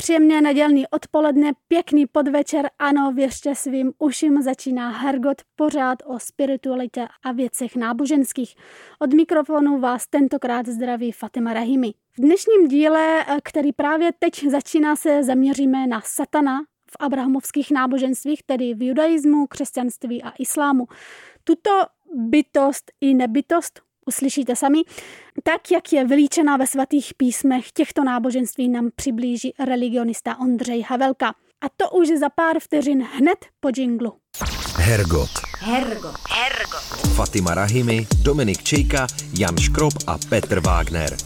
Příjemné 0.00 0.40
nedělní 0.40 0.88
odpoledne, 0.88 1.52
pěkný 1.68 2.06
podvečer, 2.06 2.70
ano, 2.78 3.12
věřte 3.12 3.54
svým 3.54 3.92
uším, 3.98 4.42
začíná 4.42 4.90
Hergot 4.90 5.42
pořád 5.56 5.98
o 6.04 6.18
spiritualitě 6.18 7.08
a 7.22 7.32
věcech 7.32 7.76
náboženských. 7.76 8.54
Od 8.98 9.12
mikrofonu 9.12 9.80
vás 9.80 10.06
tentokrát 10.06 10.66
zdraví 10.66 11.12
Fatima 11.12 11.52
Rahimi. 11.52 11.92
V 12.12 12.20
dnešním 12.20 12.68
díle, 12.68 13.24
který 13.44 13.72
právě 13.72 14.12
teď 14.18 14.46
začíná, 14.50 14.96
se 14.96 15.22
zaměříme 15.22 15.86
na 15.86 16.00
satana 16.04 16.60
v 16.90 16.96
abrahamovských 17.00 17.70
náboženstvích, 17.70 18.42
tedy 18.42 18.74
v 18.74 18.82
judaismu, 18.82 19.46
křesťanství 19.46 20.22
a 20.22 20.30
islámu. 20.38 20.86
Tuto 21.44 21.70
bytost 22.14 22.90
i 23.00 23.14
nebytost 23.14 23.80
uslyšíte 24.10 24.56
sami. 24.56 24.82
Tak, 25.42 25.70
jak 25.70 25.92
je 25.92 26.04
vylíčená 26.04 26.56
ve 26.56 26.66
svatých 26.66 27.14
písmech 27.16 27.72
těchto 27.72 28.04
náboženství, 28.04 28.68
nám 28.68 28.90
přiblíží 28.96 29.54
religionista 29.58 30.40
Ondřej 30.40 30.82
Havelka. 30.82 31.28
A 31.60 31.66
to 31.76 31.90
už 31.90 32.08
za 32.20 32.28
pár 32.28 32.58
vteřin 32.60 33.06
hned 33.14 33.38
po 33.60 33.70
džinglu. 33.70 34.12
Hergot. 34.76 35.30
Hergot. 35.58 36.14
Hergot. 36.30 37.14
Fatima 37.14 37.54
Rahimi, 37.54 38.06
Dominik 38.22 38.62
Čejka, 38.62 39.06
Jan 39.38 39.58
Škrob 39.58 39.92
a 40.06 40.18
Petr 40.28 40.60
Wagner. 40.60 41.16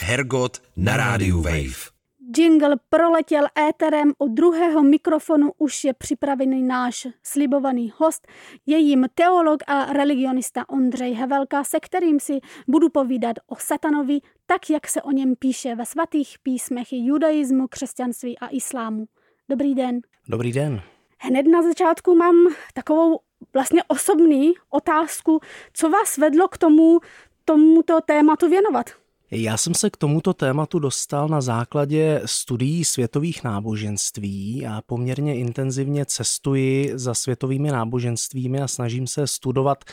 Hergot 0.00 0.58
na 0.76 0.96
rádiu 0.96 1.42
Wave. 1.42 1.89
Jingle 2.36 2.76
proletěl 2.90 3.46
éterem, 3.68 4.12
u 4.18 4.28
druhého 4.28 4.82
mikrofonu 4.82 5.52
už 5.58 5.84
je 5.84 5.94
připravený 5.94 6.62
náš 6.62 7.06
slibovaný 7.22 7.92
host, 7.96 8.26
je 8.66 8.78
jim 8.78 9.06
teolog 9.14 9.62
a 9.66 9.92
religionista 9.92 10.68
Ondřej 10.68 11.12
Hevelka, 11.12 11.64
se 11.64 11.80
kterým 11.80 12.20
si 12.20 12.40
budu 12.68 12.88
povídat 12.88 13.36
o 13.46 13.56
satanovi, 13.56 14.18
tak 14.46 14.70
jak 14.70 14.88
se 14.88 15.02
o 15.02 15.10
něm 15.10 15.34
píše 15.36 15.74
ve 15.74 15.86
svatých 15.86 16.36
písmech 16.42 16.92
judaismu, 16.92 17.68
křesťanství 17.68 18.38
a 18.38 18.48
islámu. 18.48 19.06
Dobrý 19.48 19.74
den. 19.74 20.00
Dobrý 20.28 20.52
den. 20.52 20.82
Hned 21.18 21.42
na 21.42 21.62
začátku 21.62 22.14
mám 22.14 22.36
takovou 22.74 23.20
vlastně 23.54 23.82
osobní 23.84 24.52
otázku, 24.70 25.40
co 25.72 25.90
vás 25.90 26.18
vedlo 26.18 26.48
k 26.48 26.58
tomu, 26.58 26.98
tomuto 27.44 28.00
tématu 28.00 28.48
věnovat? 28.48 28.99
Já 29.32 29.56
jsem 29.56 29.74
se 29.74 29.90
k 29.90 29.96
tomuto 29.96 30.34
tématu 30.34 30.78
dostal 30.78 31.28
na 31.28 31.40
základě 31.40 32.22
studií 32.24 32.84
světových 32.84 33.44
náboženství 33.44 34.66
a 34.66 34.82
poměrně 34.86 35.36
intenzivně 35.36 36.06
cestuji 36.06 36.92
za 36.94 37.14
světovými 37.14 37.70
náboženstvími 37.70 38.60
a 38.60 38.68
snažím 38.68 39.06
se 39.06 39.26
studovat 39.26 39.84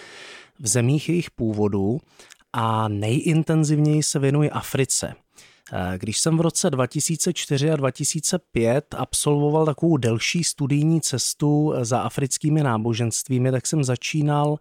v 0.59 0.67
zemích 0.67 1.09
jejich 1.09 1.31
původu 1.31 1.99
a 2.53 2.87
nejintenzivněji 2.87 4.03
se 4.03 4.19
věnuji 4.19 4.49
Africe. 4.49 5.15
Když 5.97 6.19
jsem 6.19 6.37
v 6.37 6.41
roce 6.41 6.69
2004 6.69 7.71
a 7.71 7.75
2005 7.75 8.95
absolvoval 8.97 9.65
takovou 9.65 9.97
delší 9.97 10.43
studijní 10.43 11.01
cestu 11.01 11.73
za 11.81 11.99
africkými 11.99 12.63
náboženstvími, 12.63 13.51
tak 13.51 13.67
jsem 13.67 13.83
začínal 13.83 14.57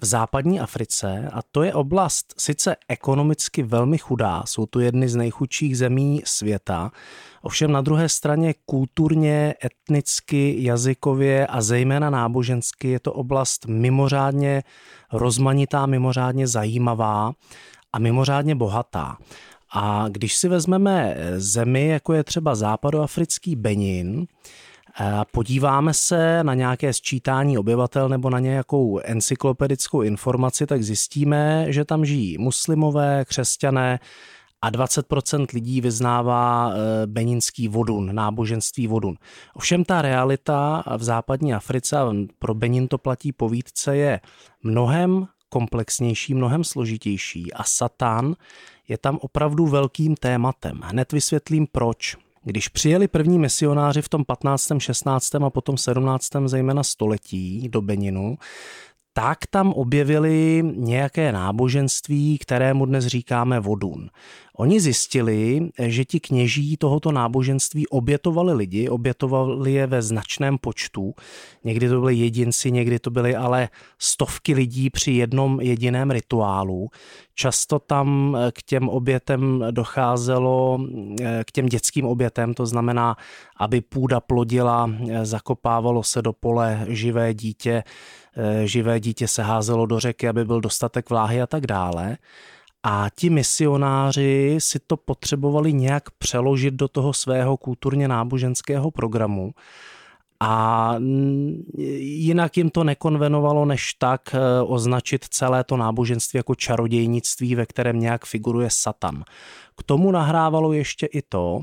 v 0.00 0.04
západní 0.04 0.60
Africe 0.60 1.28
a 1.32 1.40
to 1.52 1.62
je 1.62 1.74
oblast 1.74 2.34
sice 2.38 2.76
ekonomicky 2.88 3.62
velmi 3.62 3.98
chudá, 3.98 4.42
jsou 4.46 4.66
to 4.66 4.80
jedny 4.80 5.08
z 5.08 5.16
nejchudších 5.16 5.78
zemí 5.78 6.22
světa, 6.24 6.90
ovšem 7.42 7.72
na 7.72 7.80
druhé 7.80 8.08
straně 8.08 8.54
kulturně, 8.66 9.54
etnicky, 9.64 10.56
jazykově 10.58 11.46
a 11.46 11.60
zejména 11.60 12.10
nábožensky 12.10 12.88
je 12.88 13.00
to 13.00 13.12
oblast 13.12 13.66
mimořádně 13.66 14.62
rozmanitá, 15.12 15.86
mimořádně 15.86 16.46
zajímavá 16.46 17.32
a 17.92 17.98
mimořádně 17.98 18.54
bohatá. 18.54 19.16
A 19.76 20.08
když 20.08 20.36
si 20.36 20.48
vezmeme 20.48 21.16
zemi, 21.36 21.86
jako 21.86 22.12
je 22.12 22.24
třeba 22.24 22.54
západoafrický 22.54 23.56
Benin, 23.56 24.26
podíváme 25.32 25.94
se 25.94 26.44
na 26.44 26.54
nějaké 26.54 26.92
sčítání 26.92 27.58
obyvatel 27.58 28.08
nebo 28.08 28.30
na 28.30 28.38
nějakou 28.38 29.00
encyklopedickou 29.04 30.02
informaci, 30.02 30.66
tak 30.66 30.82
zjistíme, 30.82 31.66
že 31.68 31.84
tam 31.84 32.04
žijí 32.04 32.38
muslimové, 32.38 33.24
křesťané 33.24 33.98
a 34.62 34.70
20% 34.70 35.46
lidí 35.54 35.80
vyznává 35.80 36.72
e, 36.72 37.06
beninský 37.06 37.68
vodun, 37.68 38.14
náboženství 38.14 38.86
vodun. 38.86 39.16
Ovšem 39.54 39.84
ta 39.84 40.02
realita 40.02 40.84
v 40.96 41.02
západní 41.02 41.54
Africe, 41.54 41.98
a 41.98 42.14
pro 42.38 42.54
Benin 42.54 42.88
to 42.88 42.98
platí 42.98 43.32
povídce, 43.32 43.96
je 43.96 44.20
mnohem 44.62 45.26
komplexnější, 45.48 46.34
mnohem 46.34 46.64
složitější 46.64 47.52
a 47.52 47.64
Satan 47.64 48.36
je 48.88 48.98
tam 48.98 49.18
opravdu 49.20 49.66
velkým 49.66 50.14
tématem. 50.14 50.80
Hned 50.84 51.12
vysvětlím 51.12 51.66
proč. 51.72 52.23
Když 52.44 52.68
přijeli 52.68 53.08
první 53.08 53.38
misionáři 53.38 54.02
v 54.02 54.08
tom 54.08 54.24
15., 54.24 54.68
16. 54.78 55.34
a 55.34 55.50
potom 55.50 55.76
17. 55.76 56.28
zejména 56.46 56.82
století 56.82 57.68
do 57.68 57.82
Beninu, 57.82 58.38
tak 59.16 59.46
tam 59.50 59.72
objevili 59.72 60.62
nějaké 60.76 61.32
náboženství, 61.32 62.38
kterému 62.38 62.86
dnes 62.86 63.06
říkáme 63.06 63.60
vodun. 63.60 64.10
Oni 64.56 64.80
zjistili, 64.80 65.70
že 65.78 66.04
ti 66.04 66.20
kněží 66.20 66.76
tohoto 66.76 67.12
náboženství 67.12 67.88
obětovali 67.88 68.52
lidi, 68.52 68.88
obětovali 68.88 69.72
je 69.72 69.86
ve 69.86 70.02
značném 70.02 70.58
počtu. 70.58 71.14
Někdy 71.64 71.88
to 71.88 72.00
byly 72.00 72.14
jedinci, 72.14 72.70
někdy 72.70 72.98
to 72.98 73.10
byly 73.10 73.36
ale 73.36 73.68
stovky 73.98 74.54
lidí 74.54 74.90
při 74.90 75.12
jednom 75.12 75.60
jediném 75.60 76.10
rituálu. 76.10 76.88
Často 77.34 77.78
tam 77.78 78.36
k 78.52 78.62
těm 78.62 78.88
obětem 78.88 79.64
docházelo, 79.70 80.78
k 81.44 81.52
těm 81.52 81.66
dětským 81.66 82.06
obětem, 82.06 82.54
to 82.54 82.66
znamená, 82.66 83.16
aby 83.56 83.80
půda 83.80 84.20
plodila, 84.20 84.90
zakopávalo 85.22 86.02
se 86.02 86.22
do 86.22 86.32
pole 86.32 86.86
živé 86.88 87.34
dítě, 87.34 87.82
živé 88.64 89.00
dítě 89.00 89.28
se 89.28 89.42
házelo 89.42 89.86
do 89.86 90.00
řeky, 90.00 90.28
aby 90.28 90.44
byl 90.44 90.60
dostatek 90.60 91.10
vláhy 91.10 91.42
a 91.42 91.46
tak 91.46 91.66
dále. 91.66 92.16
A 92.86 93.06
ti 93.16 93.30
misionáři 93.30 94.56
si 94.58 94.78
to 94.86 94.96
potřebovali 94.96 95.72
nějak 95.72 96.10
přeložit 96.10 96.74
do 96.74 96.88
toho 96.88 97.12
svého 97.12 97.56
kulturně 97.56 98.08
náboženského 98.08 98.90
programu. 98.90 99.50
A 100.40 100.94
jinak 101.98 102.56
jim 102.56 102.70
to 102.70 102.84
nekonvenovalo, 102.84 103.64
než 103.64 103.94
tak 103.94 104.34
eh, 104.34 104.62
označit 104.62 105.24
celé 105.24 105.64
to 105.64 105.76
náboženství 105.76 106.36
jako 106.36 106.54
čarodějnictví, 106.54 107.54
ve 107.54 107.66
kterém 107.66 108.00
nějak 108.00 108.24
figuruje 108.24 108.68
Satan. 108.70 109.24
K 109.76 109.82
tomu 109.82 110.10
nahrávalo 110.10 110.72
ještě 110.72 111.06
i 111.06 111.22
to, 111.22 111.60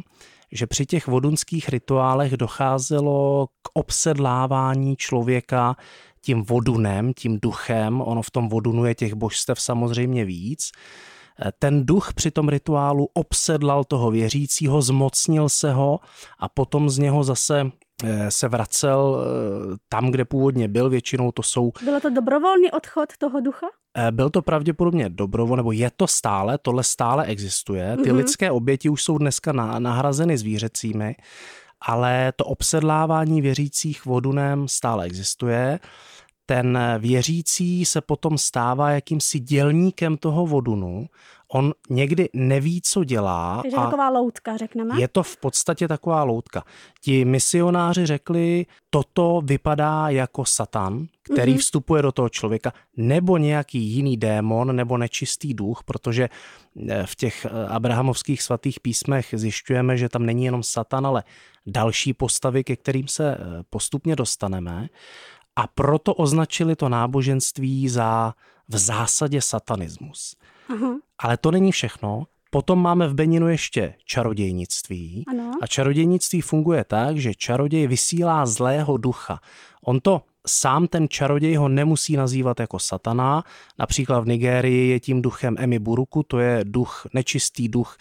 že 0.51 0.67
při 0.67 0.85
těch 0.85 1.07
vodunských 1.07 1.69
rituálech 1.69 2.37
docházelo 2.37 3.47
k 3.47 3.69
obsedlávání 3.73 4.95
člověka 4.95 5.75
tím 6.21 6.43
vodunem, 6.43 7.13
tím 7.13 7.39
duchem, 7.41 8.01
ono 8.01 8.21
v 8.21 8.31
tom 8.31 8.49
vodunu 8.49 8.85
je 8.85 8.95
těch 8.95 9.13
božstev 9.13 9.61
samozřejmě 9.61 10.25
víc, 10.25 10.71
ten 11.59 11.85
duch 11.85 12.13
při 12.13 12.31
tom 12.31 12.49
rituálu 12.49 13.07
obsedlal 13.13 13.83
toho 13.83 14.11
věřícího, 14.11 14.81
zmocnil 14.81 15.49
se 15.49 15.73
ho 15.73 15.99
a 16.39 16.49
potom 16.49 16.89
z 16.89 16.97
něho 16.97 17.23
zase 17.23 17.71
se 18.29 18.47
vracel 18.47 19.17
eh, 19.21 19.77
tam, 19.89 20.11
kde 20.11 20.25
původně 20.25 20.67
byl, 20.67 20.89
většinou 20.89 21.31
to 21.31 21.43
jsou... 21.43 21.71
Bylo 21.83 21.99
to 21.99 22.09
dobrovolný 22.09 22.71
odchod 22.71 23.17
toho 23.17 23.41
ducha? 23.41 23.67
Eh, 23.97 24.11
byl 24.11 24.29
to 24.29 24.41
pravděpodobně 24.41 25.09
dobrovolný, 25.09 25.57
nebo 25.59 25.71
je 25.71 25.91
to 25.97 26.07
stále, 26.07 26.57
tohle 26.57 26.83
stále 26.83 27.25
existuje. 27.25 27.97
Ty 27.97 28.03
mm-hmm. 28.03 28.15
lidské 28.15 28.51
oběti 28.51 28.89
už 28.89 29.03
jsou 29.03 29.17
dneska 29.17 29.51
nahrazeny 29.79 30.37
zvířecími, 30.37 31.15
ale 31.81 32.33
to 32.35 32.45
obsedlávání 32.45 33.41
věřících 33.41 34.05
vodunem 34.05 34.67
stále 34.67 35.05
existuje 35.05 35.79
ten 36.51 36.79
věřící 36.99 37.85
se 37.85 38.01
potom 38.01 38.37
stává 38.37 38.91
jakýmsi 38.91 39.39
dělníkem 39.39 40.17
toho 40.17 40.45
vodunu. 40.45 41.07
On 41.47 41.73
někdy 41.89 42.29
neví, 42.33 42.81
co 42.81 43.03
dělá. 43.03 43.59
Takže 43.61 43.77
a 43.77 43.83
taková 43.83 44.09
loutka, 44.09 44.57
řekneme. 44.57 45.01
Je 45.01 45.07
to 45.07 45.23
v 45.23 45.37
podstatě 45.37 45.87
taková 45.87 46.23
loutka. 46.23 46.63
Ti 47.01 47.25
misionáři 47.25 48.05
řekli, 48.05 48.65
toto 48.89 49.41
vypadá 49.45 50.09
jako 50.09 50.45
satan, 50.45 51.07
který 51.33 51.53
mm-hmm. 51.53 51.57
vstupuje 51.57 52.01
do 52.01 52.11
toho 52.11 52.29
člověka, 52.29 52.73
nebo 52.97 53.37
nějaký 53.37 53.79
jiný 53.79 54.17
démon, 54.17 54.75
nebo 54.75 54.97
nečistý 54.97 55.53
duch, 55.53 55.83
protože 55.85 56.29
eh, 56.89 57.03
v 57.05 57.15
těch 57.15 57.45
eh, 57.45 57.67
abrahamovských 57.67 58.41
svatých 58.41 58.79
písmech 58.79 59.27
zjišťujeme, 59.33 59.97
že 59.97 60.09
tam 60.09 60.25
není 60.25 60.45
jenom 60.45 60.63
satan, 60.63 61.07
ale 61.07 61.23
další 61.65 62.13
postavy, 62.13 62.63
ke 62.63 62.75
kterým 62.75 63.07
se 63.07 63.35
eh, 63.35 63.37
postupně 63.69 64.15
dostaneme 64.15 64.89
a 65.55 65.67
proto 65.67 66.13
označili 66.13 66.75
to 66.75 66.89
náboženství 66.89 67.89
za 67.89 68.33
v 68.67 68.77
zásadě 68.77 69.41
satanismus. 69.41 70.35
Uh-huh. 70.69 70.99
Ale 71.19 71.37
to 71.37 71.51
není 71.51 71.71
všechno. 71.71 72.23
Potom 72.49 72.81
máme 72.81 73.07
v 73.07 73.13
Beninu 73.13 73.47
ještě 73.47 73.93
čarodějnictví. 74.05 75.23
Ano. 75.27 75.51
A 75.61 75.67
čarodějnictví 75.67 76.41
funguje 76.41 76.83
tak, 76.83 77.17
že 77.17 77.35
čaroděj 77.35 77.87
vysílá 77.87 78.45
zlého 78.45 78.97
ducha. 78.97 79.39
On 79.85 79.99
to 79.99 80.21
sám 80.47 80.87
ten 80.87 81.09
čaroděj 81.09 81.55
ho 81.55 81.69
nemusí 81.69 82.17
nazývat 82.17 82.59
jako 82.59 82.79
satana. 82.79 83.43
Například 83.79 84.19
v 84.19 84.27
Nigérii 84.27 84.89
je 84.89 84.99
tím 84.99 85.21
duchem 85.21 85.55
Emi 85.59 85.79
Buruku, 85.79 86.23
to 86.23 86.39
je 86.39 86.59
duch, 86.63 87.07
nečistý 87.13 87.69
duch 87.69 87.97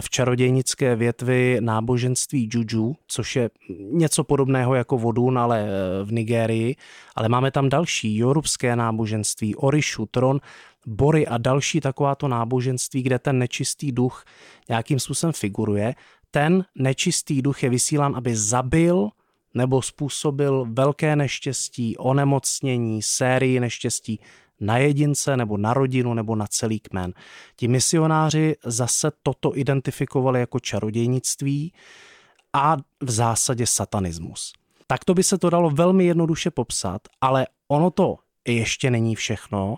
v 0.00 0.10
čarodějnické 0.10 0.96
větvi 0.96 1.56
náboženství 1.60 2.48
Juju, 2.52 2.96
což 3.06 3.36
je 3.36 3.50
něco 3.90 4.24
podobného 4.24 4.74
jako 4.74 4.98
vodun, 4.98 5.38
ale 5.38 5.66
eh, 5.66 6.04
v 6.04 6.12
Nigérii. 6.12 6.76
Ale 7.14 7.28
máme 7.28 7.50
tam 7.50 7.68
další 7.68 8.16
jorubské 8.16 8.76
náboženství, 8.76 9.54
Orishu, 9.54 10.06
Tron, 10.06 10.40
Bory 10.86 11.26
a 11.26 11.38
další 11.38 11.80
takováto 11.80 12.28
náboženství, 12.28 13.02
kde 13.02 13.18
ten 13.18 13.38
nečistý 13.38 13.92
duch 13.92 14.24
nějakým 14.68 15.00
způsobem 15.00 15.32
figuruje. 15.32 15.94
Ten 16.30 16.64
nečistý 16.74 17.42
duch 17.42 17.62
je 17.62 17.70
vysílán, 17.70 18.16
aby 18.16 18.36
zabil 18.36 19.08
nebo 19.54 19.82
způsobil 19.82 20.66
velké 20.68 21.16
neštěstí, 21.16 21.96
onemocnění, 21.96 23.02
sérii 23.02 23.60
neštěstí 23.60 24.20
na 24.64 24.78
jedince 24.78 25.36
nebo 25.36 25.56
na 25.56 25.74
rodinu 25.74 26.14
nebo 26.14 26.36
na 26.36 26.46
celý 26.46 26.80
kmen. 26.80 27.12
Ti 27.56 27.68
misionáři 27.68 28.54
zase 28.64 29.10
toto 29.22 29.58
identifikovali 29.58 30.40
jako 30.40 30.60
čarodějnictví 30.60 31.72
a 32.52 32.76
v 33.00 33.10
zásadě 33.10 33.66
satanismus. 33.66 34.52
Takto 34.86 35.14
by 35.14 35.22
se 35.22 35.38
to 35.38 35.50
dalo 35.50 35.70
velmi 35.70 36.04
jednoduše 36.04 36.50
popsat, 36.50 37.02
ale 37.20 37.46
ono 37.68 37.90
to 37.90 38.16
ještě 38.48 38.90
není 38.90 39.14
všechno, 39.14 39.76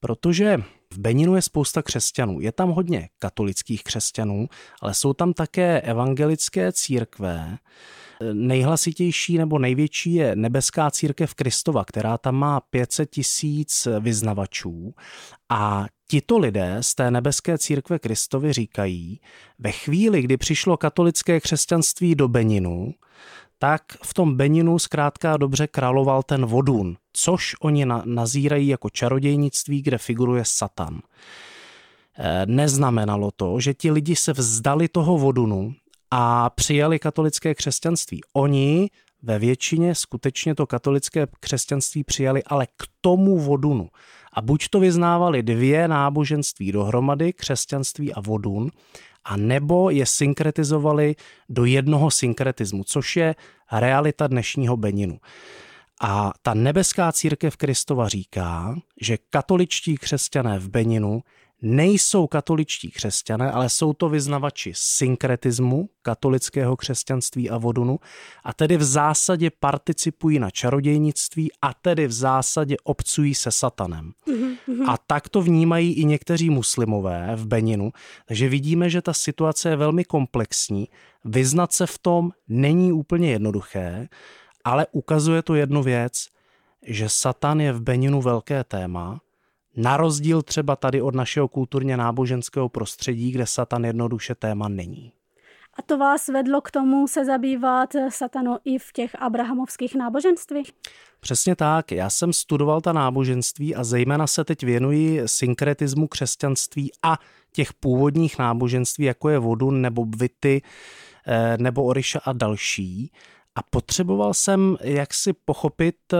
protože 0.00 0.58
v 0.94 0.98
Beninu 0.98 1.36
je 1.36 1.42
spousta 1.42 1.82
křesťanů. 1.82 2.40
Je 2.40 2.52
tam 2.52 2.70
hodně 2.70 3.08
katolických 3.18 3.84
křesťanů, 3.84 4.48
ale 4.82 4.94
jsou 4.94 5.12
tam 5.12 5.32
také 5.32 5.80
evangelické 5.80 6.72
církve, 6.72 7.58
Nejhlasitější 8.32 9.38
nebo 9.38 9.58
největší 9.58 10.14
je 10.14 10.36
nebeská 10.36 10.90
církev 10.90 11.34
Kristova, 11.34 11.84
která 11.84 12.18
tam 12.18 12.34
má 12.34 12.60
500 12.60 13.10
tisíc 13.10 13.88
vyznavačů 14.00 14.94
a 15.48 15.86
Tito 16.10 16.38
lidé 16.38 16.76
z 16.80 16.94
té 16.94 17.10
nebeské 17.10 17.58
církve 17.58 17.98
Kristovy 17.98 18.52
říkají, 18.52 19.20
ve 19.58 19.72
chvíli, 19.72 20.22
kdy 20.22 20.36
přišlo 20.36 20.76
katolické 20.76 21.40
křesťanství 21.40 22.14
do 22.14 22.28
Beninu, 22.28 22.94
tak 23.58 23.82
v 24.04 24.14
tom 24.14 24.36
Beninu 24.36 24.78
zkrátka 24.78 25.36
dobře 25.36 25.66
královal 25.66 26.22
ten 26.22 26.46
vodun, 26.46 26.96
což 27.12 27.54
oni 27.60 27.86
nazírají 28.04 28.68
jako 28.68 28.90
čarodějnictví, 28.90 29.82
kde 29.82 29.98
figuruje 29.98 30.42
Satan. 30.46 31.00
E, 32.18 32.46
neznamenalo 32.46 33.30
to, 33.36 33.60
že 33.60 33.74
ti 33.74 33.90
lidi 33.90 34.16
se 34.16 34.32
vzdali 34.32 34.88
toho 34.88 35.18
vodunu 35.18 35.74
a 36.10 36.50
přijali 36.50 36.98
katolické 36.98 37.54
křesťanství. 37.54 38.20
Oni 38.32 38.90
ve 39.22 39.38
většině 39.38 39.94
skutečně 39.94 40.54
to 40.54 40.66
katolické 40.66 41.26
křesťanství 41.40 42.04
přijali, 42.04 42.44
ale 42.44 42.66
k 42.66 42.84
tomu 43.00 43.38
vodunu. 43.38 43.88
A 44.32 44.42
buď 44.42 44.68
to 44.68 44.80
vyznávali 44.80 45.42
dvě 45.42 45.88
náboženství 45.88 46.72
dohromady, 46.72 47.32
křesťanství 47.32 48.14
a 48.14 48.20
vodun, 48.20 48.70
a 49.24 49.36
nebo 49.36 49.90
je 49.90 50.06
synkretizovali 50.06 51.16
do 51.48 51.64
jednoho 51.64 52.10
synkretismu, 52.10 52.84
což 52.84 53.16
je 53.16 53.34
realita 53.72 54.26
dnešního 54.26 54.76
Beninu. 54.76 55.18
A 56.00 56.32
ta 56.42 56.54
nebeská 56.54 57.12
církev 57.12 57.56
Kristova 57.56 58.08
říká, 58.08 58.76
že 59.00 59.18
katoličtí 59.30 59.96
křesťané 59.96 60.58
v 60.58 60.68
Beninu 60.68 61.22
nejsou 61.62 62.26
katoličtí 62.26 62.90
křesťané, 62.90 63.52
ale 63.52 63.68
jsou 63.68 63.92
to 63.92 64.08
vyznavači 64.08 64.72
synkretismu, 64.74 65.88
katolického 66.02 66.76
křesťanství 66.76 67.50
a 67.50 67.58
vodunu, 67.58 67.98
a 68.44 68.52
tedy 68.54 68.76
v 68.76 68.82
zásadě 68.82 69.50
participují 69.60 70.38
na 70.38 70.50
čarodějnictví 70.50 71.50
a 71.62 71.74
tedy 71.74 72.06
v 72.06 72.12
zásadě 72.12 72.76
obcují 72.84 73.34
se 73.34 73.50
satanem. 73.50 74.12
A 74.86 74.98
tak 75.06 75.28
to 75.28 75.42
vnímají 75.42 75.92
i 75.92 76.04
někteří 76.04 76.50
muslimové 76.50 77.32
v 77.36 77.46
Beninu, 77.46 77.92
takže 78.26 78.48
vidíme, 78.48 78.90
že 78.90 79.02
ta 79.02 79.12
situace 79.12 79.68
je 79.68 79.76
velmi 79.76 80.04
komplexní. 80.04 80.88
Vyznat 81.24 81.72
se 81.72 81.86
v 81.86 81.98
tom 81.98 82.30
není 82.48 82.92
úplně 82.92 83.30
jednoduché, 83.30 84.08
ale 84.64 84.86
ukazuje 84.92 85.42
to 85.42 85.54
jednu 85.54 85.82
věc, 85.82 86.26
že 86.86 87.08
Satan 87.08 87.60
je 87.60 87.72
v 87.72 87.80
Beninu 87.80 88.22
velké 88.22 88.64
téma, 88.64 89.20
na 89.78 89.96
rozdíl 89.96 90.42
třeba 90.42 90.76
tady 90.76 91.02
od 91.02 91.14
našeho 91.14 91.48
kulturně 91.48 91.96
náboženského 91.96 92.68
prostředí, 92.68 93.30
kde 93.30 93.46
Satan 93.46 93.84
jednoduše 93.84 94.34
téma 94.34 94.68
není. 94.68 95.12
A 95.78 95.82
to 95.82 95.98
vás 95.98 96.28
vedlo 96.28 96.60
k 96.60 96.70
tomu 96.70 97.08
se 97.08 97.24
zabývat 97.24 97.88
satano 98.08 98.58
i 98.64 98.78
v 98.78 98.92
těch 98.92 99.22
abrahamovských 99.22 99.94
náboženstvích? 99.94 100.72
Přesně 101.20 101.56
tak. 101.56 101.92
Já 101.92 102.10
jsem 102.10 102.32
studoval 102.32 102.80
ta 102.80 102.92
náboženství 102.92 103.74
a 103.74 103.84
zejména 103.84 104.26
se 104.26 104.44
teď 104.44 104.62
věnuji 104.62 105.22
synkretismu 105.26 106.08
křesťanství 106.08 106.90
a 107.02 107.18
těch 107.52 107.72
původních 107.72 108.38
náboženství, 108.38 109.04
jako 109.04 109.28
je 109.28 109.38
Vodun 109.38 109.80
nebo 109.80 110.04
Bvity 110.04 110.62
eh, 111.26 111.56
nebo 111.58 111.84
Oriša 111.84 112.20
a 112.24 112.32
další. 112.32 113.12
A 113.58 113.62
potřeboval 113.70 114.34
jsem 114.34 114.76
jak 114.80 115.14
si 115.14 115.32
pochopit, 115.32 115.96
eh, 116.12 116.16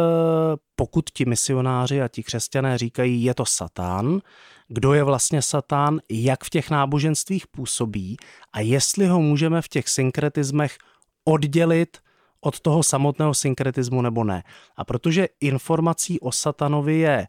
pokud 0.76 1.11
ti 1.11 1.25
misionáři 1.25 2.02
a 2.02 2.08
ti 2.08 2.23
křesťané 2.23 2.79
říkají, 2.79 3.25
je 3.25 3.35
to 3.35 3.46
satán, 3.46 4.20
kdo 4.69 4.93
je 4.94 5.05
vlastně 5.05 5.43
satán, 5.43 6.00
jak 6.11 6.44
v 6.44 6.50
těch 6.50 6.70
náboženstvích 6.70 7.46
působí 7.46 8.17
a 8.52 8.61
jestli 8.61 9.06
ho 9.06 9.20
můžeme 9.20 9.62
v 9.62 9.69
těch 9.69 9.88
synkretismech 9.88 10.79
oddělit 11.25 11.99
od 12.40 12.61
toho 12.61 12.82
samotného 12.82 13.35
synkretismu 13.35 14.02
nebo 14.02 14.25
ne. 14.25 14.43
A 14.76 14.84
protože 14.84 15.29
informací 15.41 16.20
o 16.20 16.32
satanovi 16.32 16.99
je 16.99 17.26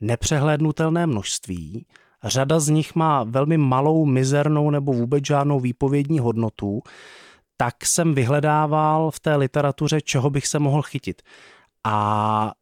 nepřehlédnutelné 0.00 1.06
množství, 1.06 1.86
řada 2.24 2.60
z 2.60 2.68
nich 2.68 2.94
má 2.94 3.24
velmi 3.24 3.58
malou, 3.58 4.04
mizernou 4.04 4.70
nebo 4.70 4.92
vůbec 4.92 5.26
žádnou 5.26 5.60
výpovědní 5.60 6.18
hodnotu, 6.18 6.82
tak 7.56 7.86
jsem 7.86 8.14
vyhledával 8.14 9.10
v 9.10 9.20
té 9.20 9.36
literatuře, 9.36 10.00
čeho 10.00 10.30
bych 10.30 10.46
se 10.46 10.58
mohl 10.58 10.82
chytit. 10.82 11.22
A 11.84 12.52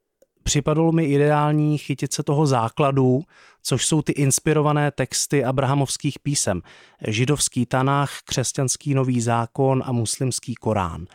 připadalo 0.42 0.92
mi 0.92 1.04
ideální 1.04 1.78
chytit 1.78 2.12
se 2.12 2.22
toho 2.22 2.46
základu, 2.46 3.22
což 3.62 3.86
jsou 3.86 4.02
ty 4.02 4.12
inspirované 4.12 4.90
texty 4.90 5.44
abrahamovských 5.44 6.18
písem. 6.18 6.62
Židovský 7.08 7.66
Tanách, 7.66 8.10
křesťanský 8.24 8.94
nový 8.94 9.20
zákon 9.20 9.82
a 9.86 9.92
muslimský 9.92 10.54
Korán. 10.54 11.06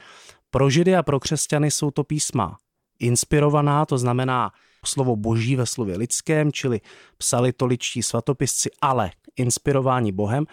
Pro 0.51 0.69
Židy 0.69 0.95
a 0.95 1.03
pro 1.03 1.19
křesťany 1.19 1.71
jsou 1.71 1.91
to 1.91 2.03
písma 2.03 2.57
inspirovaná, 2.99 3.85
to 3.85 3.97
znamená 3.97 4.51
slovo 4.85 5.15
boží 5.15 5.55
ve 5.55 5.65
slově 5.65 5.97
lidském, 5.97 6.51
čili 6.51 6.81
psali 7.17 7.53
to 7.53 7.65
ličtí 7.65 8.03
svatopisci, 8.03 8.69
ale 8.81 9.11
inspirováni 9.35 10.11
Bohem. 10.11 10.45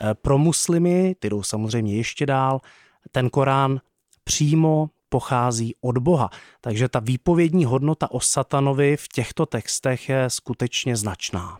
Eh, 0.00 0.14
pro 0.14 0.38
muslimy, 0.38 1.14
ty 1.18 1.30
jdou 1.30 1.42
samozřejmě 1.42 1.96
ještě 1.96 2.26
dál, 2.26 2.60
ten 3.12 3.30
Korán 3.30 3.80
přímo 4.24 4.90
pochází 5.08 5.74
od 5.80 5.98
Boha. 5.98 6.30
Takže 6.60 6.88
ta 6.88 7.00
výpovědní 7.00 7.64
hodnota 7.64 8.10
o 8.10 8.20
satanovi 8.20 8.96
v 8.96 9.08
těchto 9.08 9.46
textech 9.46 10.08
je 10.08 10.30
skutečně 10.30 10.96
značná. 10.96 11.58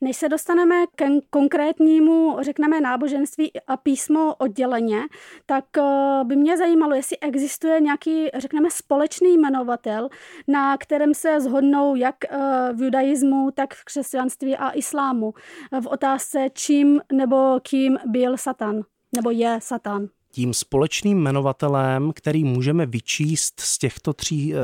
Než 0.00 0.16
se 0.16 0.28
dostaneme 0.28 0.86
k 0.86 1.04
konkrétnímu, 1.30 2.36
řekneme, 2.40 2.80
náboženství 2.80 3.52
a 3.66 3.76
písmo 3.76 4.34
odděleně, 4.34 5.00
tak 5.46 5.64
eh, 5.78 6.24
by 6.24 6.36
mě 6.36 6.56
zajímalo, 6.56 6.94
jestli 6.94 7.18
existuje 7.18 7.80
nějaký, 7.80 8.28
řekneme, 8.34 8.70
společný 8.70 9.34
jmenovatel, 9.34 10.08
na 10.48 10.76
kterém 10.76 11.14
se 11.14 11.40
zhodnou 11.40 11.94
jak 11.94 12.16
eh, 12.24 12.38
v 12.72 12.82
judaismu, 12.82 13.50
tak 13.54 13.74
v 13.74 13.84
křesťanství 13.84 14.56
a 14.56 14.70
islámu 14.70 15.34
v 15.80 15.86
otázce, 15.86 16.48
čím 16.52 17.00
nebo 17.12 17.60
kým 17.62 17.98
byl 18.06 18.36
Satan, 18.36 18.82
nebo 19.14 19.30
je 19.30 19.58
Satan 19.62 20.08
tím 20.32 20.54
společným 20.54 21.18
jmenovatelem, 21.18 22.12
který 22.14 22.44
můžeme 22.44 22.86
vyčíst 22.86 23.60
z 23.60 23.78
těchto 23.78 24.12
tří 24.12 24.54
eh, 24.54 24.58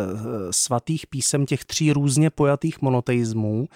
svatých 0.50 1.06
písem, 1.06 1.46
těch 1.46 1.64
tří 1.64 1.92
různě 1.92 2.30
pojatých 2.30 2.82
monoteismů, 2.82 3.68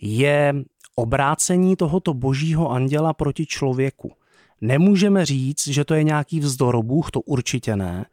je 0.00 0.54
obrácení 0.94 1.76
tohoto 1.76 2.14
božího 2.14 2.70
anděla 2.70 3.12
proti 3.12 3.46
člověku. 3.46 4.12
Nemůžeme 4.60 5.26
říct, 5.26 5.68
že 5.68 5.84
to 5.84 5.94
je 5.94 6.02
nějaký 6.02 6.40
vzdorobůh, 6.40 7.10
to 7.10 7.20
určitě 7.20 7.76
ne. 7.76 8.06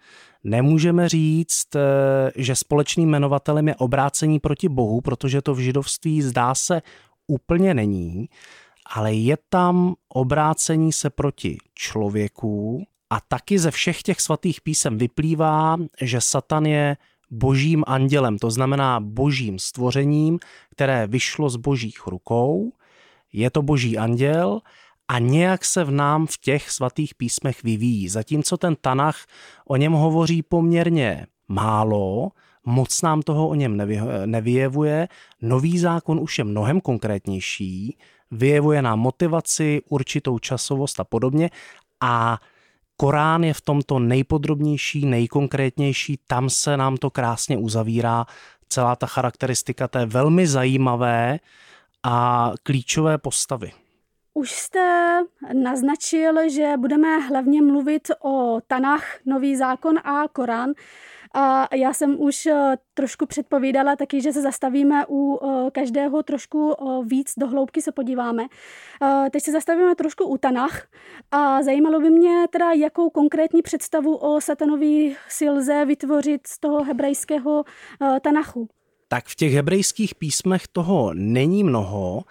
Nemůžeme 0.43 1.09
říct, 1.09 1.75
eh, 1.75 2.31
že 2.35 2.55
společným 2.55 3.09
jmenovatelem 3.09 3.67
je 3.67 3.75
obrácení 3.75 4.39
proti 4.39 4.69
Bohu, 4.69 5.01
protože 5.01 5.41
to 5.41 5.53
v 5.53 5.59
židovství 5.59 6.21
zdá 6.21 6.55
se 6.55 6.81
úplně 7.27 7.73
není, 7.73 8.29
ale 8.95 9.13
je 9.13 9.37
tam 9.49 9.95
obrácení 10.09 10.93
se 10.93 11.09
proti 11.09 11.57
člověku 11.75 12.83
a 13.09 13.21
taky 13.27 13.59
ze 13.59 13.71
všech 13.71 14.01
těch 14.01 14.21
svatých 14.21 14.61
písem 14.61 14.97
vyplývá, 14.97 15.77
že 16.01 16.21
Satan 16.21 16.65
je 16.65 16.97
božím 17.31 17.83
andělem, 17.87 18.37
to 18.37 18.51
znamená 18.51 18.99
božím 18.99 19.59
stvořením, 19.59 20.39
které 20.71 21.07
vyšlo 21.07 21.49
z 21.49 21.55
božích 21.55 22.07
rukou. 22.07 22.71
Je 23.33 23.49
to 23.49 23.61
boží 23.61 23.97
anděl 23.97 24.61
a 25.07 25.19
nějak 25.19 25.65
se 25.65 25.83
v 25.83 25.91
nám 25.91 26.27
v 26.27 26.37
těch 26.37 26.71
svatých 26.71 27.15
písmech 27.15 27.63
vyvíjí. 27.63 28.09
Zatímco 28.09 28.57
ten 28.57 28.75
Tanach 28.81 29.25
o 29.65 29.75
něm 29.75 29.93
hovoří 29.93 30.41
poměrně 30.41 31.27
málo, 31.47 32.31
moc 32.65 33.01
nám 33.01 33.21
toho 33.21 33.47
o 33.47 33.55
něm 33.55 33.77
nevyjevuje. 34.25 35.07
Nový 35.41 35.79
zákon 35.79 36.19
už 36.19 36.37
je 36.37 36.43
mnohem 36.43 36.81
konkrétnější, 36.81 37.97
vyjevuje 38.31 38.81
nám 38.81 38.99
motivaci, 38.99 39.81
určitou 39.89 40.39
časovost 40.39 40.99
a 40.99 41.03
podobně 41.03 41.49
a 42.01 42.39
Korán 43.01 43.43
je 43.43 43.53
v 43.53 43.61
tomto 43.61 43.99
nejpodrobnější, 43.99 45.05
nejkonkrétnější, 45.05 46.19
tam 46.27 46.49
se 46.49 46.77
nám 46.77 46.97
to 46.97 47.09
krásně 47.09 47.57
uzavírá, 47.57 48.25
celá 48.69 48.95
ta 48.95 49.07
charakteristika 49.07 49.87
té 49.87 50.05
velmi 50.05 50.47
zajímavé 50.47 51.39
a 52.03 52.51
klíčové 52.63 53.17
postavy. 53.17 53.71
Už 54.33 54.51
jste 54.51 55.19
naznačil, 55.63 56.49
že 56.49 56.73
budeme 56.77 57.19
hlavně 57.19 57.61
mluvit 57.61 58.07
o 58.21 58.59
Tanach, 58.67 59.05
Nový 59.25 59.55
zákon 59.55 59.97
a 59.97 60.27
Korán. 60.33 60.71
A 61.33 61.75
já 61.75 61.93
jsem 61.93 62.21
už 62.21 62.45
eh, 62.45 62.77
trošku 62.93 63.25
předpovídala 63.25 63.95
taky, 63.95 64.21
že 64.21 64.33
se 64.33 64.41
zastavíme 64.41 65.05
u 65.09 65.39
eh, 65.43 65.71
každého 65.71 66.23
trošku 66.23 66.73
eh, 66.73 67.05
víc 67.05 67.33
do 67.37 67.47
hloubky 67.47 67.81
se 67.81 67.91
podíváme. 67.91 68.47
Teď 69.31 69.43
se 69.43 69.51
zastavíme 69.51 69.95
trošku 69.95 70.23
u 70.23 70.37
Tanach 70.37 70.87
a 71.31 71.63
zajímalo 71.63 71.99
by 71.99 72.09
mě 72.09 72.47
teda, 72.49 72.71
jakou 72.71 73.09
konkrétní 73.09 73.61
představu 73.61 74.15
o 74.15 74.41
satanový 74.41 75.15
si 75.27 75.49
lze 75.49 75.85
vytvořit 75.85 76.47
z 76.47 76.59
toho 76.59 76.83
hebrejského 76.83 77.63
Tanachu. 78.21 78.69
Tak 79.07 79.25
v 79.25 79.35
těch 79.35 79.53
hebrejských 79.53 80.15
písmech 80.15 80.67
toho 80.67 81.13
není 81.13 81.63
mnoho, 81.63 82.23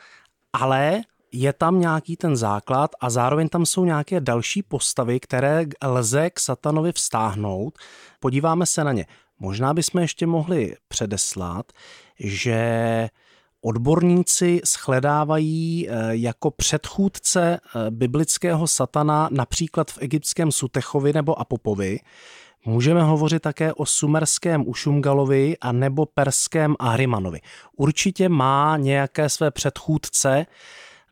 ale 0.53 1.03
je 1.33 1.53
tam 1.53 1.81
nějaký 1.81 2.17
ten 2.17 2.37
základ 2.37 2.91
a 3.01 3.11
zároveň 3.11 3.49
tam 3.49 3.67
jsou 3.67 3.85
nějaké 3.85 4.21
další 4.21 4.63
postavy, 4.63 5.21
které 5.21 5.65
lze 5.85 6.31
k 6.31 6.41
satanovi 6.41 6.93
vztáhnout. 6.93 7.79
Podíváme 8.21 8.67
se 8.67 8.85
na 8.85 8.93
ně. 8.93 9.07
Možná 9.39 9.75
bychom 9.75 10.01
ještě 10.01 10.27
mohli 10.27 10.77
předeslat, 10.89 11.73
že 12.19 13.09
odborníci 13.61 14.61
shledávají 14.65 15.89
eh, 15.89 15.93
jako 16.11 16.51
předchůdce 16.51 17.61
eh, 17.61 17.91
biblického 17.91 18.67
satana 18.67 19.29
například 19.33 19.91
v 19.91 19.99
egyptském 20.01 20.53
Sutechovi 20.53 21.13
nebo 21.13 21.41
Apopovi. 21.41 21.99
Můžeme 22.65 23.03
hovořit 23.03 23.43
také 23.43 23.73
o 23.73 23.87
sumerském 23.87 24.69
Ušumgalovi 24.69 25.57
a 25.61 25.73
nebo 25.73 26.07
perském 26.07 26.77
Ahrimanovi. 26.79 27.41
Určitě 27.77 28.29
má 28.29 28.77
nějaké 28.77 29.29
své 29.29 29.51
předchůdce, 29.51 30.47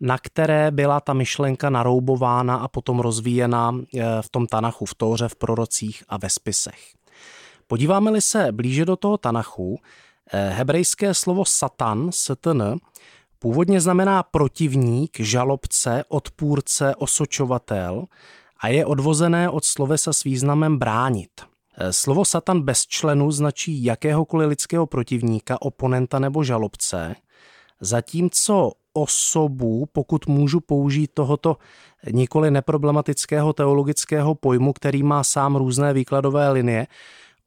na 0.01 0.19
které 0.19 0.71
byla 0.71 1.01
ta 1.01 1.13
myšlenka 1.13 1.71
naroubována 1.71 2.57
a 2.57 2.69
potom 2.69 2.99
rozvíjena 2.99 3.75
eh, 3.95 4.03
v 4.21 4.29
tom 4.29 4.47
Tanachu, 4.47 4.85
v 4.85 4.95
Tóře, 4.95 5.29
v 5.29 5.37
prorocích 5.37 6.05
a 6.09 6.17
ve 6.17 6.31
spisech. 6.31 6.81
Podíváme-li 7.67 8.21
se 8.21 8.53
blíže 8.53 8.85
do 8.85 8.97
toho 8.97 9.19
Tanachu, 9.19 9.79
eh, 10.33 10.51
hebrejské 10.51 11.15
slovo 11.15 11.45
satan, 11.45 12.09
satn, 12.13 12.63
původně 13.39 13.81
znamená 13.81 14.23
protivník, 14.23 15.21
žalobce, 15.21 16.05
odpůrce, 16.09 16.95
osočovatel 16.97 18.05
a 18.61 18.69
je 18.69 18.87
odvozené 18.87 19.51
od 19.51 19.65
slovesa 19.65 20.13
s 20.13 20.25
významem 20.25 20.79
bránit. 20.79 21.31
Eh, 21.79 21.93
slovo 21.93 22.25
satan 22.25 22.63
bez 22.63 22.87
členu 22.87 23.31
značí 23.31 23.85
jakéhokoliv 23.85 24.49
lidského 24.49 24.87
protivníka, 24.87 25.63
oponenta 25.63 26.19
nebo 26.19 26.45
žalobce, 26.45 27.17
zatímco 27.81 28.73
osobu, 28.97 29.87
pokud 29.93 30.27
můžu 30.27 30.61
použít 30.61 31.11
tohoto 31.15 31.57
nikoli 32.11 32.51
neproblematického 32.51 33.53
teologického 33.53 34.35
pojmu, 34.35 34.73
který 34.73 35.03
má 35.03 35.25
sám 35.25 35.57
různé 35.57 35.93
výkladové 35.93 36.51
linie, 36.51 36.87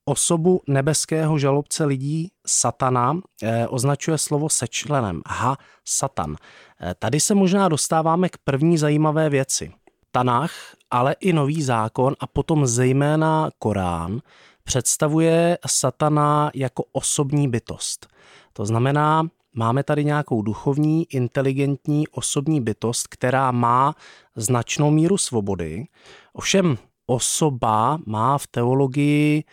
osobu 0.06 0.62
nebeského 0.68 1.40
žalobce 1.40 1.86
lidí 1.86 2.32
satana 2.48 3.18
eh, 3.44 3.68
označuje 3.68 4.18
slovo 4.18 4.50
sečlenem. 4.50 5.22
Ha, 5.28 5.58
satan. 5.86 6.36
Eh, 6.82 6.96
tady 7.00 7.20
se 7.20 7.36
možná 7.36 7.68
dostáváme 7.68 8.30
k 8.30 8.38
první 8.38 8.78
zajímavé 8.78 9.30
věci. 9.30 9.72
Tanach, 10.12 10.52
ale 10.92 11.16
i 11.20 11.34
nový 11.34 11.62
zákon 11.62 12.16
a 12.20 12.28
potom 12.28 12.68
zejména 12.68 13.50
Korán 13.60 14.22
představuje 14.64 15.58
satana 15.68 16.52
jako 16.54 16.84
osobní 16.92 17.48
bytost. 17.48 18.08
To 18.54 18.66
znamená, 18.66 19.28
Máme 19.54 19.84
tady 19.84 20.06
nějakou 20.06 20.42
duchovní, 20.42 21.06
inteligentní, 21.10 22.08
osobní 22.08 22.62
bytost, 22.62 23.08
která 23.08 23.52
má 23.52 23.96
značnou 24.36 24.92
míru 24.92 25.18
svobody. 25.18 25.86
Ovšem 26.34 26.78
osoba 27.06 28.00
má 28.06 28.38
v 28.38 28.48
teologii 28.48 29.44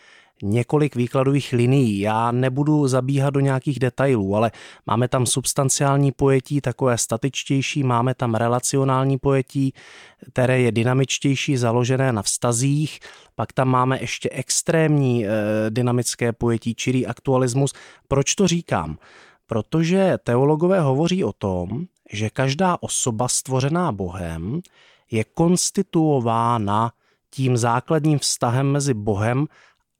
několik 0.43 0.95
výkladových 0.95 1.53
linií. 1.53 1.99
Já 1.99 2.31
nebudu 2.31 2.87
zabíhat 2.87 3.29
do 3.29 3.39
nějakých 3.39 3.79
detailů, 3.79 4.35
ale 4.35 4.51
máme 4.85 5.07
tam 5.07 5.25
substanciální 5.25 6.11
pojetí, 6.11 6.61
takové 6.61 6.97
statičtější, 6.97 7.83
máme 7.83 8.13
tam 8.13 8.35
relacionální 8.35 9.17
pojetí, 9.17 9.73
které 10.31 10.59
je 10.61 10.71
dynamičtější, 10.71 11.57
založené 11.57 12.11
na 12.11 12.21
vztazích, 12.21 12.99
pak 13.35 13.53
tam 13.53 13.67
máme 13.67 14.01
ještě 14.01 14.29
extrémní 14.29 15.25
e, 15.25 15.29
dynamické 15.69 16.33
pojetí, 16.33 16.75
čirý 16.75 17.07
aktualismus. 17.07 17.73
Proč 18.07 18.35
to 18.35 18.47
říkám? 18.47 18.97
Protože 19.47 20.17
teologové 20.23 20.79
hovoří 20.79 21.23
o 21.23 21.33
tom, 21.33 21.85
že 22.11 22.29
každá 22.29 22.77
osoba 22.81 23.27
stvořená 23.27 23.91
Bohem 23.91 24.61
je 25.11 25.23
konstituována 25.23 26.91
tím 27.29 27.57
základním 27.57 28.19
vztahem 28.19 28.71
mezi 28.71 28.93
Bohem 28.93 29.47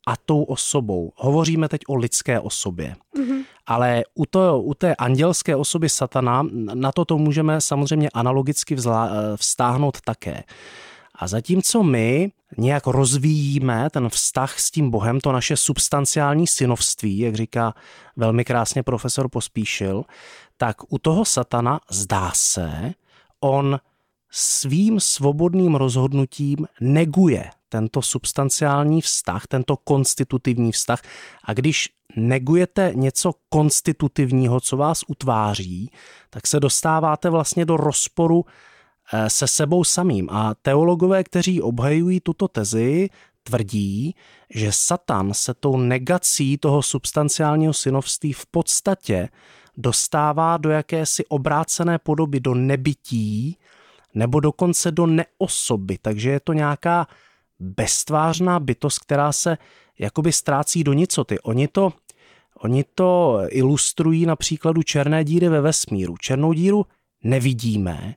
a 0.07 0.17
tou 0.17 0.43
osobou. 0.43 1.11
Hovoříme 1.15 1.69
teď 1.69 1.81
o 1.87 1.95
lidské 1.95 2.39
osobě. 2.39 2.95
Mm-hmm. 3.17 3.43
Ale 3.67 4.03
u, 4.15 4.25
to, 4.25 4.61
u 4.61 4.73
té 4.73 4.95
andělské 4.95 5.55
osoby 5.55 5.89
satana, 5.89 6.43
na 6.73 6.91
to 6.91 7.05
to 7.05 7.17
můžeme 7.17 7.61
samozřejmě 7.61 8.09
analogicky 8.09 8.75
vzla, 8.75 9.09
vztáhnout 9.35 10.01
také. 10.01 10.43
A 11.17 11.27
zatímco 11.27 11.83
my 11.83 12.31
nějak 12.57 12.87
rozvíjíme 12.87 13.89
ten 13.89 14.09
vztah 14.09 14.59
s 14.59 14.71
tím 14.71 14.91
Bohem, 14.91 15.19
to 15.19 15.31
naše 15.31 15.57
substanciální 15.57 16.47
synovství, 16.47 17.17
jak 17.17 17.35
říká 17.35 17.73
velmi 18.15 18.45
krásně 18.45 18.83
profesor 18.83 19.29
Pospíšil, 19.29 20.03
tak 20.57 20.93
u 20.93 20.97
toho 20.97 21.25
satana 21.25 21.79
zdá 21.89 22.31
se, 22.35 22.93
on 23.39 23.79
svým 24.31 24.99
svobodným 24.99 25.75
rozhodnutím 25.75 26.67
neguje 26.81 27.49
tento 27.69 28.01
substanciální 28.01 29.01
vztah, 29.01 29.47
tento 29.47 29.77
konstitutivní 29.77 30.71
vztah. 30.71 31.01
A 31.43 31.53
když 31.53 31.89
negujete 32.15 32.91
něco 32.95 33.33
konstitutivního, 33.49 34.59
co 34.59 34.77
vás 34.77 35.01
utváří, 35.07 35.91
tak 36.29 36.47
se 36.47 36.59
dostáváte 36.59 37.29
vlastně 37.29 37.65
do 37.65 37.77
rozporu 37.77 38.45
se 39.27 39.47
sebou 39.47 39.83
samým. 39.83 40.29
A 40.29 40.53
teologové, 40.61 41.23
kteří 41.23 41.61
obhajují 41.61 42.19
tuto 42.19 42.47
tezi, 42.47 43.09
tvrdí, 43.43 44.15
že 44.49 44.71
Satan 44.71 45.33
se 45.33 45.53
tou 45.53 45.77
negací 45.77 46.57
toho 46.57 46.81
substanciálního 46.81 47.73
synovství 47.73 48.33
v 48.33 48.45
podstatě 48.45 49.29
dostává 49.77 50.57
do 50.57 50.69
jakési 50.69 51.25
obrácené 51.25 51.99
podoby, 51.99 52.39
do 52.39 52.53
nebytí 52.53 53.57
nebo 54.13 54.39
dokonce 54.39 54.91
do 54.91 55.05
neosoby. 55.05 55.97
Takže 56.01 56.29
je 56.29 56.39
to 56.39 56.53
nějaká 56.53 57.07
beztvářná 57.59 58.59
bytost, 58.59 58.99
která 58.99 59.31
se 59.31 59.57
jakoby 59.99 60.31
ztrácí 60.31 60.83
do 60.83 60.93
nicoty. 60.93 61.39
Oni 61.39 61.67
to, 61.67 61.93
oni 62.59 62.83
to 62.95 63.41
ilustrují 63.49 64.25
na 64.25 64.35
příkladu 64.35 64.83
černé 64.83 65.23
díry 65.23 65.49
ve 65.49 65.61
vesmíru. 65.61 66.17
Černou 66.17 66.53
díru 66.53 66.85
nevidíme, 67.23 68.15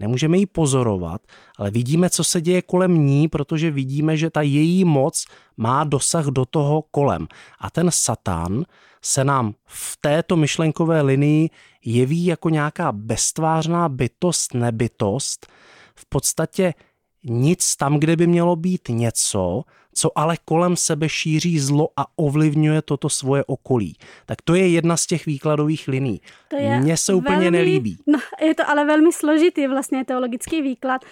Nemůžeme 0.00 0.38
ji 0.38 0.46
pozorovat, 0.46 1.20
ale 1.58 1.70
vidíme, 1.70 2.10
co 2.10 2.24
se 2.24 2.40
děje 2.40 2.62
kolem 2.62 3.06
ní, 3.06 3.28
protože 3.28 3.70
vidíme, 3.70 4.16
že 4.16 4.30
ta 4.30 4.42
její 4.42 4.84
moc 4.84 5.24
má 5.56 5.84
dosah 5.84 6.26
do 6.26 6.44
toho 6.44 6.82
kolem. 6.90 7.28
A 7.60 7.70
ten 7.70 7.90
Satan 7.90 8.64
se 9.02 9.24
nám 9.24 9.54
v 9.66 9.96
této 10.00 10.36
myšlenkové 10.36 11.02
linii 11.02 11.50
jeví 11.84 12.24
jako 12.24 12.48
nějaká 12.48 12.92
beztvářná 12.92 13.88
bytost, 13.88 14.54
nebytost, 14.54 15.46
v 15.94 16.06
podstatě 16.08 16.74
nic 17.24 17.76
tam, 17.76 17.98
kde 17.98 18.16
by 18.16 18.26
mělo 18.26 18.56
být 18.56 18.88
něco, 18.88 19.62
co 19.94 20.18
ale 20.18 20.36
kolem 20.44 20.76
sebe 20.76 21.08
šíří 21.08 21.58
zlo 21.58 21.88
a 21.96 22.06
ovlivňuje 22.16 22.82
toto 22.82 23.08
svoje 23.08 23.44
okolí. 23.44 23.96
Tak 24.26 24.42
to 24.42 24.54
je 24.54 24.68
jedna 24.68 24.96
z 24.96 25.06
těch 25.06 25.26
výkladových 25.26 25.88
liní. 25.88 26.20
To 26.48 26.56
je 26.56 26.80
Mně 26.80 26.96
se 26.96 27.14
úplně 27.14 27.36
velmi, 27.36 27.50
nelíbí. 27.50 27.98
No, 28.06 28.18
je 28.40 28.54
to 28.54 28.70
ale 28.70 28.84
velmi 28.84 29.12
složitý 29.12 29.66
vlastně 29.66 30.04
teologický 30.04 30.62
výklad. 30.62 31.04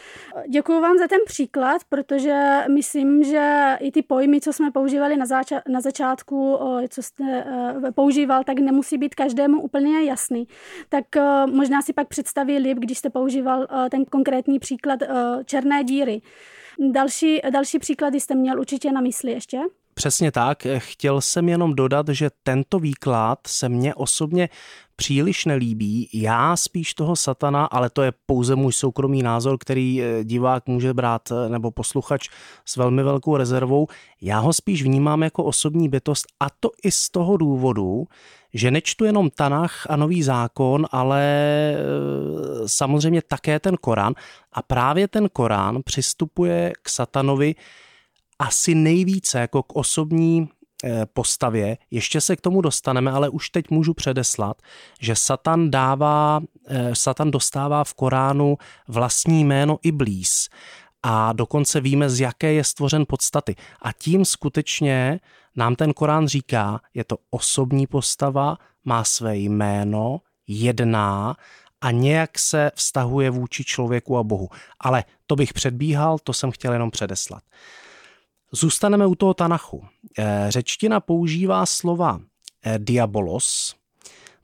Děkuji 0.48 0.80
vám 0.80 0.98
za 0.98 1.08
ten 1.08 1.18
příklad, 1.26 1.82
protože 1.88 2.64
myslím, 2.74 3.24
že 3.24 3.76
i 3.80 3.90
ty 3.90 4.02
pojmy, 4.02 4.40
co 4.40 4.52
jsme 4.52 4.70
používali 4.70 5.16
na, 5.16 5.26
zača- 5.26 5.62
na 5.68 5.80
začátku, 5.80 6.58
co 6.88 7.02
jste 7.02 7.24
uh, 7.24 7.90
používal, 7.90 8.44
tak 8.44 8.58
nemusí 8.58 8.98
být 8.98 9.14
každému 9.14 9.60
úplně 9.60 10.04
jasný. 10.04 10.48
Tak 10.88 11.04
uh, 11.16 11.54
možná 11.54 11.82
si 11.82 11.92
pak 11.92 12.08
představí 12.08 12.58
líp, 12.58 12.78
když 12.78 12.98
jste 12.98 13.10
používal 13.10 13.58
uh, 13.58 13.88
ten 13.88 14.04
konkrétní 14.04 14.58
příklad 14.58 15.00
černé 15.44 15.84
díry. 15.84 16.22
Další, 16.92 17.40
další 17.52 17.78
příklady 17.78 18.20
jste 18.20 18.34
měl 18.34 18.60
určitě 18.60 18.92
na 18.92 19.00
mysli 19.00 19.32
ještě? 19.32 19.58
Přesně 19.94 20.32
tak. 20.32 20.66
Chtěl 20.78 21.20
jsem 21.20 21.48
jenom 21.48 21.74
dodat, 21.74 22.08
že 22.08 22.30
tento 22.42 22.78
výklad 22.78 23.38
se 23.46 23.68
mně 23.68 23.94
osobně 23.94 24.48
příliš 24.98 25.44
nelíbí. 25.44 26.08
Já 26.12 26.56
spíš 26.56 26.94
toho 26.94 27.16
satana, 27.16 27.64
ale 27.64 27.90
to 27.90 28.02
je 28.02 28.12
pouze 28.26 28.56
můj 28.56 28.72
soukromý 28.72 29.22
názor, 29.22 29.58
který 29.58 30.02
eh, 30.02 30.24
divák 30.24 30.66
může 30.66 30.94
brát 30.94 31.22
eh, 31.30 31.48
nebo 31.48 31.70
posluchač 31.70 32.28
s 32.64 32.76
velmi 32.76 33.02
velkou 33.02 33.36
rezervou. 33.36 33.86
Já 34.20 34.38
ho 34.38 34.52
spíš 34.52 34.82
vnímám 34.82 35.22
jako 35.22 35.44
osobní 35.44 35.88
bytost 35.88 36.26
a 36.40 36.46
to 36.60 36.70
i 36.82 36.90
z 36.90 37.10
toho 37.10 37.36
důvodu, 37.36 38.04
že 38.54 38.70
nečtu 38.70 39.04
jenom 39.04 39.30
Tanach 39.30 39.86
a 39.90 39.96
Nový 39.96 40.22
zákon, 40.22 40.86
ale 40.90 41.22
eh, 41.22 41.78
samozřejmě 42.66 43.22
také 43.22 43.60
ten 43.60 43.76
Korán. 43.76 44.14
A 44.52 44.62
právě 44.62 45.08
ten 45.08 45.28
Korán 45.28 45.78
přistupuje 45.84 46.72
k 46.82 46.88
satanovi 46.88 47.54
asi 48.38 48.74
nejvíce 48.74 49.38
jako 49.38 49.62
k 49.62 49.76
osobní 49.76 50.48
postavě. 51.12 51.78
Ještě 51.90 52.20
se 52.20 52.36
k 52.36 52.40
tomu 52.40 52.60
dostaneme, 52.60 53.10
ale 53.10 53.28
už 53.28 53.50
teď 53.50 53.70
můžu 53.70 53.94
předeslat, 53.94 54.62
že 55.00 55.16
Satan 55.16 55.70
dává, 55.70 56.40
eh, 56.68 56.94
Satan 56.94 57.30
dostává 57.30 57.84
v 57.84 57.94
Koránu 57.94 58.56
vlastní 58.88 59.44
jméno 59.44 59.78
Iblís 59.82 60.48
a 61.02 61.32
dokonce 61.32 61.80
víme, 61.80 62.10
z 62.10 62.20
jaké 62.20 62.52
je 62.52 62.64
stvořen 62.64 63.04
podstaty. 63.08 63.56
A 63.82 63.92
tím 63.92 64.24
skutečně 64.24 65.20
nám 65.56 65.76
ten 65.76 65.92
Korán 65.92 66.28
říká, 66.28 66.80
je 66.94 67.04
to 67.04 67.16
osobní 67.30 67.86
postava, 67.86 68.56
má 68.84 69.04
své 69.04 69.36
jméno, 69.36 70.20
jedná 70.46 71.36
a 71.80 71.90
nějak 71.90 72.38
se 72.38 72.70
vztahuje 72.74 73.30
vůči 73.30 73.64
člověku 73.64 74.18
a 74.18 74.22
Bohu. 74.22 74.48
Ale 74.80 75.04
to 75.26 75.36
bych 75.36 75.52
předbíhal, 75.52 76.18
to 76.18 76.32
jsem 76.32 76.50
chtěl 76.50 76.72
jenom 76.72 76.90
předeslat. 76.90 77.42
Zůstaneme 78.52 79.06
u 79.06 79.14
toho 79.14 79.34
Tanachu. 79.34 79.84
Eh, 80.18 80.46
řečtina 80.48 81.00
používá 81.00 81.66
slova 81.66 82.20
eh, 82.64 82.78
diabolos, 82.78 83.74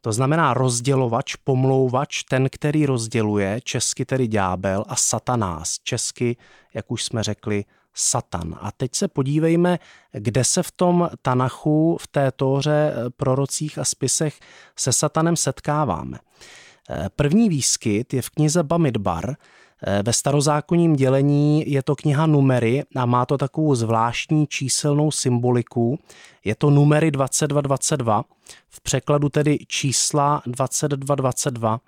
to 0.01 0.13
znamená 0.13 0.55
rozdělovač, 0.55 1.35
pomlouvač, 1.37 2.23
ten, 2.23 2.49
který 2.51 2.87
rozděluje, 2.87 3.61
česky 3.65 4.05
tedy 4.05 4.29
ďábel 4.29 4.85
a 4.89 4.97
satanás, 4.97 5.79
česky, 5.83 6.37
jak 6.75 6.91
už 6.91 7.05
jsme 7.05 7.23
řekli, 7.23 7.65
Satan. 7.97 8.59
A 8.61 8.73
teď 8.73 8.95
se 8.95 9.09
podívejme, 9.09 9.79
kde 10.13 10.45
se 10.45 10.63
v 10.63 10.71
tom 10.71 11.11
Tanachu, 11.23 11.97
v 12.01 12.07
té 12.07 12.33
tóře, 12.33 12.93
eh, 12.95 13.11
prorocích 13.11 13.79
a 13.79 13.85
spisech 13.85 14.41
se 14.77 14.93
Satanem 14.93 15.37
setkáváme. 15.37 16.19
První 17.17 17.49
výskyt 17.49 18.15
je 18.15 18.23
v 18.23 18.31
knize 18.31 18.63
Bamidbar, 18.63 19.37
ve 20.03 20.13
starozákonním 20.13 20.97
dělení 20.97 21.71
je 21.71 21.83
to 21.83 21.97
kniha 21.97 22.27
numery 22.27 22.85
a 22.97 23.07
má 23.07 23.27
to 23.27 23.39
takovou 23.39 23.75
zvláštní 23.75 24.47
číselnou 24.47 25.11
symboliku. 25.11 25.99
Je 26.45 26.55
to 26.55 26.71
numery 26.71 27.11
2222, 27.11 28.25
v 28.69 28.81
překladu 28.81 29.29
tedy 29.29 29.59
čísla 29.69 30.43
2222. 30.47 31.81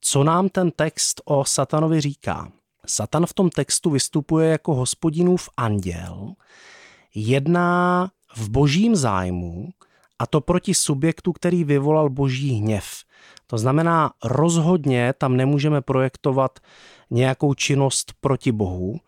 Co 0.00 0.24
nám 0.24 0.48
ten 0.48 0.70
text 0.70 1.20
o 1.24 1.44
satanovi 1.44 2.00
říká? 2.00 2.52
Satan 2.86 3.26
v 3.26 3.34
tom 3.34 3.50
textu 3.50 3.90
vystupuje 3.90 4.50
jako 4.50 4.74
hospodinův 4.74 5.48
anděl, 5.56 6.32
jedná 7.14 8.10
v 8.36 8.48
božím 8.48 8.96
zájmu 8.96 9.68
a 10.18 10.26
to 10.26 10.40
proti 10.40 10.74
subjektu, 10.74 11.32
který 11.32 11.64
vyvolal 11.64 12.10
boží 12.10 12.50
hněv. 12.50 12.84
To 13.46 13.58
znamená, 13.58 14.12
rozhodně 14.24 15.14
tam 15.18 15.36
nemůžeme 15.36 15.80
projektovat 15.80 16.58
nějakou 17.10 17.54
činnost 17.54 18.12
proti 18.20 18.52
Bohu, 18.52 19.00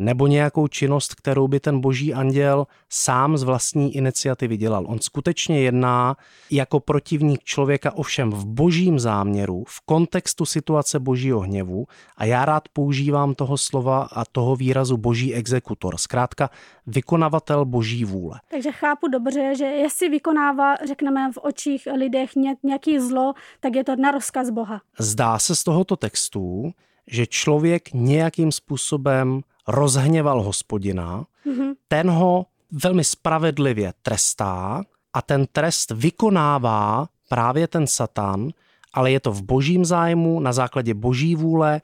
nebo 0.00 0.26
nějakou 0.26 0.68
činnost, 0.68 1.14
kterou 1.14 1.48
by 1.48 1.60
ten 1.60 1.80
boží 1.80 2.14
anděl 2.14 2.66
sám 2.88 3.36
z 3.36 3.42
vlastní 3.42 3.96
iniciativy 3.96 4.56
dělal. 4.56 4.84
On 4.88 4.98
skutečně 4.98 5.60
jedná 5.60 6.16
jako 6.50 6.80
protivník 6.80 7.44
člověka 7.44 7.94
ovšem 7.94 8.30
v 8.30 8.46
božím 8.46 8.98
záměru, 8.98 9.64
v 9.68 9.80
kontextu 9.80 10.46
situace 10.46 11.00
božího 11.00 11.40
hněvu 11.40 11.86
a 12.16 12.24
já 12.24 12.44
rád 12.44 12.68
používám 12.72 13.34
toho 13.34 13.58
slova 13.58 14.08
a 14.12 14.24
toho 14.24 14.56
výrazu 14.56 14.96
boží 14.96 15.34
exekutor, 15.34 15.96
zkrátka 15.96 16.50
vykonavatel 16.86 17.64
boží 17.64 18.04
vůle. 18.04 18.40
Takže 18.50 18.72
chápu 18.72 19.08
dobře, 19.08 19.52
že 19.58 19.64
jestli 19.64 20.08
vykonává, 20.08 20.76
řekneme, 20.86 21.32
v 21.32 21.38
očích 21.42 21.88
lidech 21.96 22.30
nějaký 22.62 22.98
zlo, 22.98 23.34
tak 23.60 23.74
je 23.74 23.84
to 23.84 23.96
na 23.96 24.10
rozkaz 24.10 24.50
Boha. 24.50 24.80
Zdá 24.98 25.38
se 25.38 25.56
z 25.56 25.64
tohoto 25.64 25.96
textu, 25.96 26.72
že 27.06 27.26
člověk 27.26 27.92
nějakým 27.92 28.52
způsobem 28.52 29.40
rozhněval 29.68 30.42
hospodina, 30.42 31.24
mm-hmm. 31.46 31.74
ten 31.88 32.10
ho 32.10 32.46
velmi 32.70 33.04
spravedlivě 33.04 33.92
trestá 34.02 34.82
a 35.12 35.22
ten 35.22 35.46
trest 35.52 35.90
vykonává 35.90 37.06
právě 37.28 37.68
ten 37.68 37.86
satan, 37.86 38.48
ale 38.94 39.10
je 39.10 39.20
to 39.20 39.32
v 39.32 39.42
božím 39.42 39.84
zájmu, 39.84 40.40
na 40.40 40.52
základě 40.52 40.94
boží 40.94 41.36
vůle 41.36 41.80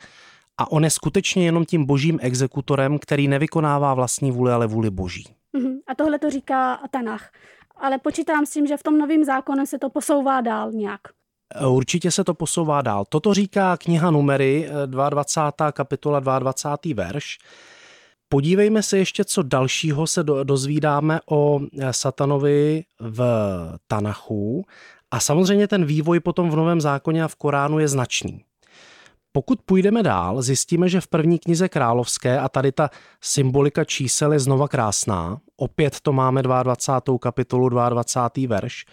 a 0.58 0.72
on 0.72 0.84
je 0.84 0.90
skutečně 0.90 1.44
jenom 1.44 1.64
tím 1.64 1.84
božím 1.84 2.18
exekutorem, 2.22 2.98
který 2.98 3.28
nevykonává 3.28 3.94
vlastní 3.94 4.30
vůli, 4.30 4.52
ale 4.52 4.66
vůli 4.66 4.90
boží. 4.90 5.24
Mm-hmm. 5.54 5.76
A 5.86 5.94
tohle 5.94 6.18
to 6.18 6.30
říká 6.30 6.80
Tanach. 6.90 7.30
Ale 7.76 7.98
počítám 7.98 8.46
s 8.46 8.50
tím, 8.50 8.66
že 8.66 8.76
v 8.76 8.82
tom 8.82 8.98
novém 8.98 9.24
zákoně 9.24 9.66
se 9.66 9.78
to 9.78 9.90
posouvá 9.90 10.40
dál 10.40 10.72
nějak. 10.72 11.00
Určitě 11.68 12.10
se 12.10 12.24
to 12.24 12.34
posouvá 12.34 12.82
dál. 12.82 13.04
Toto 13.08 13.34
říká 13.34 13.76
kniha 13.76 14.10
Numery, 14.10 14.68
22. 14.86 15.72
kapitola, 15.72 16.20
22. 16.20 17.04
verš. 17.04 17.38
Podívejme 18.28 18.82
se 18.82 18.98
ještě, 18.98 19.24
co 19.24 19.42
dalšího 19.42 20.06
se 20.06 20.22
dozvídáme 20.22 21.20
o 21.30 21.60
eh, 21.60 21.92
satanovi 21.92 22.84
v 23.00 23.20
Tanachu. 23.86 24.64
A 25.10 25.20
samozřejmě 25.20 25.68
ten 25.68 25.84
vývoj 25.84 26.20
potom 26.20 26.50
v 26.50 26.56
Novém 26.56 26.80
zákoně 26.80 27.24
a 27.24 27.28
v 27.28 27.36
Koránu 27.36 27.78
je 27.78 27.88
značný. 27.88 28.44
Pokud 29.32 29.62
půjdeme 29.62 30.02
dál, 30.02 30.42
zjistíme, 30.42 30.88
že 30.88 31.00
v 31.00 31.08
první 31.08 31.38
knize 31.38 31.68
královské, 31.68 32.40
a 32.40 32.48
tady 32.48 32.72
ta 32.72 32.90
symbolika 33.20 33.84
čísel 33.84 34.32
je 34.32 34.38
znova 34.38 34.68
krásná, 34.68 35.38
opět 35.56 36.00
to 36.00 36.12
máme 36.12 36.42
22. 36.42 37.18
kapitolu, 37.18 37.68
22. 37.68 38.48
verš, 38.48 38.84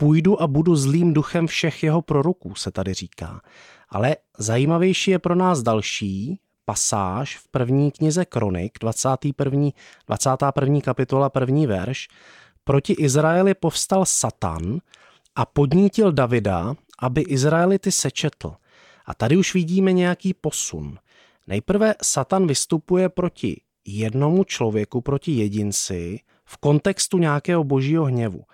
půjdu 0.00 0.42
a 0.42 0.46
budu 0.46 0.76
zlým 0.76 1.12
duchem 1.14 1.46
všech 1.46 1.82
jeho 1.82 2.02
proroků, 2.02 2.54
se 2.54 2.70
tady 2.70 2.94
říká. 2.94 3.40
Ale 3.88 4.16
zajímavější 4.38 5.10
je 5.10 5.18
pro 5.18 5.34
nás 5.34 5.62
další 5.62 6.40
pasáž 6.64 7.36
v 7.36 7.48
první 7.48 7.90
knize 7.90 8.24
Kronik, 8.24 8.78
21. 8.80 9.70
21. 10.06 10.80
kapitola, 10.80 11.30
první 11.30 11.66
verš. 11.66 12.08
Proti 12.64 12.92
Izraeli 12.92 13.54
povstal 13.54 14.06
Satan 14.06 14.80
a 15.34 15.46
podnítil 15.46 16.12
Davida, 16.12 16.74
aby 16.98 17.20
Izraelity 17.20 17.92
sečetl. 17.92 18.52
A 19.06 19.14
tady 19.14 19.36
už 19.36 19.54
vidíme 19.54 19.92
nějaký 19.92 20.34
posun. 20.34 20.98
Nejprve 21.46 21.94
Satan 22.02 22.46
vystupuje 22.46 23.08
proti 23.08 23.60
jednomu 23.86 24.44
člověku, 24.44 25.00
proti 25.00 25.32
jedinci, 25.32 26.20
v 26.44 26.56
kontextu 26.56 27.18
nějakého 27.18 27.64
božího 27.64 28.04
hněvu. 28.04 28.44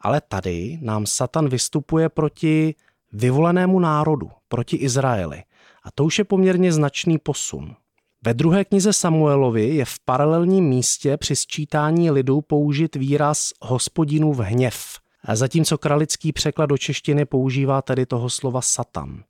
Ale 0.00 0.20
tady 0.28 0.78
nám 0.82 1.06
Satan 1.06 1.48
vystupuje 1.48 2.08
proti 2.08 2.74
vyvolenému 3.12 3.80
národu, 3.80 4.30
proti 4.48 4.76
Izraeli. 4.76 5.42
A 5.82 5.90
to 5.90 6.04
už 6.04 6.18
je 6.18 6.24
poměrně 6.24 6.72
značný 6.72 7.18
posun. 7.18 7.76
Ve 8.24 8.34
druhé 8.34 8.64
knize 8.64 8.92
Samuelovi 8.92 9.68
je 9.68 9.84
v 9.84 9.98
paralelním 10.04 10.64
místě 10.64 11.16
při 11.16 11.36
sčítání 11.36 12.10
lidů 12.10 12.40
použit 12.40 12.96
výraz 12.96 13.50
hospodinův 13.60 14.38
hněv, 14.38 14.98
zatímco 15.32 15.78
kralický 15.78 16.32
překlad 16.32 16.66
do 16.66 16.78
češtiny 16.78 17.24
používá 17.24 17.82
tedy 17.82 18.06
toho 18.06 18.30
slova 18.30 18.60
satan. 18.60 19.24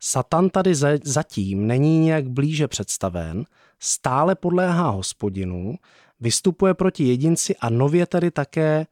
Satan 0.00 0.50
tady 0.50 0.74
zatím 1.04 1.66
není 1.66 1.98
nějak 1.98 2.28
blíže 2.28 2.68
představen, 2.68 3.44
stále 3.78 4.34
podléhá 4.34 4.88
hospodinu, 4.88 5.74
vystupuje 6.20 6.74
proti 6.74 7.04
jedinci 7.04 7.56
a 7.56 7.70
nově 7.70 8.06
tedy 8.06 8.30
také 8.30 8.86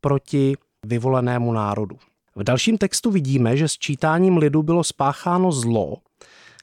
proti 0.00 0.56
vyvolenému 0.86 1.52
národu. 1.52 1.96
V 2.36 2.44
dalším 2.44 2.78
textu 2.78 3.10
vidíme, 3.10 3.56
že 3.56 3.68
s 3.68 3.78
čítáním 3.78 4.36
lidu 4.36 4.62
bylo 4.62 4.84
spácháno 4.84 5.52
zlo, 5.52 5.96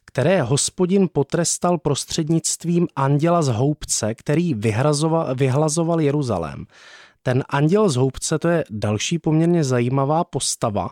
které 0.06 0.42
hospodin 0.42 1.10
potrestal 1.14 1.78
prostřednictvím 1.78 2.88
anděla 2.96 3.42
z 3.42 3.48
houbce, 3.48 4.16
který 4.16 4.54
vyhlazoval 5.34 6.02
Jeruzalém. 6.02 6.66
Ten 7.24 7.44
anděl 7.50 7.90
z 7.90 7.96
houbce 7.96 8.40
to 8.40 8.48
je 8.48 8.64
další 8.70 9.20
poměrně 9.20 9.64
zajímavá 9.64 10.24
postava 10.24 10.90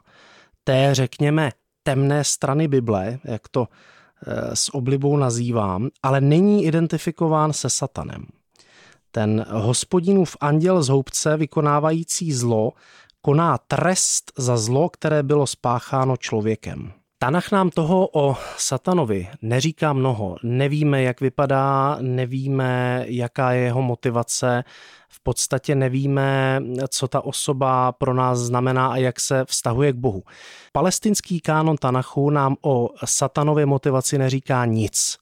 té, 0.64 0.90
řekněme, 0.96 1.52
temné 1.84 2.24
strany 2.24 2.68
Bible, 2.68 3.20
jak 3.24 3.48
to 3.48 3.68
eh, 3.68 4.56
s 4.56 4.76
oblibou 4.76 5.18
nazývám, 5.18 5.90
ale 6.04 6.22
není 6.22 6.66
identifikován 6.66 7.54
se 7.54 7.70
satanem. 7.70 8.26
Ten 9.12 9.46
hospodinův 9.50 10.38
anděl 10.42 10.84
z 10.84 10.90
houbce 10.90 11.38
vykonávající 11.38 12.34
zlo 12.34 12.72
koná 13.26 13.58
trest 13.58 14.32
za 14.38 14.58
zlo, 14.58 14.90
které 14.90 15.24
bylo 15.24 15.48
spácháno 15.48 16.18
člověkem. 16.18 16.92
Tanach 17.18 17.52
nám 17.52 17.70
toho 17.70 18.10
o 18.14 18.36
satanovi 18.58 19.28
neříká 19.42 19.94
mnoho. 19.94 20.36
Nevíme, 20.44 21.04
jak 21.04 21.22
vypadá, 21.22 21.98
nevíme, 22.02 23.04
jaká 23.08 23.52
je 23.52 23.64
jeho 23.64 23.82
motivace, 23.82 24.64
v 25.10 25.24
podstatě 25.24 25.76
nevíme, 25.76 26.62
co 26.90 27.08
ta 27.08 27.22
osoba 27.22 27.92
pro 27.92 28.14
nás 28.14 28.40
znamená 28.40 28.88
a 28.88 28.98
jak 28.98 29.20
se 29.20 29.46
vztahuje 29.46 29.94
k 29.94 29.96
Bohu. 29.96 30.24
Palestinský 30.72 31.40
kánon 31.40 31.78
Tanachu 31.78 32.30
nám 32.30 32.56
o 32.62 32.90
satanově 33.06 33.66
motivaci 33.66 34.18
neříká 34.18 34.66
nic. 34.66 35.18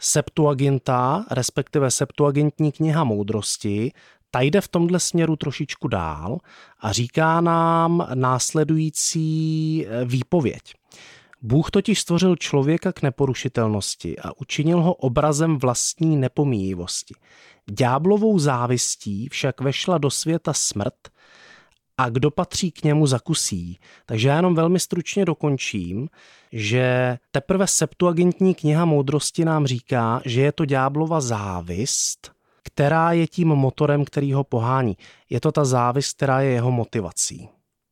Septuaginta, 0.00 1.24
respektive 1.30 1.90
Septuagintní 1.90 2.72
kniha 2.72 3.04
moudrosti, 3.04 3.92
ta 4.36 4.42
jde 4.42 4.60
v 4.60 4.68
tomhle 4.68 5.00
směru 5.00 5.36
trošičku 5.36 5.88
dál 5.88 6.38
a 6.80 6.92
říká 6.92 7.40
nám 7.40 8.08
následující 8.14 9.86
eh, 9.86 10.04
výpověď. 10.04 10.74
Bůh 11.42 11.70
totiž 11.70 12.00
stvořil 12.00 12.36
člověka 12.36 12.92
k 12.92 13.02
neporušitelnosti 13.02 14.18
a 14.18 14.40
učinil 14.40 14.82
ho 14.82 14.94
obrazem 14.94 15.58
vlastní 15.58 16.16
nepomíjivosti. 16.16 17.14
Ďáblovou 17.70 18.38
závistí 18.38 19.28
však 19.28 19.60
vešla 19.60 19.98
do 19.98 20.10
světa 20.10 20.52
smrt 20.52 21.08
a 21.98 22.08
kdo 22.08 22.30
patří 22.30 22.70
k 22.70 22.84
němu 22.84 23.06
zakusí. 23.06 23.78
Takže 24.06 24.28
já 24.28 24.36
jenom 24.36 24.54
velmi 24.54 24.80
stručně 24.80 25.24
dokončím, 25.24 26.08
že 26.52 27.18
teprve 27.30 27.66
Septuagintní 27.66 28.54
kniha 28.54 28.84
moudrosti 28.84 29.44
nám 29.44 29.66
říká, 29.66 30.20
že 30.24 30.40
je 30.40 30.52
to 30.52 30.64
ďáblova 30.64 31.20
závist, 31.20 32.35
která 32.76 33.12
je 33.12 33.26
tím 33.26 33.48
motorem, 33.48 34.04
který 34.04 34.32
ho 34.32 34.44
pohání. 34.44 34.96
Je 35.30 35.40
to 35.40 35.52
ta 35.52 35.64
závist, 35.64 36.16
která 36.16 36.40
je 36.40 36.50
jeho 36.50 36.70
motivací. 36.70 37.48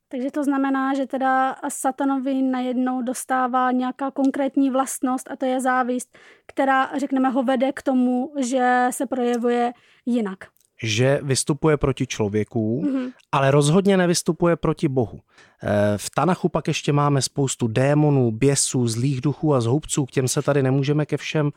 Takže 0.09 0.31
to 0.31 0.45
znamená, 0.45 0.95
že 0.95 1.07
teda 1.07 1.57
satanovi 1.69 2.43
najednou 2.43 3.03
dostává 3.03 3.73
nějaká 3.73 4.11
konkrétní 4.11 4.71
vlastnost 4.71 5.31
a 5.31 5.37
to 5.37 5.45
je 5.45 5.61
závist, 5.61 6.19
která, 6.47 6.99
řekneme, 6.99 7.29
ho 7.29 7.43
vede 7.43 7.73
k 7.73 7.83
tomu, 7.83 8.33
že 8.41 8.89
se 8.91 9.07
projevuje 9.07 9.73
jinak. 10.07 10.39
Že 10.83 11.21
vystupuje 11.23 11.77
proti 11.77 12.07
člověku, 12.07 12.83
mm-hmm. 12.85 13.13
ale 13.33 13.51
rozhodně 13.51 13.97
nevystupuje 13.97 14.57
proti 14.57 14.89
Bohu. 14.89 15.21
Eh, 15.63 15.99
v 15.99 16.11
Tanachu 16.11 16.49
pak 16.49 16.69
ještě 16.69 16.93
máme 16.93 17.23
spoustu 17.23 17.69
démonů, 17.69 18.31
běsů, 18.31 18.89
zlých 18.89 19.21
duchů 19.21 19.55
a 19.55 19.61
zhoubců, 19.61 20.07
k 20.07 20.11
těm 20.11 20.29
se 20.29 20.43
tady 20.43 20.63
nemůžeme 20.63 21.07
ke 21.07 21.17
všem 21.17 21.51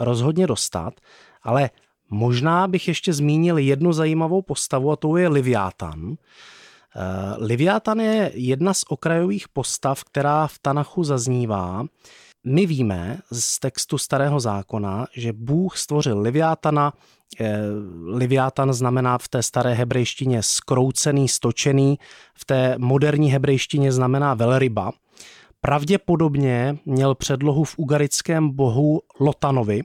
rozhodně 0.00 0.46
dostat, 0.46 0.94
ale 1.42 1.70
možná 2.10 2.68
bych 2.68 2.88
ještě 2.88 3.12
zmínil 3.12 3.58
jednu 3.58 3.92
zajímavou 3.92 4.42
postavu 4.42 4.92
a 4.92 4.96
to 4.96 5.16
je 5.16 5.28
Liviátan, 5.28 6.16
Eh, 6.96 7.34
Liviatan 7.38 8.00
je 8.00 8.30
jedna 8.34 8.74
z 8.74 8.84
okrajových 8.88 9.48
postav, 9.48 10.04
která 10.04 10.46
v 10.46 10.58
Tanachu 10.58 11.04
zaznívá. 11.04 11.84
My 12.44 12.66
víme 12.66 13.18
z 13.32 13.58
textu 13.58 13.98
Starého 13.98 14.40
zákona, 14.40 15.06
že 15.16 15.32
Bůh 15.32 15.78
stvořil 15.78 16.20
Liviátana. 16.20 16.92
Eh, 17.40 17.58
Liviátan 18.04 18.72
znamená 18.72 19.18
v 19.18 19.28
té 19.28 19.42
staré 19.42 19.74
hebrejštině 19.74 20.42
skroucený, 20.42 21.28
stočený, 21.28 21.98
v 22.34 22.44
té 22.44 22.74
moderní 22.78 23.32
hebrejštině 23.32 23.92
znamená 23.92 24.34
velryba. 24.34 24.92
Pravděpodobně 25.60 26.78
měl 26.84 27.14
předlohu 27.14 27.64
v 27.64 27.74
ugarickém 27.78 28.50
bohu 28.50 29.00
Lotanovi, 29.20 29.82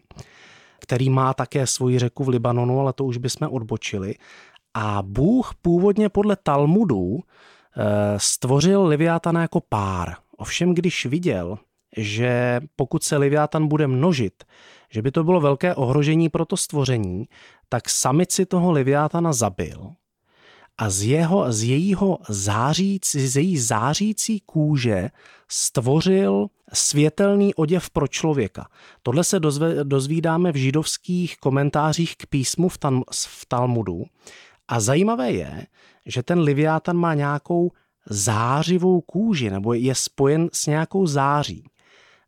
který 0.85 1.09
má 1.09 1.33
také 1.33 1.67
svoji 1.67 1.99
řeku 1.99 2.23
v 2.23 2.29
Libanonu, 2.29 2.79
ale 2.79 2.93
to 2.93 3.05
už 3.05 3.17
bychom 3.17 3.47
odbočili. 3.51 4.15
A 4.73 5.01
Bůh 5.01 5.53
původně 5.61 6.09
podle 6.09 6.35
Talmudu 6.43 7.19
eh, 7.19 7.83
stvořil 8.17 8.85
Liviátana 8.85 9.41
jako 9.41 9.61
pár. 9.69 10.15
Ovšem, 10.37 10.73
když 10.73 11.05
viděl, 11.05 11.57
že 11.97 12.61
pokud 12.75 13.03
se 13.03 13.17
Liviátan 13.17 13.67
bude 13.67 13.87
množit, 13.87 14.43
že 14.89 15.01
by 15.01 15.11
to 15.11 15.23
bylo 15.23 15.41
velké 15.41 15.75
ohrožení 15.75 16.29
pro 16.29 16.45
to 16.45 16.57
stvoření, 16.57 17.25
tak 17.69 17.89
samici 17.89 18.45
toho 18.45 18.71
Liviátana 18.71 19.33
zabil 19.33 19.91
a 20.77 20.89
z, 20.89 21.03
jeho, 21.03 21.51
z 21.51 21.63
jejího 21.63 22.17
zářící, 22.29 23.27
z 23.27 23.35
její 23.35 23.57
zářící 23.57 24.39
kůže 24.45 25.09
stvořil 25.47 26.47
světelný 26.73 27.55
oděv 27.55 27.89
pro 27.89 28.07
člověka. 28.07 28.67
Tohle 29.03 29.23
se 29.23 29.39
dozve, 29.39 29.83
dozvídáme 29.83 30.51
v 30.51 30.55
židovských 30.55 31.37
komentářích 31.37 32.15
k 32.15 32.25
písmu 32.25 32.69
v, 32.69 32.77
tam, 32.77 33.03
v 33.15 33.45
Talmudu 33.45 34.03
a 34.67 34.79
zajímavé 34.79 35.31
je, 35.31 35.67
že 36.05 36.23
ten 36.23 36.39
Liviátan 36.39 36.97
má 36.97 37.13
nějakou 37.13 37.71
zářivou 38.09 39.01
kůži 39.01 39.49
nebo 39.49 39.73
je 39.73 39.95
spojen 39.95 40.49
s 40.53 40.65
nějakou 40.65 41.07
září. 41.07 41.63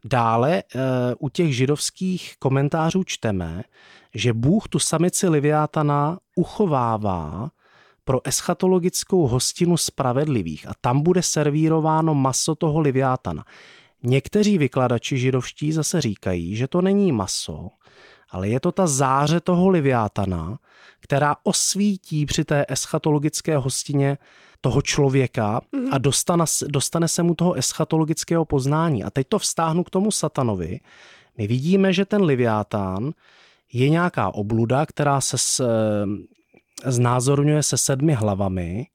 Dále 0.06 0.58
eh, 0.58 0.80
u 1.20 1.30
těch 1.30 1.56
židovských 1.56 2.34
komentářů 2.40 3.04
čteme, 3.04 3.64
že 4.16 4.34
Bůh 4.34 4.68
tu 4.68 4.80
samici 4.80 5.30
Liviátana 5.30 6.20
uchovává 6.36 7.50
pro 8.08 8.28
eschatologickou 8.28 9.28
hostinu 9.28 9.78
spravedlivých 9.78 10.68
a 10.68 10.72
tam 10.82 11.02
bude 11.02 11.24
servírováno 11.24 12.16
maso 12.16 12.56
toho 12.56 12.80
Liviátana. 12.80 13.46
Někteří 14.04 14.58
vykladači 14.58 15.18
židovští 15.18 15.72
zase 15.72 16.02
říkají, 16.02 16.56
že 16.56 16.68
to 16.68 16.82
není 16.82 17.12
maso, 17.12 17.70
ale 18.30 18.50
je 18.50 18.60
to 18.60 18.72
ta 18.72 18.88
záře 18.88 19.40
toho 19.40 19.70
Liviátana, 19.70 20.60
která 21.00 21.36
osvítí 21.44 22.26
při 22.26 22.44
té 22.44 22.66
eschatologické 22.70 23.58
hostině 23.58 24.18
toho 24.62 24.82
člověka 24.82 25.60
mm-hmm. 25.60 25.90
a 25.92 25.98
dostane, 25.98 26.46
dostane 26.68 27.08
se 27.08 27.24
mu 27.24 27.36
toho 27.36 27.54
eschatologického 27.54 28.46
poznání. 28.46 29.04
A 29.04 29.10
teď 29.10 29.28
to 29.28 29.40
vztáhnu 29.40 29.84
k 29.84 29.90
tomu 29.90 30.12
satanovi. 30.12 30.80
My 31.38 31.48
vidíme, 31.48 31.94
že 31.94 32.06
ten 32.06 32.24
Liviátán 32.24 33.12
je 33.74 33.90
nějaká 33.90 34.34
obluda, 34.34 34.86
která 34.86 35.22
se 35.22 35.38
znázorňuje 36.86 37.64
se 37.64 37.78
sedmi 37.78 38.14
hlavami, 38.14 38.88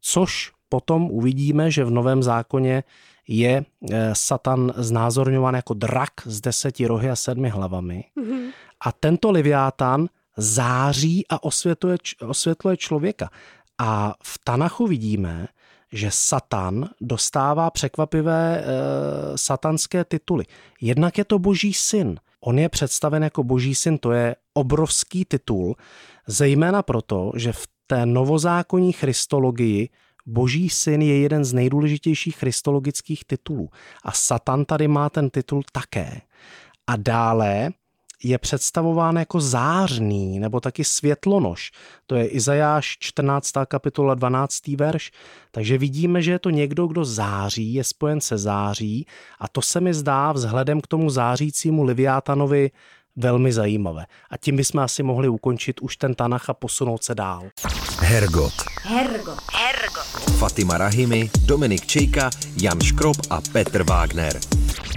což 0.00 0.52
potom 0.68 1.10
uvidíme, 1.10 1.70
že 1.70 1.84
v 1.84 1.90
Novém 1.90 2.22
zákoně 2.22 2.84
je 3.28 3.64
eh, 3.64 4.10
Satan 4.12 4.72
znázorňován 4.76 5.54
jako 5.54 5.74
drak 5.74 6.12
s 6.24 6.40
deseti 6.40 6.86
rohy 6.86 7.10
a 7.10 7.16
sedmi 7.16 7.48
hlavami. 7.48 8.04
Mm-hmm. 8.16 8.50
A 8.80 8.92
tento 8.92 9.30
Liviátán 9.30 10.08
září 10.36 11.24
a 11.28 11.44
osvětluje, 11.44 11.98
osvětluje 12.26 12.76
člověka. 12.76 13.30
A 13.78 14.14
v 14.22 14.38
Tanachu 14.44 14.86
vidíme, 14.86 15.48
že 15.92 16.10
Satan 16.10 16.88
dostává 17.00 17.70
překvapivé 17.70 18.58
e, 18.58 18.64
satanské 19.38 20.04
tituly. 20.04 20.44
Jednak 20.80 21.18
je 21.18 21.24
to 21.24 21.38
boží 21.38 21.72
syn. 21.72 22.20
On 22.46 22.58
je 22.58 22.68
představen 22.68 23.22
jako 23.22 23.44
boží 23.44 23.74
syn, 23.74 23.98
to 23.98 24.12
je 24.12 24.36
obrovský 24.54 25.24
titul, 25.24 25.76
zejména 26.26 26.82
proto, 26.82 27.32
že 27.36 27.52
v 27.52 27.66
té 27.86 28.06
novozákonní 28.06 28.92
christologii 28.92 29.88
Boží 30.26 30.68
syn 30.68 31.02
je 31.02 31.18
jeden 31.18 31.44
z 31.44 31.52
nejdůležitějších 31.52 32.36
christologických 32.36 33.24
titulů. 33.24 33.70
A 34.02 34.12
Satan 34.12 34.64
tady 34.64 34.88
má 34.88 35.10
ten 35.10 35.30
titul 35.30 35.62
také. 35.72 36.20
A 36.86 36.96
dále 36.96 37.70
je 38.22 38.38
představován 38.38 39.16
jako 39.16 39.40
zářný 39.40 40.38
nebo 40.38 40.60
taky 40.60 40.84
světlonož. 40.84 41.70
To 42.06 42.14
je 42.14 42.26
Izajáš 42.26 42.96
14. 43.00 43.52
kapitola 43.68 44.14
12. 44.14 44.68
verš. 44.68 45.10
Takže 45.50 45.78
vidíme, 45.78 46.22
že 46.22 46.30
je 46.32 46.38
to 46.38 46.50
někdo, 46.50 46.86
kdo 46.86 47.04
září, 47.04 47.74
je 47.74 47.84
spojen 47.84 48.20
se 48.20 48.38
září 48.38 49.06
a 49.40 49.48
to 49.48 49.62
se 49.62 49.80
mi 49.80 49.94
zdá 49.94 50.32
vzhledem 50.32 50.80
k 50.80 50.86
tomu 50.86 51.10
zářícímu 51.10 51.84
Liviátanovi 51.84 52.70
velmi 53.16 53.52
zajímavé. 53.52 54.06
A 54.30 54.36
tím 54.36 54.56
bychom 54.56 54.80
asi 54.80 55.02
mohli 55.02 55.28
ukončit 55.28 55.80
už 55.80 55.96
ten 55.96 56.14
Tanach 56.14 56.50
a 56.50 56.54
posunout 56.54 57.04
se 57.04 57.14
dál. 57.14 57.42
Hergot. 57.98 58.52
Hergot. 58.82 59.38
Hergot. 59.52 60.06
Fatima 60.38 60.78
Rahimi, 60.78 61.30
Dominik 61.44 61.86
Čejka, 61.86 62.30
Jan 62.62 62.80
Škrob 62.80 63.16
a 63.30 63.40
Petr 63.52 63.82
Wagner. 63.82 64.40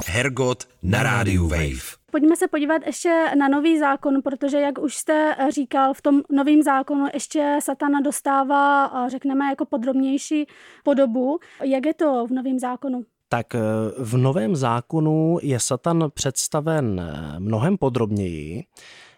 Hergot 0.06 0.68
na 0.84 1.04
rádiu 1.04 1.48
Wave. 1.48 1.99
Pojďme 2.12 2.36
se 2.36 2.48
podívat 2.48 2.82
ještě 2.86 3.26
na 3.38 3.48
nový 3.48 3.80
zákon, 3.80 4.22
protože, 4.22 4.60
jak 4.60 4.80
už 4.80 4.96
jste 4.96 5.36
říkal, 5.50 5.94
v 5.94 6.02
tom 6.02 6.22
novém 6.32 6.62
zákonu 6.62 7.06
ještě 7.14 7.58
satana 7.62 8.02
dostává, 8.02 8.92
řekneme, 9.10 9.46
jako 9.46 9.66
podrobnější 9.66 10.46
podobu. 10.84 11.40
Jak 11.64 11.86
je 11.86 11.94
to 11.94 12.28
v 12.28 12.32
novém 12.32 12.60
zákonu? 12.60 13.06
tak 13.30 13.56
eh, 13.56 13.60
v 13.98 14.18
Novém 14.18 14.56
zákonu 14.56 15.38
je 15.42 15.60
Satan 15.60 16.12
představen 16.14 17.00
eh, 17.00 17.40
mnohem 17.40 17.78
podrobněji. 17.78 18.64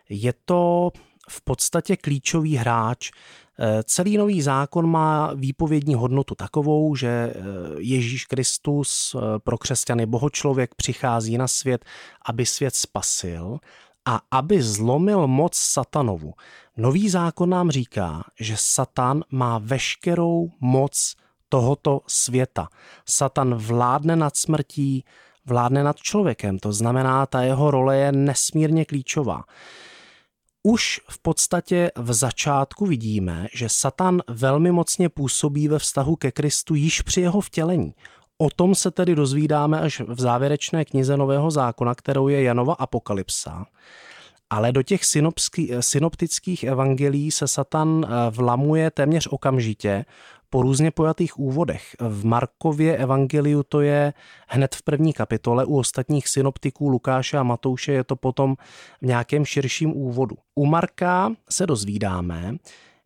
Je 0.09 0.33
to 0.45 0.91
v 1.29 1.41
podstatě 1.43 1.97
klíčový 1.97 2.55
hráč. 2.55 3.11
Eh, 3.59 3.83
celý 3.83 4.17
nový 4.17 4.41
zákon 4.41 4.89
má 4.89 5.33
výpovědní 5.33 5.95
hodnotu 5.95 6.35
takovou, 6.35 6.95
že 6.95 7.33
Ježíš 7.77 8.25
Kristus 8.25 9.15
pro 9.43 9.57
křesťany 9.57 10.05
bohočlověk 10.05 10.75
přichází 10.75 11.37
na 11.37 11.47
svět, 11.47 11.85
aby 12.25 12.45
svět 12.45 12.75
spasil 12.75 13.59
a 14.05 14.21
aby 14.31 14.61
zlomil 14.61 15.27
moc 15.27 15.55
satanovu. 15.55 16.33
Nový 16.77 17.09
zákon 17.09 17.49
nám 17.49 17.71
říká, 17.71 18.23
že 18.39 18.55
Satan 18.57 19.23
má 19.31 19.57
veškerou 19.57 20.51
moc 20.59 21.15
tohoto 21.49 22.01
světa. 22.07 22.67
Satan 23.05 23.55
vládne 23.55 24.15
nad 24.15 24.37
smrtí, 24.37 25.05
vládne 25.45 25.83
nad 25.83 25.97
člověkem, 25.97 26.59
to 26.59 26.73
znamená, 26.73 27.25
ta 27.25 27.41
jeho 27.41 27.71
role 27.71 27.97
je 27.97 28.11
nesmírně 28.11 28.85
klíčová. 28.85 29.43
Už 30.63 31.01
v 31.09 31.19
podstatě 31.21 31.91
v 31.95 32.13
začátku 32.13 32.85
vidíme, 32.85 33.47
že 33.53 33.69
Satan 33.69 34.21
velmi 34.29 34.71
mocně 34.71 35.09
působí 35.09 35.67
ve 35.67 35.79
vztahu 35.79 36.15
ke 36.15 36.31
Kristu 36.31 36.75
již 36.75 37.01
při 37.01 37.21
jeho 37.21 37.41
vtělení. 37.41 37.93
O 38.37 38.49
tom 38.49 38.75
se 38.75 38.91
tedy 38.91 39.15
dozvídáme 39.15 39.79
až 39.79 40.01
v 40.07 40.21
závěrečné 40.21 40.85
knize 40.85 41.17
Nového 41.17 41.51
zákona, 41.51 41.95
kterou 41.95 42.27
je 42.27 42.43
Janova 42.43 42.73
Apokalypsa. 42.73 43.65
Ale 44.49 44.71
do 44.71 44.83
těch 44.83 45.01
synoptických 45.79 46.63
evangelií 46.63 47.31
se 47.31 47.47
Satan 47.47 48.05
eh, 48.05 48.31
vlamuje 48.31 48.91
téměř 48.91 49.27
okamžitě 49.27 50.05
po 50.51 50.61
různě 50.61 50.91
pojatých 50.91 51.39
úvodech. 51.39 51.95
V 51.99 52.25
Markově 52.25 52.97
evangeliu 52.97 53.63
to 53.63 53.81
je 53.81 54.13
hned 54.47 54.75
v 54.75 54.83
první 54.83 55.13
kapitole, 55.13 55.65
u 55.65 55.77
ostatních 55.77 56.27
synoptiků 56.27 56.89
Lukáše 56.89 57.37
a 57.37 57.43
Matouše 57.43 57.91
je 57.91 58.03
to 58.03 58.15
potom 58.15 58.55
v 59.01 59.05
nějakém 59.05 59.45
širším 59.45 59.97
úvodu. 59.97 60.35
U 60.55 60.65
Marka 60.65 61.31
se 61.49 61.65
dozvídáme, 61.67 62.55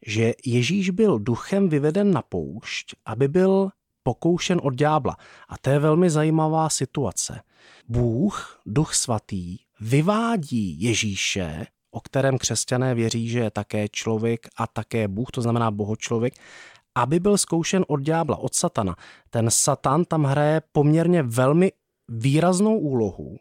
že 0.05 0.33
Ježíš 0.45 0.89
byl 0.89 1.19
duchem 1.19 1.69
vyveden 1.69 2.11
na 2.11 2.21
poušť, 2.21 2.95
aby 3.05 3.27
byl 3.27 3.69
pokoušen 4.03 4.59
od 4.63 4.73
ďábla. 4.73 5.17
A 5.49 5.57
to 5.57 5.69
je 5.69 5.79
velmi 5.79 6.09
zajímavá 6.09 6.69
situace. 6.69 7.41
Bůh, 7.87 8.59
duch 8.65 8.93
svatý, 8.93 9.57
vyvádí 9.79 10.81
Ježíše, 10.81 11.65
o 11.91 11.99
kterém 11.99 12.37
křesťané 12.37 12.95
věří, 12.95 13.29
že 13.29 13.39
je 13.39 13.51
také 13.51 13.89
člověk 13.89 14.47
a 14.57 14.67
také 14.67 15.07
Bůh, 15.07 15.31
to 15.31 15.41
znamená 15.41 15.71
bohočlověk, 15.71 16.33
aby 16.95 17.19
byl 17.19 17.37
zkoušen 17.37 17.85
od 17.87 18.01
ďábla, 18.01 18.37
od 18.37 18.55
satana. 18.55 18.95
Ten 19.29 19.51
satan 19.51 20.05
tam 20.05 20.23
hraje 20.23 20.61
poměrně 20.71 21.23
velmi 21.23 21.71
výraznou 22.09 22.77
úlohu 22.77 23.37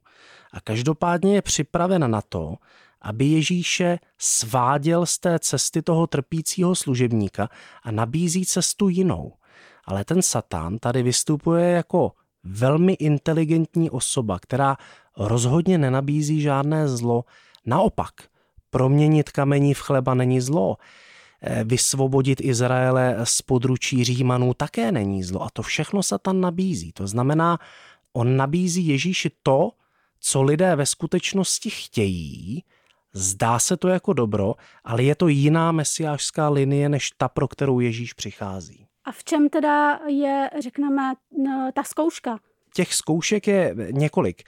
a 0.53 0.61
každopádně 0.61 1.35
je 1.35 1.43
připraven 1.43 2.11
na 2.11 2.23
to, 2.29 2.55
aby 3.03 3.25
Ježíše 3.25 3.99
sváděl 4.19 5.07
z 5.07 5.19
té 5.19 5.39
cesty 5.39 5.83
toho 5.83 6.07
trpícího 6.07 6.75
služebníka 6.75 7.49
a 7.83 7.91
nabízí 7.91 8.47
cestu 8.47 8.89
jinou. 8.89 9.33
Ale 9.85 10.05
ten 10.05 10.23
Satan 10.23 10.79
tady 10.79 11.03
vystupuje 11.03 11.71
jako 11.71 12.13
velmi 12.45 12.93
inteligentní 12.93 13.91
osoba, 13.91 14.39
která 14.39 14.77
rozhodně 15.17 15.79
nenabízí 15.79 16.41
žádné 16.41 16.89
zlo. 16.89 17.25
Naopak, 17.67 18.15
proměnit 18.71 19.31
kamení 19.31 19.75
v 19.75 19.81
chleba 19.81 20.15
není 20.15 20.41
zlo. 20.41 20.77
Eh, 21.47 21.65
vysvobodit 21.65 22.41
Izraele 22.41 23.17
z 23.25 23.43
područí 23.43 24.05
Římanů 24.05 24.55
také 24.55 24.93
není 24.93 25.23
zlo. 25.23 25.43
A 25.43 25.51
to 25.53 25.63
všechno 25.63 26.03
Satan 26.03 26.41
nabízí. 26.41 26.93
To 26.93 27.07
znamená, 27.07 27.59
on 28.13 28.37
nabízí 28.37 28.87
Ježíši 28.87 29.31
to, 29.43 29.71
co 30.21 30.43
lidé 30.43 30.77
ve 30.77 30.87
skutečnosti 30.87 31.71
chtějí, 31.71 32.65
zdá 33.13 33.59
se 33.59 33.77
to 33.77 33.89
jako 33.89 34.13
dobro, 34.13 34.55
ale 34.85 35.03
je 35.03 35.15
to 35.15 35.29
jiná 35.29 35.73
mesiářská 35.73 36.49
linie, 36.49 36.89
než 36.89 37.11
ta, 37.11 37.29
pro 37.29 37.49
kterou 37.49 37.81
Ježíš 37.81 38.13
přichází. 38.13 38.87
A 39.05 39.13
v 39.13 39.25
čem 39.25 39.49
teda 39.49 40.01
je, 40.09 40.51
řekneme, 40.63 41.15
ta 41.75 41.83
zkouška? 41.83 42.39
Těch 42.75 42.95
zkoušek 42.95 43.47
je 43.47 43.75
několik. 43.91 44.43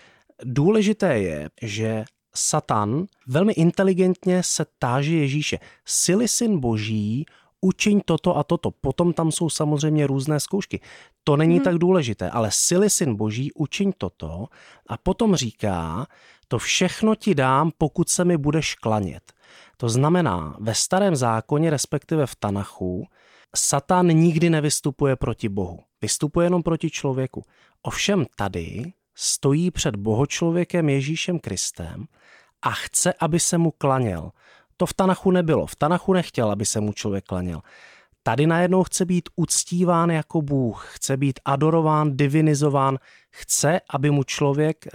Důležité 0.45 1.19
je, 1.19 1.51
že 1.63 2.05
Satan 2.37 3.07
velmi 3.27 3.53
inteligentně 3.53 4.43
se 4.43 4.67
táže 4.79 5.15
Ježíše. 5.15 5.59
Sily 5.85 6.29
syn 6.29 6.61
boží, 6.61 7.27
učiň 7.61 8.01
toto 8.05 8.37
a 8.37 8.45
toto. 8.45 8.71
Potom 8.71 9.13
tam 9.13 9.33
jsou 9.33 9.51
samozřejmě 9.51 10.07
různé 10.07 10.41
zkoušky. 10.41 10.81
To 11.25 11.37
není 11.37 11.55
hmm. 11.55 11.65
tak 11.65 11.79
důležité, 11.79 12.31
ale 12.31 12.51
sily 12.51 12.91
syn 12.91 13.17
boží, 13.17 13.53
učiň 13.53 13.93
toto 13.99 14.47
a 14.87 14.97
potom 14.97 15.37
říká, 15.37 16.07
to 16.49 16.59
všechno 16.59 17.15
ti 17.15 17.35
dám, 17.35 17.71
pokud 17.79 18.09
se 18.09 18.25
mi 18.25 18.37
budeš 18.37 18.75
klanět. 18.75 19.33
To 19.77 19.89
znamená, 19.89 20.57
ve 20.61 20.75
starém 20.75 21.17
zákoně, 21.17 21.71
respektive 21.71 22.27
v 22.27 22.35
Tanachu, 22.35 23.07
Satan 23.57 24.07
nikdy 24.07 24.51
nevystupuje 24.51 25.17
proti 25.17 25.49
Bohu. 25.49 25.81
Vystupuje 26.03 26.47
jenom 26.47 26.63
proti 26.63 26.91
člověku. 26.91 27.45
Ovšem 27.83 28.27
tady 28.37 28.93
stojí 29.17 29.71
před 29.71 29.97
bohočlověkem 29.97 30.89
Ježíšem 30.89 31.39
Kristem 31.39 32.05
a 32.63 32.71
chce, 32.71 33.15
aby 33.21 33.41
se 33.41 33.59
mu 33.59 33.71
klaněl. 33.71 34.31
To 34.77 34.87
v 34.87 34.95
Tanachu 34.95 35.31
nebylo. 35.31 35.67
V 35.67 35.77
Tanachu 35.77 36.13
nechtěl, 36.13 36.51
aby 36.51 36.67
se 36.67 36.81
mu 36.81 36.93
člověk 36.93 37.25
klaněl. 37.25 37.61
Tady 38.23 38.47
najednou 38.47 38.83
chce 38.83 39.05
být 39.05 39.29
uctíván 39.37 40.11
jako 40.11 40.43
Bůh, 40.43 40.89
chce 40.95 41.17
být 41.17 41.41
adorován, 41.45 42.17
divinizován, 42.17 42.99
chce, 43.31 43.81
aby 43.91 44.11
mu 44.11 44.25
člověk 44.25 44.87
eh, 44.87 44.91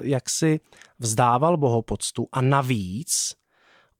jaksi 0.00 0.60
vzdával 0.98 1.56
bohopoctu 1.56 2.28
a 2.32 2.40
navíc 2.40 3.34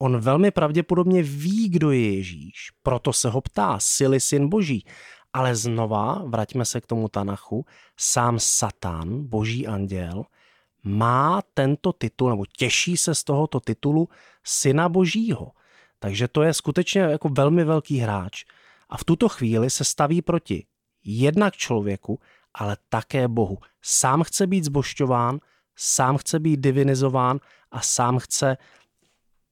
on 0.02 0.18
velmi 0.18 0.50
pravděpodobně 0.50 1.22
ví, 1.22 1.68
kdo 1.68 1.90
je 1.90 2.16
Ježíš, 2.16 2.70
proto 2.82 3.12
se 3.12 3.30
ho 3.30 3.40
ptá, 3.40 3.78
sily 3.78 4.20
syn 4.20 4.48
boží. 4.48 4.84
Ale 5.32 5.56
znova, 5.56 6.22
vraťme 6.26 6.64
se 6.64 6.80
k 6.80 6.86
tomu 6.86 7.08
Tanachu, 7.08 7.66
sám 7.96 8.38
Satan, 8.38 9.26
boží 9.26 9.66
anděl, 9.66 10.24
má 10.84 11.42
tento 11.54 11.92
titul, 11.92 12.30
nebo 12.30 12.46
těší 12.46 12.96
se 12.96 13.14
z 13.14 13.24
tohoto 13.24 13.60
titulu 13.60 14.08
syna 14.44 14.88
božího. 14.88 15.52
Takže 15.98 16.28
to 16.28 16.42
je 16.42 16.54
skutečně 16.54 17.00
jako 17.00 17.28
velmi 17.28 17.64
velký 17.64 17.98
hráč. 17.98 18.44
A 18.88 18.96
v 18.96 19.04
tuto 19.04 19.28
chvíli 19.28 19.70
se 19.70 19.84
staví 19.84 20.22
proti 20.22 20.66
jednak 21.04 21.56
člověku, 21.56 22.20
ale 22.54 22.76
také 22.88 23.28
Bohu. 23.28 23.58
Sám 23.82 24.22
chce 24.22 24.46
být 24.46 24.64
zbošťován, 24.64 25.38
sám 25.76 26.16
chce 26.18 26.38
být 26.38 26.60
divinizován 26.60 27.40
a 27.70 27.80
sám 27.80 28.18
chce, 28.18 28.56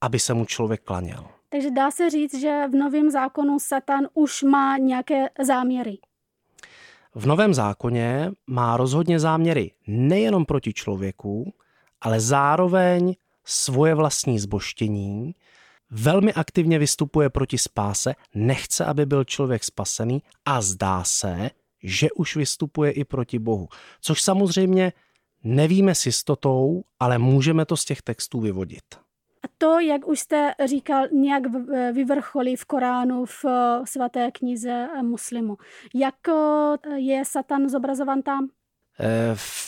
aby 0.01 0.19
se 0.19 0.33
mu 0.33 0.45
člověk 0.45 0.83
klaněl. 0.83 1.40
Takže 1.51 1.71
dá 1.71 1.91
se 1.91 2.09
říct, 2.09 2.39
že 2.39 2.67
v 2.71 2.75
novém 2.75 3.11
zákonu 3.11 3.59
Satan 3.59 4.07
už 4.13 4.43
má 4.43 4.77
nějaké 4.77 5.29
záměry. 5.43 5.97
V 7.15 7.25
Novém 7.25 7.53
zákoně 7.53 8.31
má 8.47 8.77
rozhodně 8.77 9.19
záměry 9.19 9.71
nejenom 9.87 10.45
proti 10.45 10.73
člověku, 10.73 11.53
ale 12.01 12.19
zároveň 12.19 13.15
svoje 13.45 13.95
vlastní 13.95 14.39
zboštění, 14.39 15.35
velmi 15.89 16.33
aktivně 16.33 16.79
vystupuje 16.79 17.29
proti 17.29 17.57
spáse, 17.57 18.15
nechce, 18.35 18.85
aby 18.85 19.05
byl 19.05 19.23
člověk 19.23 19.63
spasený 19.63 20.23
a 20.45 20.61
zdá 20.61 21.03
se, 21.03 21.49
že 21.83 22.11
už 22.11 22.35
vystupuje 22.35 22.91
i 22.91 23.03
proti 23.03 23.39
Bohu. 23.39 23.67
Což 24.01 24.21
samozřejmě 24.21 24.93
nevíme 25.43 25.95
s 25.95 26.05
jistotou, 26.05 26.83
ale 26.99 27.17
můžeme 27.17 27.65
to 27.65 27.77
z 27.77 27.85
těch 27.85 28.01
textů 28.01 28.39
vyvodit. 28.39 28.83
To, 29.61 29.79
jak 29.79 30.07
už 30.07 30.19
jste 30.19 30.53
říkal, 30.65 31.07
nějak 31.11 31.43
vyvrcholí 31.93 32.55
v 32.55 32.65
Koránu, 32.65 33.25
v 33.25 33.45
eh, 33.45 33.85
svaté 33.85 34.31
knize 34.31 34.87
eh, 34.97 35.03
muslimu. 35.03 35.57
Jak 35.93 36.15
eh, 36.29 36.99
je 36.99 37.25
Satan 37.25 37.69
zobrazovan 37.69 38.21
tam? 38.21 38.47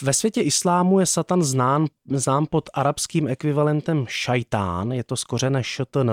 Ve 0.02 0.14
světě 0.14 0.42
islámu 0.42 1.00
je 1.00 1.06
Satan 1.06 1.44
znám, 1.44 1.88
znám 2.06 2.46
pod 2.46 2.70
arabským 2.74 3.28
ekvivalentem 3.28 4.06
šajtán, 4.08 4.92
je 4.92 5.04
to 5.04 5.18
skořené 5.18 5.64
štn, 5.64 6.10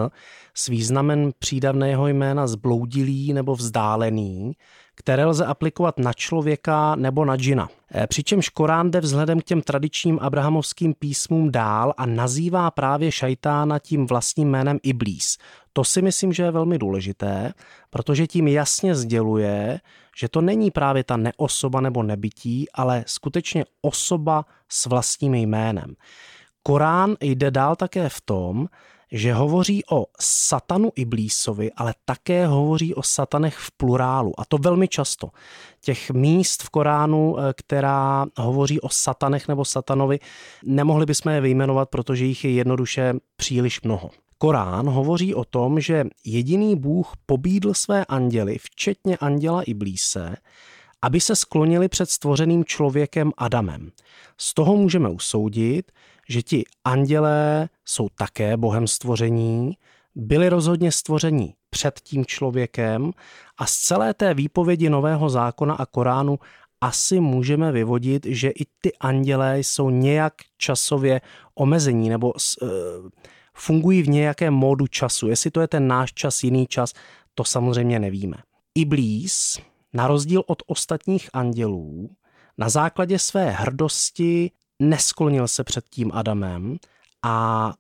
s 0.55 0.69
významem 0.69 1.31
přídavného 1.39 2.09
jména 2.09 2.47
zbloudilý 2.47 3.33
nebo 3.33 3.55
vzdálený, 3.55 4.53
které 5.01 5.25
lze 5.25 5.47
aplikovat 5.47 5.99
na 5.99 6.13
člověka 6.13 6.95
nebo 6.95 7.25
na 7.25 7.37
džina. 7.37 7.69
Eh, 7.95 8.07
přičemž 8.07 8.49
Korán 8.49 8.91
jde 8.91 9.01
vzhledem 9.01 9.41
k 9.41 9.45
těm 9.45 9.63
tradičním 9.63 10.19
abrahamovským 10.23 10.95
písmům 10.95 11.53
dál 11.53 11.95
a 11.97 12.07
nazývá 12.07 12.71
právě 12.71 13.13
šajtána 13.13 13.79
tím 13.79 14.07
vlastním 14.07 14.51
jménem 14.51 14.79
Iblís. 14.83 15.39
To 15.73 15.85
si 15.85 16.03
myslím, 16.03 16.33
že 16.33 16.43
je 16.43 16.51
velmi 16.51 16.79
důležité, 16.79 17.53
protože 17.91 18.27
tím 18.27 18.49
jasně 18.49 18.95
sděluje, 18.95 19.81
že 20.17 20.29
to 20.29 20.41
není 20.41 20.71
právě 20.71 21.05
ta 21.05 21.17
neosoba 21.17 21.81
nebo 21.81 22.03
nebytí, 22.03 22.67
ale 22.75 23.05
skutečně 23.07 23.65
osoba 23.83 24.45
s 24.69 24.87
vlastním 24.87 25.35
jménem. 25.35 25.95
Korán 26.63 27.17
jde 27.21 27.51
dál 27.51 27.77
také 27.77 28.09
v 28.09 28.21
tom, 28.21 28.67
že 29.13 29.33
hovoří 29.33 29.83
o 29.91 30.07
satanu 30.21 30.93
Iblísovi, 30.95 31.71
ale 31.77 31.95
také 32.05 32.47
hovoří 32.47 32.95
o 32.95 33.03
satanech 33.03 33.57
v 33.57 33.71
plurálu. 33.77 34.41
A 34.41 34.45
to 34.45 34.59
velmi 34.59 34.89
často. 34.89 35.29
Těch 35.81 36.11
míst 36.11 36.63
v 36.63 36.71
Koránu, 36.71 37.39
eh, 37.39 37.53
která 37.57 38.27
hovoří 38.37 38.81
o 38.81 38.89
satanech 38.89 39.49
nebo 39.49 39.65
satanovi, 39.65 40.19
nemohli 40.65 41.07
bychom 41.07 41.33
je 41.33 41.41
vyjmenovat, 41.41 41.89
protože 41.89 42.25
jich 42.25 42.45
je 42.45 42.51
jednoduše 42.51 43.15
příliš 43.37 43.83
mnoho. 43.83 44.11
Korán 44.39 44.89
hovoří 44.89 45.35
o 45.35 45.45
tom, 45.45 45.81
že 45.81 46.05
jediný 46.25 46.77
Bůh 46.77 47.13
pobídl 47.27 47.75
své 47.75 48.05
anděly, 48.05 48.57
včetně 48.61 49.17
anděla 49.17 49.63
Iblíse, 49.63 50.37
aby 51.03 51.21
se 51.21 51.37
sklonili 51.37 51.89
před 51.89 52.11
stvořeným 52.11 52.65
člověkem 52.65 53.33
Adamem. 53.39 53.91
Z 54.37 54.55
toho 54.55 54.77
můžeme 54.77 55.09
usoudit, 55.09 55.93
že 56.31 56.43
ti 56.43 56.65
andělé 56.85 57.69
jsou 57.85 58.09
také 58.09 58.57
bohem 58.57 58.87
stvoření, 58.87 59.73
byli 60.15 60.49
rozhodně 60.49 60.93
stvoření 60.93 61.55
před 61.71 62.01
tím 62.01 62.27
člověkem 62.27 63.11
a 63.59 63.67
z 63.67 63.73
celé 63.73 64.15
té 64.15 64.35
výpovědi 64.35 64.91
Nového 64.91 65.31
zákona 65.31 65.75
a 65.75 65.87
Koránu 65.87 66.39
asi 66.81 67.21
můžeme 67.21 67.73
vyvodit, 67.73 68.27
že 68.27 68.51
i 68.51 68.65
ty 68.81 68.93
andělé 69.01 69.59
jsou 69.59 69.91
nějak 69.91 70.35
časově 70.59 71.21
omezení 71.55 72.09
nebo 72.09 72.33
uh, 72.33 72.69
fungují 73.55 74.03
v 74.03 74.09
nějakém 74.09 74.55
módu 74.55 74.87
času. 74.87 75.29
Jestli 75.29 75.51
to 75.51 75.61
je 75.61 75.69
ten 75.69 75.89
náš 75.89 76.13
čas, 76.13 76.45
jiný 76.45 76.67
čas, 76.67 76.93
to 77.35 77.45
samozřejmě 77.45 77.99
nevíme. 77.99 78.37
Iblís, 78.75 79.59
na 79.93 80.07
rozdíl 80.07 80.43
od 80.47 80.63
ostatních 80.67 81.31
andělů, 81.33 82.11
na 82.59 82.69
základě 82.69 83.19
své 83.19 83.51
hrdosti 83.51 84.51
nesklonil 84.81 85.49
se 85.49 85.65
před 85.65 85.85
tím 85.91 86.11
Adamem 86.15 86.77
a 87.23 87.73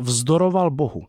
vzdoroval 0.00 0.70
Bohu. 0.70 1.06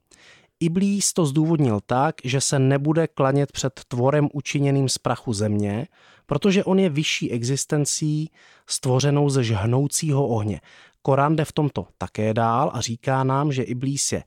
Iblís 0.60 1.14
to 1.14 1.26
zdůvodnil 1.26 1.80
tak, 1.86 2.16
že 2.24 2.42
se 2.42 2.60
nebude 2.60 3.08
klanět 3.08 3.52
před 3.52 3.82
tvorem 3.88 4.30
učiněným 4.34 4.90
z 4.90 4.98
prachu 4.98 5.34
země, 5.34 5.88
protože 6.26 6.64
on 6.64 6.80
je 6.80 6.90
vyšší 6.90 7.32
existencí 7.32 8.32
stvořenou 8.68 9.30
ze 9.30 9.44
žhnoucího 9.44 10.28
ohně. 10.28 10.62
Korán 11.02 11.36
jde 11.36 11.46
v 11.46 11.52
tomto 11.52 11.88
také 11.98 12.34
dál 12.34 12.72
a 12.74 12.82
říká 12.82 13.24
nám, 13.24 13.52
že 13.52 13.64
Iblís 13.64 14.12
je 14.12 14.24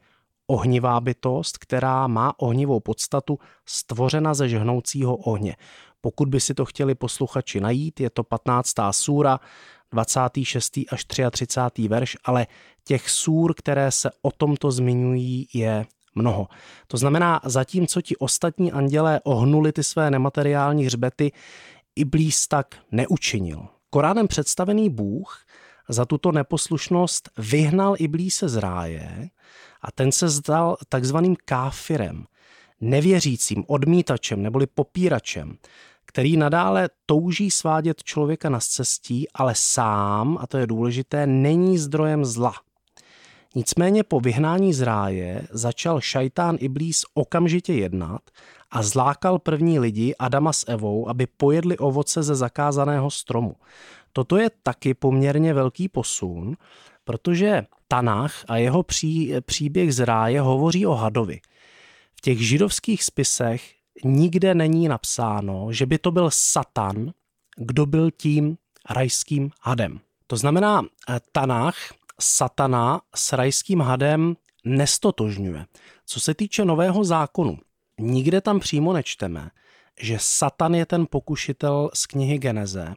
ohnivá 0.46 1.01
bytost, 1.01 1.59
která 1.59 2.07
má 2.07 2.35
ohnivou 2.40 2.81
podstatu 2.81 3.38
stvořena 3.66 4.35
ze 4.35 4.48
žhnoucího 4.48 5.16
ohně. 5.16 5.57
Pokud 6.01 6.29
by 6.29 6.40
si 6.40 6.55
to 6.55 6.64
chtěli 6.64 6.94
posluchači 6.94 7.61
najít, 7.61 8.01
je 8.01 8.11
to 8.11 8.25
15. 8.25 8.75
súra, 8.90 9.40
26. 9.92 10.78
až 10.90 11.05
33. 11.05 11.88
verš, 11.88 12.16
ale 12.24 12.46
těch 12.85 13.11
súr, 13.11 13.55
které 13.55 13.90
se 13.90 14.11
o 14.22 14.31
tomto 14.31 14.70
zmiňují, 14.70 15.48
je 15.55 15.87
mnoho. 16.14 16.48
To 16.87 16.96
znamená, 16.96 17.40
zatímco 17.44 18.00
ti 18.00 18.16
ostatní 18.16 18.72
andělé 18.72 19.20
ohnuli 19.24 19.72
ty 19.72 19.83
své 19.83 20.11
nemateriální 20.11 20.85
hřbety, 20.85 21.33
Iblís 21.96 22.48
tak 22.48 22.76
neučinil. 22.90 23.68
Koránem 23.90 24.28
představený 24.28 24.90
Bůh 24.90 25.44
za 25.88 26.05
tuto 26.05 26.33
neposlušnost 26.33 27.31
vyhnal 27.38 27.94
Iblíse 27.98 28.48
z 28.48 28.57
ráje 28.57 29.31
a 29.83 29.92
ten 29.92 30.12
se 30.12 30.28
zdal 30.28 30.76
takzvaným 30.88 31.37
káfirem, 31.44 32.24
nevěřícím, 32.81 33.64
odmítačem 33.66 34.42
neboli 34.42 34.66
popíračem 34.66 35.57
který 36.12 36.37
nadále 36.37 36.88
touží 37.07 37.51
svádět 37.51 38.03
člověka 38.05 38.48
na 38.48 38.61
cestí, 38.61 39.27
ale 39.35 39.55
sám, 39.57 40.38
a 40.40 40.46
to 40.46 40.59
je 40.59 40.66
důležité, 40.66 41.27
není 41.27 41.79
zdrojem 41.79 42.25
zla. 42.25 42.53
Nicméně 43.55 44.03
po 44.03 44.20
vyhnání 44.20 44.72
z 44.75 44.81
ráje 44.81 45.48
začal 45.51 46.01
šajtán 46.01 46.57
Iblís 46.61 47.03
okamžitě 47.14 47.72
jednat 47.72 48.20
a 48.70 48.83
zlákal 48.83 49.38
první 49.38 49.79
lidi 49.79 50.14
Adama 50.18 50.53
s 50.53 50.64
Evou, 50.68 51.09
aby 51.09 51.27
pojedli 51.27 51.79
ovoce 51.79 52.22
ze 52.22 52.35
zakázaného 52.35 53.11
stromu. 53.11 53.57
Toto 54.12 54.37
je 54.37 54.51
taky 54.62 54.94
poměrně 54.94 55.55
velký 55.55 55.88
posun, 55.88 56.57
protože 57.05 57.62
Tanach 57.88 58.44
a 58.48 58.57
jeho 58.57 58.83
pří, 58.83 59.35
příběh 59.40 59.94
z 59.94 60.05
ráje 60.05 60.40
hovoří 60.40 60.87
o 60.87 60.92
hadovi. 60.92 61.40
V 62.14 62.20
těch 62.20 62.46
židovských 62.46 63.05
spisech 63.05 63.81
nikde 64.05 64.55
není 64.55 64.88
napsáno, 64.88 65.72
že 65.72 65.87
by 65.87 65.98
to 65.98 66.11
byl 66.11 66.31
Satan, 66.33 67.12
kdo 67.57 67.87
byl 67.87 68.11
tím 68.11 68.57
rajským 68.90 69.50
hadem. 69.61 70.00
To 70.26 70.37
znamená, 70.37 70.83
eh, 70.83 71.20
Tanach 71.33 71.76
satana 72.20 73.00
s 73.14 73.33
rajským 73.33 73.81
hadem 73.81 74.37
nestotožňuje. 74.64 75.66
Co 76.07 76.20
se 76.20 76.35
týče 76.35 76.64
nového 76.64 77.05
zákonu, 77.05 77.59
nikde 78.00 78.40
tam 78.40 78.61
přímo 78.61 78.92
nečteme, 78.92 79.50
že 80.00 80.16
Satan 80.20 80.74
je 80.74 80.87
ten 80.87 81.07
pokušitel 81.11 81.90
z 81.94 82.07
knihy 82.07 82.38
Geneze, 82.38 82.94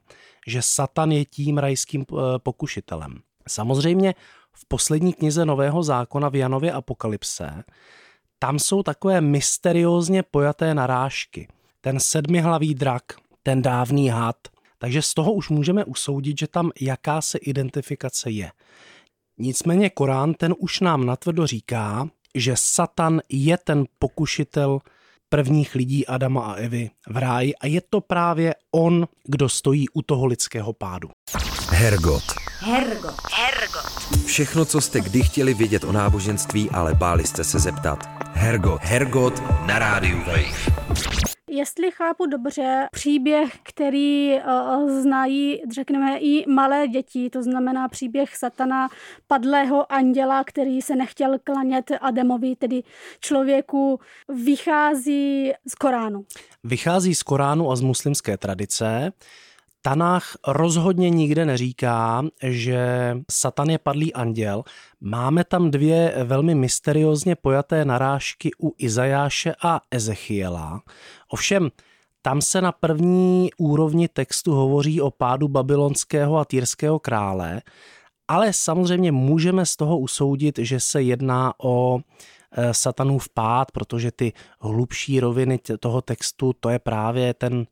že 0.47 0.61
Satan 0.61 1.11
je 1.11 1.25
tím 1.25 1.57
rajským 1.57 2.01
eh, 2.01 2.15
pokušitelem. 2.37 3.19
Samozřejmě 3.47 4.15
v 4.53 4.65
poslední 4.67 5.13
knize 5.13 5.45
Nového 5.45 5.83
zákona 5.83 6.29
v 6.29 6.35
Janově 6.35 6.71
Apokalypse 6.71 7.63
tam 8.39 8.59
jsou 8.59 8.83
takové 8.83 9.21
mysteriózně 9.21 10.23
pojaté 10.23 10.73
narážky. 10.73 11.47
Ten 11.81 11.99
sedmihlavý 11.99 12.75
drak, 12.75 13.03
ten 13.43 13.61
dávný 13.61 14.09
had. 14.09 14.35
Takže 14.77 15.01
z 15.01 15.13
toho 15.13 15.33
už 15.33 15.49
můžeme 15.49 15.85
usoudit, 15.85 16.39
že 16.39 16.47
tam 16.47 16.71
jakási 16.81 17.37
identifikace 17.37 18.31
je. 18.31 18.51
Nicméně 19.37 19.89
Korán 19.89 20.33
ten 20.33 20.55
už 20.57 20.79
nám 20.79 21.05
natvrdo 21.05 21.47
říká, 21.47 22.09
že 22.35 22.53
Satan 22.57 23.21
je 23.29 23.57
ten 23.57 23.85
pokušitel 23.99 24.79
prvních 25.29 25.75
lidí 25.75 26.07
Adama 26.07 26.41
a 26.41 26.53
Evy 26.53 26.89
v 27.07 27.17
ráji 27.17 27.55
a 27.55 27.67
je 27.67 27.81
to 27.89 28.01
právě 28.01 28.55
on, 28.71 29.07
kdo 29.23 29.49
stojí 29.49 29.89
u 29.89 30.01
toho 30.01 30.25
lidského 30.25 30.73
pádu. 30.73 31.09
Hergot. 31.69 32.23
Hergot. 32.59 33.15
Hergot. 33.33 34.25
Všechno, 34.25 34.65
co 34.65 34.81
jste 34.81 35.01
kdy 35.01 35.23
chtěli 35.23 35.53
vědět 35.53 35.83
o 35.83 35.91
náboženství, 35.91 36.69
ale 36.69 36.93
báli 36.93 37.27
jste 37.27 37.43
se 37.43 37.59
zeptat. 37.59 38.14
Hergot. 38.35 38.81
Hergot 38.81 39.43
na 39.67 39.79
rádiu 39.79 40.17
Wave. 40.17 40.75
Jestli 41.49 41.91
chápu 41.91 42.25
dobře, 42.25 42.87
příběh, 42.91 43.53
který 43.63 44.33
uh, 44.33 44.89
znají, 45.01 45.61
řekneme, 45.75 46.17
i 46.17 46.51
malé 46.51 46.87
děti, 46.87 47.29
to 47.29 47.43
znamená 47.43 47.87
příběh 47.89 48.35
satana, 48.35 48.89
padlého 49.27 49.91
anděla, 49.91 50.43
který 50.43 50.81
se 50.81 50.95
nechtěl 50.95 51.37
klanět 51.43 51.91
Adamovi, 52.01 52.55
tedy 52.55 52.83
člověku, 53.19 53.99
vychází 54.29 55.53
z 55.67 55.75
Koránu. 55.75 56.25
Vychází 56.63 57.15
z 57.15 57.23
Koránu 57.23 57.71
a 57.71 57.75
z 57.75 57.81
muslimské 57.81 58.37
tradice. 58.37 59.11
Tanách 59.85 60.37
rozhodně 60.47 61.09
nikde 61.09 61.45
neříká, 61.45 62.23
že 62.43 62.77
Satan 63.31 63.69
je 63.69 63.77
padlý 63.77 64.13
anděl. 64.13 64.63
Máme 65.01 65.43
tam 65.43 65.71
dvě 65.71 66.13
velmi 66.23 66.55
mysteriózně 66.55 67.35
pojaté 67.35 67.85
narážky 67.85 68.51
u 68.61 68.73
Izajáše 68.77 69.53
a 69.63 69.81
Ezechiela. 69.91 70.81
Ovšem, 71.29 71.69
tam 72.21 72.41
se 72.41 72.61
na 72.61 72.71
první 72.71 73.49
úrovni 73.57 74.07
textu 74.07 74.53
hovoří 74.53 75.01
o 75.01 75.11
pádu 75.11 75.47
babylonského 75.47 76.37
a 76.37 76.45
týrského 76.45 76.99
krále, 76.99 77.61
ale 78.27 78.53
samozřejmě 78.53 79.11
můžeme 79.11 79.65
z 79.65 79.75
toho 79.75 79.97
usoudit, 79.97 80.59
že 80.59 80.79
se 80.79 81.01
jedná 81.01 81.53
o 81.63 81.99
e, 82.51 82.73
satanův 82.73 83.29
pád, 83.29 83.71
protože 83.71 84.11
ty 84.11 84.33
hlubší 84.59 85.19
roviny 85.19 85.59
toho 85.79 86.01
textu, 86.01 86.53
to 86.59 86.69
je 86.69 86.79
právě 86.79 87.33
ten 87.33 87.65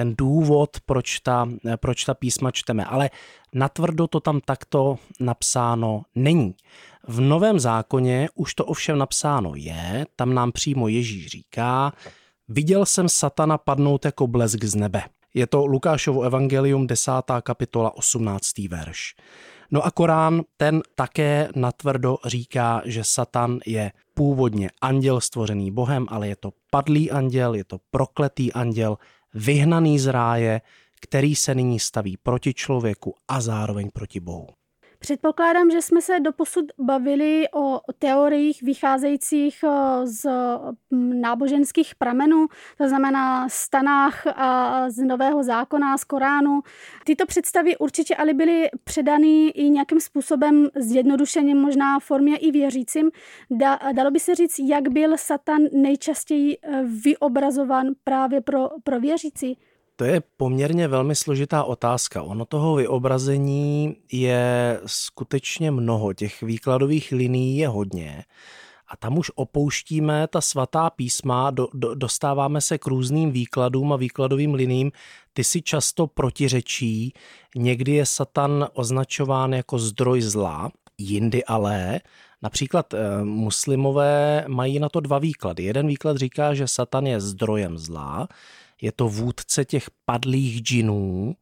ten 0.00 0.14
důvod, 0.18 0.70
proč 0.86 1.20
ta, 1.20 1.48
proč 1.76 2.04
ta 2.04 2.14
písma 2.14 2.50
čteme. 2.50 2.84
Ale 2.84 3.10
natvrdo 3.54 4.06
to 4.06 4.20
tam 4.20 4.40
takto 4.40 4.98
napsáno 5.20 6.02
není. 6.14 6.54
V 7.08 7.20
Novém 7.20 7.60
zákoně 7.60 8.28
už 8.34 8.54
to 8.54 8.64
ovšem 8.64 8.98
napsáno 8.98 9.52
je, 9.54 10.06
tam 10.16 10.34
nám 10.34 10.52
přímo 10.52 10.88
Ježíš 10.88 11.26
říká, 11.26 11.92
viděl 12.48 12.86
jsem 12.86 13.08
satana 13.08 13.58
padnout 13.58 14.04
jako 14.04 14.26
blesk 14.26 14.64
z 14.64 14.74
nebe. 14.74 15.02
Je 15.34 15.46
to 15.46 15.66
Lukášovo 15.66 16.22
evangelium 16.22 16.86
10. 16.86 17.12
kapitola 17.42 17.96
18. 17.96 18.58
verš. 18.58 19.14
No 19.70 19.86
a 19.86 19.90
Korán 19.90 20.42
ten 20.56 20.82
také 20.94 21.48
natvrdo 21.56 22.16
říká, 22.26 22.82
že 22.84 23.04
Satan 23.04 23.58
je 23.66 23.92
původně 24.14 24.70
anděl 24.80 25.20
stvořený 25.20 25.70
Bohem, 25.70 26.06
ale 26.08 26.28
je 26.28 26.36
to 26.36 26.50
padlý 26.70 27.10
anděl, 27.10 27.54
je 27.54 27.64
to 27.64 27.78
prokletý 27.90 28.52
anděl, 28.52 28.96
vyhnaný 29.34 29.98
z 29.98 30.06
ráje, 30.06 30.60
který 31.00 31.34
se 31.34 31.54
nyní 31.54 31.80
staví 31.80 32.16
proti 32.16 32.54
člověku 32.54 33.14
a 33.28 33.40
zároveň 33.40 33.90
proti 33.90 34.20
Bohu. 34.20 34.46
Předpokládám, 35.02 35.70
že 35.70 35.82
jsme 35.82 36.02
se 36.02 36.20
doposud 36.20 36.64
bavili 36.78 37.44
o 37.54 37.80
teoriích 37.98 38.62
vycházejících 38.62 39.64
z 40.04 40.26
náboženských 41.20 41.94
pramenů, 41.94 42.46
to 42.78 42.88
znamená 42.88 43.48
stanách 43.48 44.26
a 44.26 44.90
z 44.90 44.96
Nového 44.96 45.42
zákona, 45.42 45.98
z 45.98 46.04
Koránu. 46.04 46.60
Tyto 47.04 47.26
představy 47.26 47.76
určitě 47.76 48.16
ale 48.16 48.34
byly 48.34 48.68
předány 48.84 49.48
i 49.48 49.70
nějakým 49.70 50.00
způsobem 50.00 50.68
zjednodušením, 50.76 51.58
možná 51.58 52.00
formě 52.00 52.36
i 52.36 52.50
věřícím. 52.50 53.10
Da, 53.50 53.78
dalo 53.92 54.10
by 54.10 54.20
se 54.20 54.34
říct, 54.34 54.58
jak 54.58 54.88
byl 54.88 55.16
Satan 55.16 55.62
nejčastěji 55.72 56.58
e, 56.62 56.82
vyobrazovan 56.82 57.86
právě 58.04 58.40
pro, 58.40 58.68
pro 58.84 59.00
věřící? 59.00 59.58
To 60.00 60.04
je 60.04 60.22
poměrně 60.36 60.88
velmi 60.88 61.14
složitá 61.14 61.64
otázka. 61.64 62.22
Ono 62.22 62.44
toho 62.44 62.74
vyobrazení 62.74 63.96
je 64.12 64.80
skutečně 64.86 65.70
mnoho, 65.70 66.12
těch 66.12 66.42
výkladových 66.42 67.12
linií 67.12 67.58
je 67.58 67.68
hodně. 67.68 68.24
A 68.88 68.96
tam 68.96 69.18
už 69.18 69.30
opouštíme 69.34 70.26
ta 70.28 70.40
svatá 70.40 70.90
písma, 70.90 71.50
do, 71.50 71.68
do, 71.74 71.94
dostáváme 71.94 72.60
se 72.60 72.78
k 72.78 72.86
různým 72.86 73.30
výkladům 73.30 73.92
a 73.92 73.96
výkladovým 73.96 74.54
liním. 74.54 74.92
Ty 75.32 75.44
si 75.44 75.62
často 75.62 76.06
protiřečí, 76.06 77.12
někdy 77.56 77.92
je 77.92 78.06
Satan 78.06 78.68
označován 78.72 79.52
jako 79.52 79.78
zdroj 79.78 80.22
zla, 80.22 80.70
jindy 80.98 81.44
ale. 81.44 82.00
Například 82.42 82.94
eh, 82.94 83.24
muslimové 83.24 84.44
mají 84.48 84.78
na 84.78 84.88
to 84.88 85.00
dva 85.00 85.18
výklady. 85.18 85.64
Jeden 85.64 85.86
výklad 85.86 86.16
říká, 86.16 86.54
že 86.54 86.68
Satan 86.68 87.06
je 87.06 87.20
zdrojem 87.20 87.78
zla, 87.78 88.28
je 88.82 88.92
to 88.92 89.08
vůdce 89.08 89.64
těch 89.64 89.90
padlých 90.04 90.58
džinů. 90.58 91.34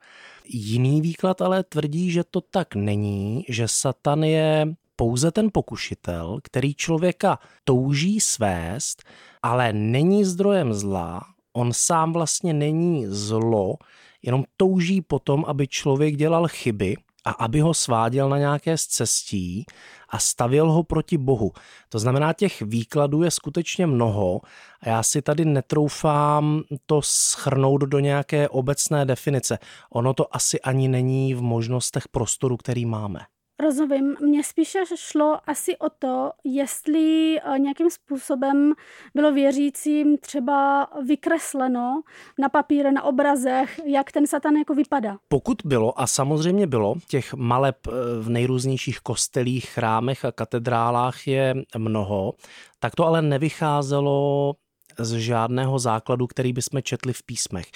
Jiný 0.45 1.01
výklad 1.01 1.43
ale 1.43 1.65
tvrdí, 1.65 2.11
že 2.11 2.25
to 2.25 2.41
tak 2.41 2.75
není, 2.75 3.45
že 3.49 3.69
Satan 3.69 4.25
je 4.25 4.75
pouze 4.97 5.31
ten 5.31 5.49
pokušitel, 5.53 6.39
který 6.43 6.75
člověka 6.75 7.39
touží 7.65 8.21
svést, 8.21 9.03
ale 9.43 9.73
není 9.73 10.25
zdrojem 10.25 10.75
zla, 10.75 11.21
on 11.53 11.73
sám 11.73 12.13
vlastně 12.13 12.53
není 12.55 13.07
zlo, 13.07 13.75
jenom 14.23 14.45
touží 14.57 15.01
potom, 15.01 15.45
aby 15.49 15.69
člověk 15.69 16.17
dělal 16.17 16.49
chyby 16.49 16.97
a 17.29 17.31
aby 17.31 17.61
ho 17.61 17.75
sváděl 17.75 18.29
na 18.29 18.39
nějaké 18.39 18.79
z 18.79 18.87
cestí 18.87 19.67
a 20.09 20.19
stavěl 20.19 20.73
ho 20.73 20.83
proti 20.83 21.19
Bohu. 21.19 21.53
To 21.89 21.99
znamená, 21.99 22.33
těch 22.33 22.63
výkladů 22.63 23.23
je 23.23 23.31
skutečně 23.31 23.87
mnoho 23.87 24.41
a 24.81 24.89
já 24.89 25.03
si 25.03 25.23
tady 25.23 25.45
netroufám 25.45 26.63
to 26.87 27.03
schrnout 27.03 27.81
do 27.81 27.99
nějaké 27.99 28.49
obecné 28.49 29.05
definice. 29.05 29.59
Ono 29.91 30.15
to 30.15 30.37
asi 30.37 30.61
ani 30.61 30.89
není 30.89 31.35
v 31.35 31.43
možnostech 31.43 32.09
prostoru, 32.09 32.57
který 32.57 32.87
máme. 32.87 33.21
Rozumím. 33.63 34.17
Mně 34.21 34.45
spíše 34.45 34.79
šlo 34.95 35.39
asi 35.47 35.77
o 35.77 35.91
to, 35.99 36.31
jestli 36.45 37.37
eh, 37.41 37.59
nějakým 37.59 37.91
způsobem 37.91 38.73
bylo 39.15 39.33
věřícím 39.33 40.19
třeba 40.19 40.89
vykresleno 41.07 42.03
na 42.39 42.49
papíře, 42.49 42.93
na 42.93 43.03
obrazech, 43.03 43.81
jak 43.87 44.13
ten 44.13 44.27
satan 44.27 44.57
jako 44.57 44.75
vypadá. 44.75 45.17
Pokud 45.29 45.59
bylo, 45.65 46.01
a 46.01 46.07
samozřejmě 46.07 46.67
bylo, 46.67 46.95
těch 47.09 47.35
maleb 47.35 47.77
eh, 47.87 47.91
v 48.21 48.29
nejrůznějších 48.29 49.01
kostelích, 49.01 49.69
chrámech 49.69 50.25
a 50.25 50.33
katedrálách 50.33 51.27
je 51.27 51.55
mnoho, 51.79 52.35
tak 52.79 52.95
to 52.95 53.07
ale 53.07 53.23
nevycházelo 53.23 54.55
z 54.99 55.13
žádného 55.13 55.79
základu, 55.79 56.27
který 56.27 56.53
bychom 56.53 56.83
četli 56.83 57.13
v 57.13 57.23
písmech. 57.23 57.67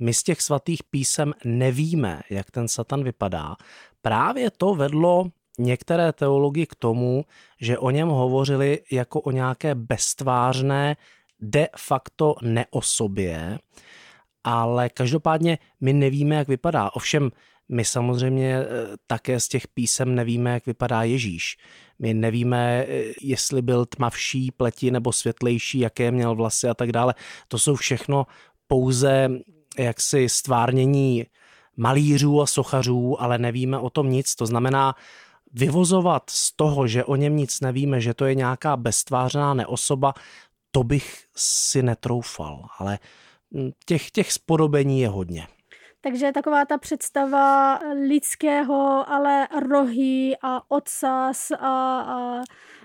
My 0.00 0.14
z 0.14 0.22
těch 0.22 0.40
svatých 0.40 0.80
písem 0.90 1.34
nevíme, 1.44 2.20
jak 2.30 2.50
ten 2.50 2.68
Satan 2.68 3.04
vypadá. 3.04 3.56
Právě 4.02 4.50
to 4.50 4.74
vedlo 4.74 5.30
některé 5.58 6.12
teology 6.12 6.66
k 6.66 6.74
tomu, 6.74 7.24
že 7.60 7.78
o 7.78 7.90
něm 7.90 8.08
hovořili 8.08 8.78
jako 8.92 9.20
o 9.20 9.30
nějaké 9.30 9.74
beztvářné, 9.74 10.96
de 11.40 11.68
facto 11.76 12.34
neosobě, 12.42 13.58
ale 14.44 14.88
každopádně 14.88 15.58
my 15.80 15.92
nevíme, 15.92 16.34
jak 16.34 16.48
vypadá. 16.48 16.90
Ovšem, 16.94 17.30
my 17.68 17.84
samozřejmě 17.84 18.56
eh, 18.56 18.66
také 19.06 19.40
z 19.40 19.48
těch 19.48 19.68
písem 19.68 20.14
nevíme, 20.14 20.50
jak 20.50 20.66
vypadá 20.66 21.02
Ježíš. 21.02 21.56
My 21.98 22.14
nevíme, 22.14 22.84
eh, 22.88 23.12
jestli 23.22 23.62
byl 23.62 23.86
tmavší 23.86 24.50
pleti 24.50 24.90
nebo 24.90 25.12
světlejší, 25.12 25.78
jaké 25.78 26.10
měl 26.10 26.34
vlasy 26.34 26.68
a 26.68 26.74
tak 26.74 26.92
dále. 26.92 27.14
To 27.48 27.58
jsou 27.58 27.74
všechno 27.74 28.26
pouze 28.66 29.30
jaksi 29.78 30.28
stvárnění 30.28 31.26
malířů 31.78 32.42
a 32.42 32.46
sochařů, 32.46 33.22
ale 33.22 33.38
nevíme 33.38 33.78
o 33.78 33.90
tom 33.90 34.10
nic. 34.10 34.34
To 34.34 34.46
znamená, 34.46 34.94
vyvozovat 35.52 36.22
z 36.30 36.52
toho, 36.56 36.86
že 36.86 37.04
o 37.04 37.16
něm 37.16 37.36
nic 37.36 37.60
nevíme, 37.60 38.00
že 38.00 38.14
to 38.14 38.24
je 38.24 38.34
nějaká 38.34 38.76
beztvářná 38.76 39.54
neosoba, 39.54 40.14
to 40.70 40.84
bych 40.84 41.24
si 41.36 41.82
netroufal, 41.82 42.66
ale 42.78 42.98
hm, 43.54 43.70
těch, 43.86 44.10
těch 44.10 44.32
spodobení 44.32 45.00
je 45.00 45.08
hodně. 45.08 45.46
Takže 46.00 46.32
taková 46.32 46.64
ta 46.64 46.78
představa 46.78 47.78
lidského, 48.08 49.10
ale 49.10 49.48
rohy 49.68 50.36
a 50.42 50.70
ocas 50.70 51.50
a, 51.50 52.00
a 52.00 52.42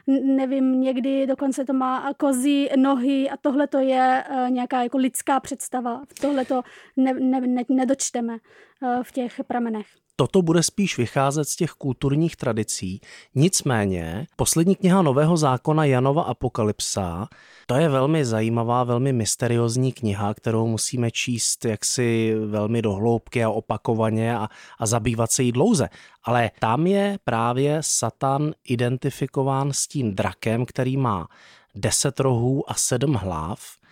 nevím, 0.07 0.81
někdy 0.81 1.27
dokonce 1.27 1.65
to 1.65 1.73
má 1.73 2.13
kozí 2.17 2.69
nohy 2.75 3.29
a 3.29 3.37
tohle 3.37 3.67
to 3.67 3.79
je 3.79 4.23
e, 4.29 4.49
nějaká 4.49 4.83
jako 4.83 4.97
lidská 4.97 5.39
představa. 5.39 6.01
Tohle 6.21 6.45
to 6.45 6.61
ne, 6.97 7.13
ne, 7.13 7.41
ne, 7.41 7.63
nedočteme 7.69 8.33
e, 8.33 9.03
v 9.03 9.11
těch 9.11 9.41
pramenech 9.47 9.87
toto 10.15 10.41
bude 10.41 10.63
spíš 10.63 10.97
vycházet 10.97 11.45
z 11.45 11.55
těch 11.55 11.71
kulturních 11.71 12.35
tradicí. 12.35 13.01
Nicméně, 13.35 14.27
poslední 14.35 14.75
kniha 14.75 15.01
Nového 15.01 15.37
zákona 15.37 15.85
Janova 15.85 16.23
Apokalypsa, 16.23 17.27
to 17.67 17.75
je 17.75 17.89
velmi 17.89 18.25
zajímavá, 18.25 18.83
velmi 18.83 19.13
mysteriózní 19.13 19.91
kniha, 19.91 20.33
kterou 20.33 20.67
musíme 20.67 21.11
číst 21.11 21.65
jaksi 21.65 22.35
velmi 22.45 22.81
dohloubky 22.81 23.43
a 23.43 23.49
opakovaně 23.49 24.37
a, 24.37 24.49
a 24.79 24.85
zabývat 24.85 25.31
se 25.31 25.43
jí 25.43 25.51
dlouze. 25.51 25.89
Ale 26.23 26.51
tam 26.59 26.87
je 26.87 27.17
právě 27.23 27.77
Satan 27.81 28.53
identifikován 28.67 29.73
s 29.73 29.87
tím 29.87 30.15
drakem, 30.15 30.65
který 30.65 30.97
má 30.97 31.27
deset 31.75 32.19
rohů 32.19 32.71
a 32.71 32.73
sedm 32.73 33.13
hlav 33.13 33.82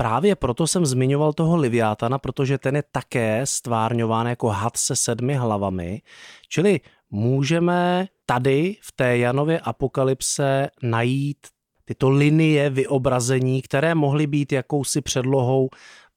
Právě 0.00 0.36
proto 0.36 0.66
jsem 0.66 0.86
zmiňoval 0.86 1.32
toho 1.32 1.56
Liviátana, 1.56 2.18
protože 2.18 2.58
ten 2.58 2.76
je 2.76 2.82
také 2.92 3.46
stvárňován 3.46 4.26
jako 4.26 4.48
had 4.48 4.76
se 4.76 4.96
sedmi 4.96 5.34
hlavami, 5.34 6.02
čili 6.48 6.80
můžeme 7.10 8.06
tady 8.26 8.76
v 8.82 8.92
té 8.92 9.18
Janově 9.18 9.60
apokalypse 9.60 10.70
najít 10.82 11.36
tyto 11.84 12.10
linie 12.10 12.70
vyobrazení, 12.70 13.62
které 13.62 13.94
mohly 13.94 14.26
být 14.26 14.52
jakousi 14.52 15.00
předlohou 15.00 15.68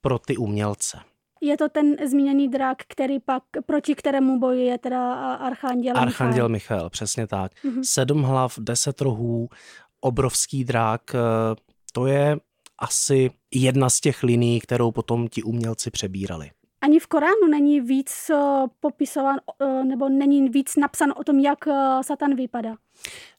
pro 0.01 0.19
ty 0.19 0.37
umělce. 0.37 0.99
Je 1.41 1.57
to 1.57 1.69
ten 1.69 1.95
zmíněný 2.09 2.47
drak, 2.47 2.77
který 2.87 3.19
pak, 3.19 3.43
proti 3.65 3.95
kterému 3.95 4.39
bojuje 4.39 4.77
teda 4.77 5.13
Archanděl 5.33 5.97
Archanděl 5.97 6.49
Michal. 6.49 6.75
Michal, 6.77 6.89
přesně 6.89 7.27
tak. 7.27 7.51
Mm-hmm. 7.65 7.81
Sedm 7.83 8.23
hlav, 8.23 8.59
deset 8.59 9.01
rohů, 9.01 9.49
obrovský 10.01 10.63
drak, 10.63 11.01
eh, 11.15 11.19
to 11.93 12.07
je 12.07 12.37
asi 12.81 13.31
jedna 13.53 13.89
z 13.89 13.99
těch 13.99 14.23
liní, 14.23 14.61
kterou 14.61 14.91
potom 14.91 15.27
ti 15.27 15.43
umělci 15.43 15.91
přebírali. 15.91 16.51
Ani 16.81 16.99
v 16.99 17.07
Koránu 17.07 17.47
není 17.49 17.81
víc 17.81 18.11
eh, 18.29 18.35
popisovan, 18.79 19.37
eh, 19.61 19.83
nebo 19.83 20.09
není 20.09 20.49
víc 20.49 20.75
napsan 20.75 21.13
o 21.17 21.23
tom, 21.23 21.39
jak 21.39 21.67
eh, 21.67 21.73
Satan 22.01 22.35
vypadá. 22.35 22.75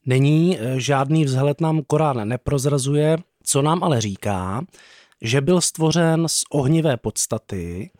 Není, 0.06 0.58
žádný 0.76 1.24
vzhled 1.24 1.60
nám 1.60 1.82
Korán 1.86 2.28
neprozrazuje, 2.28 3.16
co 3.42 3.62
nám 3.62 3.84
ale 3.84 4.00
říká, 4.00 4.64
že 5.22 5.40
byl 5.40 5.60
stvořen 5.60 6.28
z 6.28 6.42
ohnivé 6.50 6.96
podstaty 6.96 7.90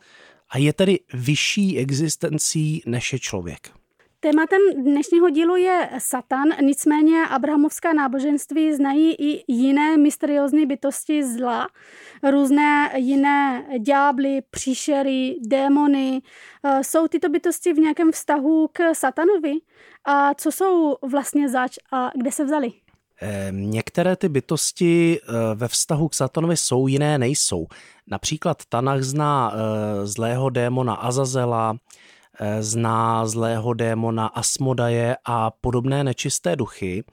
a 0.49 0.57
je 0.57 0.73
tedy 0.73 0.99
vyšší 1.13 1.77
existencí 1.77 2.81
než 2.85 3.13
je 3.13 3.19
člověk. 3.19 3.82
Tématem 4.23 4.61
dnešního 4.83 5.29
dílu 5.29 5.55
je 5.55 5.89
Satan, 5.97 6.47
nicméně 6.61 7.27
abrahamovská 7.27 7.93
náboženství 7.93 8.73
znají 8.73 9.13
i 9.13 9.53
jiné 9.53 9.97
mysteriózní 9.97 10.65
bytosti 10.65 11.23
zla, 11.23 11.67
různé 12.31 12.91
jiné 12.95 13.65
ďábly, 13.79 14.41
příšery, 14.49 15.35
démony. 15.47 16.21
Eh, 16.63 16.83
jsou 16.83 17.07
tyto 17.07 17.29
bytosti 17.29 17.73
v 17.73 17.77
nějakém 17.77 18.11
vztahu 18.11 18.69
k 18.73 18.93
satanovi? 18.93 19.53
A 20.05 20.33
co 20.33 20.51
jsou 20.51 20.97
vlastně 21.11 21.49
zač 21.49 21.77
a 21.91 22.11
kde 22.15 22.31
se 22.31 22.45
vzali? 22.45 22.71
Některé 23.51 24.15
ty 24.15 24.29
bytosti 24.29 25.19
eh, 25.21 25.55
ve 25.55 25.67
vztahu 25.67 26.07
k 26.07 26.13
Satanovi 26.13 26.57
jsou, 26.57 26.87
jiné 26.87 27.17
nejsou. 27.17 27.67
Například 28.07 28.57
Tanach 28.69 29.01
zná 29.01 29.53
eh, 29.53 30.07
zlého 30.07 30.49
démona 30.49 30.93
Azazela, 30.93 31.75
zná 32.59 33.25
zlého 33.25 33.73
démona 33.73 34.27
Asmodaje 34.27 35.17
a 35.25 35.51
podobné 35.51 36.03
nečisté 36.03 36.55
duchy. 36.55 37.03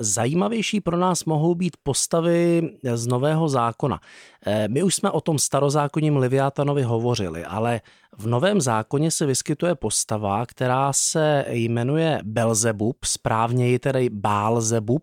Zajímavější 0.00 0.80
pro 0.80 0.96
nás 0.96 1.24
mohou 1.24 1.54
být 1.54 1.76
postavy 1.82 2.70
z 2.94 3.06
Nového 3.06 3.48
zákona. 3.48 4.00
Eh, 4.46 4.68
my 4.68 4.82
už 4.82 4.94
jsme 4.94 5.10
o 5.10 5.20
tom 5.20 5.38
starozákonním 5.38 6.16
Liviátanovi 6.16 6.82
hovořili, 6.82 7.44
ale 7.44 7.80
v 8.18 8.26
Novém 8.26 8.60
zákoně 8.60 9.10
se 9.10 9.26
vyskytuje 9.26 9.74
postava, 9.74 10.46
která 10.46 10.92
se 10.92 11.44
jmenuje 11.48 12.20
Belzebub, 12.24 13.04
správněji 13.04 13.78
tedy 13.78 14.10
Bálzebub, 14.10 15.02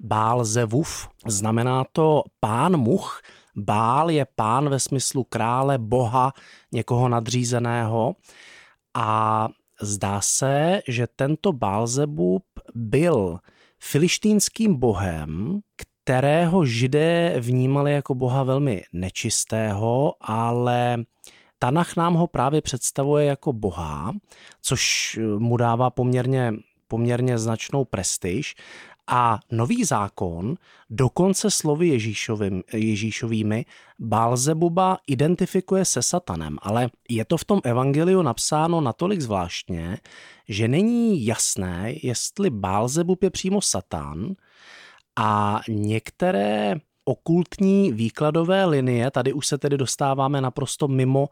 Bálzevuf, 0.00 1.08
znamená 1.26 1.84
to 1.92 2.22
pán 2.40 2.76
much, 2.76 3.20
Bál 3.56 4.10
je 4.10 4.26
pán 4.36 4.68
ve 4.68 4.80
smyslu 4.80 5.24
krále, 5.24 5.78
boha, 5.78 6.32
někoho 6.72 7.08
nadřízeného 7.08 8.16
a 8.94 9.48
zdá 9.80 10.20
se, 10.20 10.82
že 10.88 11.06
tento 11.16 11.52
Bálzebub 11.52 12.44
byl 12.74 13.38
filištínským 13.78 14.74
bohem, 14.74 15.60
kterého 16.04 16.64
židé 16.64 17.34
vnímali 17.40 17.92
jako 17.92 18.14
boha 18.14 18.42
velmi 18.42 18.82
nečistého, 18.92 20.14
ale 20.20 21.04
Tanach 21.58 21.96
nám 21.96 22.14
ho 22.14 22.26
právě 22.26 22.62
představuje 22.62 23.26
jako 23.26 23.52
boha, 23.52 24.12
což 24.62 25.18
mu 25.38 25.56
dává 25.56 25.90
poměrně, 25.90 26.52
poměrně 26.88 27.38
značnou 27.38 27.84
prestiž 27.84 28.54
a 29.06 29.40
nový 29.52 29.84
zákon 29.84 30.54
dokonce 30.90 31.50
slovy 31.50 31.88
Ježíšovým, 31.88 32.62
Ježíšovými 32.72 33.64
Balzebuba 33.98 34.98
identifikuje 35.06 35.84
se 35.84 36.02
satanem, 36.02 36.58
ale 36.62 36.90
je 37.08 37.24
to 37.24 37.36
v 37.36 37.44
tom 37.44 37.60
evangeliu 37.64 38.22
napsáno 38.22 38.80
natolik 38.80 39.20
zvláštně, 39.20 39.98
že 40.48 40.68
není 40.68 41.26
jasné, 41.26 41.94
jestli 42.02 42.50
Balzebub 42.50 43.22
je 43.22 43.30
přímo 43.30 43.60
satan 43.60 44.34
a 45.16 45.60
některé 45.68 46.74
okultní 47.04 47.92
výkladové 47.92 48.64
linie, 48.64 49.10
tady 49.10 49.32
už 49.32 49.46
se 49.46 49.58
tedy 49.58 49.76
dostáváme 49.76 50.40
naprosto 50.40 50.88
mimo 50.88 51.28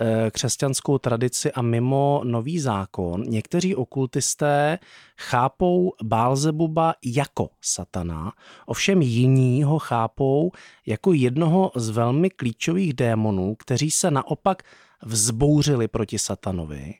eh, 0.00 0.30
křesťanskou 0.30 0.98
tradici 0.98 1.52
a 1.52 1.62
mimo 1.62 2.20
nový 2.24 2.60
zákon. 2.60 3.22
Někteří 3.22 3.74
okultisté 3.74 4.78
chápou 5.18 5.92
Bálzebuba 6.02 6.94
jako 7.04 7.48
satana, 7.60 8.32
ovšem 8.66 9.02
jiní 9.02 9.62
ho 9.62 9.78
chápou 9.78 10.50
jako 10.86 11.12
jednoho 11.12 11.72
z 11.74 11.88
velmi 11.90 12.30
klíčových 12.30 12.92
démonů, 12.92 13.54
kteří 13.58 13.90
se 13.90 14.10
naopak 14.10 14.62
vzbouřili 15.02 15.88
proti 15.88 16.18
satanovi 16.18 16.94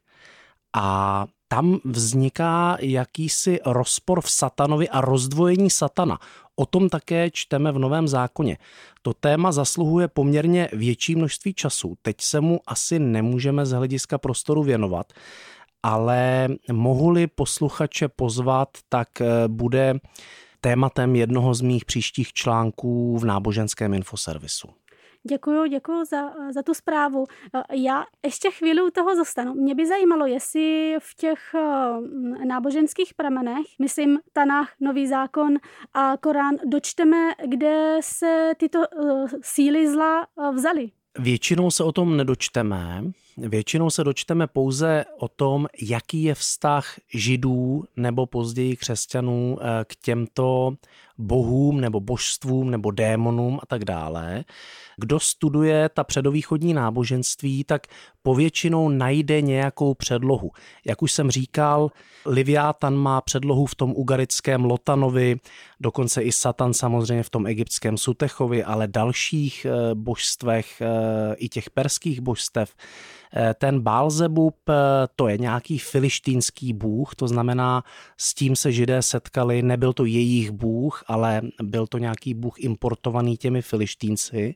a 0.76 1.26
tam 1.48 1.78
vzniká 1.84 2.76
jakýsi 2.80 3.60
rozpor 3.66 4.20
v 4.20 4.30
satanovi 4.30 4.88
a 4.88 5.00
rozdvojení 5.00 5.70
satana. 5.70 6.18
O 6.56 6.66
tom 6.66 6.88
také 6.88 7.30
čteme 7.30 7.72
v 7.72 7.78
Novém 7.78 8.08
zákoně. 8.08 8.58
To 9.02 9.14
téma 9.14 9.52
zasluhuje 9.52 10.08
poměrně 10.08 10.68
větší 10.72 11.16
množství 11.16 11.54
času. 11.54 11.94
Teď 12.02 12.20
se 12.20 12.40
mu 12.40 12.60
asi 12.66 12.98
nemůžeme 12.98 13.66
z 13.66 13.70
hlediska 13.70 14.18
prostoru 14.18 14.62
věnovat, 14.62 15.12
ale 15.82 16.48
mohu-li 16.72 17.26
posluchače 17.26 18.08
pozvat, 18.08 18.68
tak 18.88 19.20
eh, 19.20 19.26
bude 19.48 19.94
tématem 20.60 21.16
jednoho 21.16 21.54
z 21.54 21.60
mých 21.60 21.84
příštích 21.84 22.32
článků 22.32 23.18
v 23.18 23.24
náboženském 23.24 23.94
infoservisu. 23.94 24.68
Děkuju, 25.28 25.66
děkuju 25.66 26.04
za, 26.04 26.30
za 26.50 26.62
tu 26.62 26.74
zprávu. 26.74 27.24
Já 27.72 28.04
ještě 28.24 28.50
chvíli 28.50 28.82
u 28.82 28.90
toho 28.90 29.16
zůstanu. 29.16 29.54
Mě 29.54 29.74
by 29.74 29.86
zajímalo, 29.86 30.26
jestli 30.26 30.96
v 30.98 31.14
těch 31.14 31.54
eh, 31.54 32.46
náboženských 32.46 33.14
pramenech, 33.14 33.66
myslím 33.78 34.18
Tanách, 34.32 34.72
Nový 34.80 35.06
zákon 35.06 35.56
a 35.94 36.16
Korán, 36.16 36.56
dočteme, 36.66 37.16
kde 37.46 37.98
se 38.00 38.52
tyto 38.56 38.78
eh, 38.82 39.26
síly 39.42 39.92
zla 39.92 40.22
eh, 40.22 40.52
vzaly. 40.52 40.90
Většinou 41.18 41.70
se 41.70 41.84
o 41.84 41.92
tom 41.92 42.16
nedočteme. 42.16 43.04
Většinou 43.36 43.90
se 43.90 44.04
dočteme 44.04 44.46
pouze 44.46 45.04
o 45.18 45.28
tom, 45.28 45.66
jaký 45.82 46.22
je 46.22 46.34
vztah 46.34 46.94
židů 47.14 47.84
nebo 47.96 48.26
později 48.26 48.76
křesťanů 48.76 49.58
k 49.84 49.96
těmto 49.96 50.74
bohům 51.18 51.80
nebo 51.80 52.00
božstvům 52.00 52.70
nebo 52.70 52.90
démonům 52.90 53.58
a 53.62 53.66
tak 53.66 53.84
dále. 53.84 54.44
Kdo 54.96 55.20
studuje 55.20 55.88
ta 55.88 56.04
předovýchodní 56.04 56.74
náboženství, 56.74 57.64
tak 57.64 57.86
povětšinou 58.22 58.88
najde 58.88 59.40
nějakou 59.40 59.94
předlohu. 59.94 60.50
Jak 60.86 61.02
už 61.02 61.12
jsem 61.12 61.30
říkal, 61.30 61.90
Liviátan 62.26 62.94
má 62.94 63.20
předlohu 63.20 63.66
v 63.66 63.74
tom 63.74 63.92
ugarickém 63.96 64.64
Lotanovi, 64.64 65.36
dokonce 65.80 66.22
i 66.22 66.32
Satan 66.32 66.74
samozřejmě 66.74 67.22
v 67.22 67.30
tom 67.30 67.46
egyptském 67.46 67.98
Sutechovi, 67.98 68.64
ale 68.64 68.88
dalších 68.88 69.66
eh, 69.66 69.94
božstvech, 69.94 70.80
eh, 70.80 71.34
i 71.34 71.48
těch 71.48 71.70
perských 71.70 72.20
božstev. 72.20 72.74
Eh, 73.36 73.54
ten 73.54 73.80
Bálzebub, 73.80 74.56
to 75.16 75.28
je 75.28 75.38
nějaký 75.38 75.78
filištínský 75.78 76.72
bůh, 76.72 77.14
to 77.14 77.28
znamená, 77.28 77.84
s 78.16 78.34
tím 78.34 78.56
se 78.56 78.72
židé 78.72 79.02
setkali, 79.02 79.62
nebyl 79.62 79.92
to 79.92 80.04
jejich 80.04 80.50
bůh, 80.50 81.01
ale 81.06 81.42
byl 81.62 81.86
to 81.86 81.98
nějaký 81.98 82.34
bůh 82.34 82.60
importovaný 82.60 83.36
těmi 83.36 83.62
filištínci. 83.62 84.54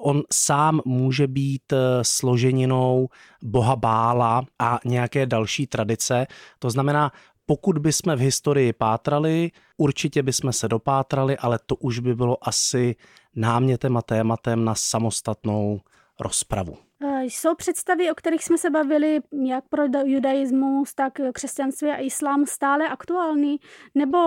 On 0.00 0.22
sám 0.32 0.80
může 0.84 1.26
být 1.26 1.72
eh, 1.72 1.76
složeninou 2.02 3.08
boha 3.42 3.76
Bála 3.76 4.42
a 4.58 4.78
nějaké 4.84 5.26
další 5.26 5.66
tradice. 5.66 6.26
To 6.58 6.70
znamená, 6.70 7.12
pokud 7.46 7.78
bychom 7.78 8.16
v 8.16 8.20
historii 8.20 8.72
pátrali, 8.72 9.50
určitě 9.76 10.22
bychom 10.22 10.52
se 10.52 10.68
dopátrali, 10.68 11.38
ale 11.38 11.58
to 11.66 11.76
už 11.76 11.98
by 11.98 12.14
bylo 12.14 12.48
asi 12.48 12.96
námětem 13.36 13.96
a 13.96 14.02
tématem 14.02 14.64
na 14.64 14.74
samostatnou 14.74 15.80
rozpravu. 16.20 16.76
Eh, 17.04 17.24
jsou 17.24 17.54
představy, 17.54 18.10
o 18.10 18.14
kterých 18.14 18.44
jsme 18.44 18.58
se 18.58 18.70
bavili, 18.70 19.20
jak 19.46 19.64
pro 19.68 19.82
judaismus, 20.04 20.94
tak 20.94 21.12
křesťanství 21.32 21.88
a 21.88 22.00
islám 22.00 22.46
stále 22.46 22.88
aktuální, 22.88 23.56
nebo 23.94 24.18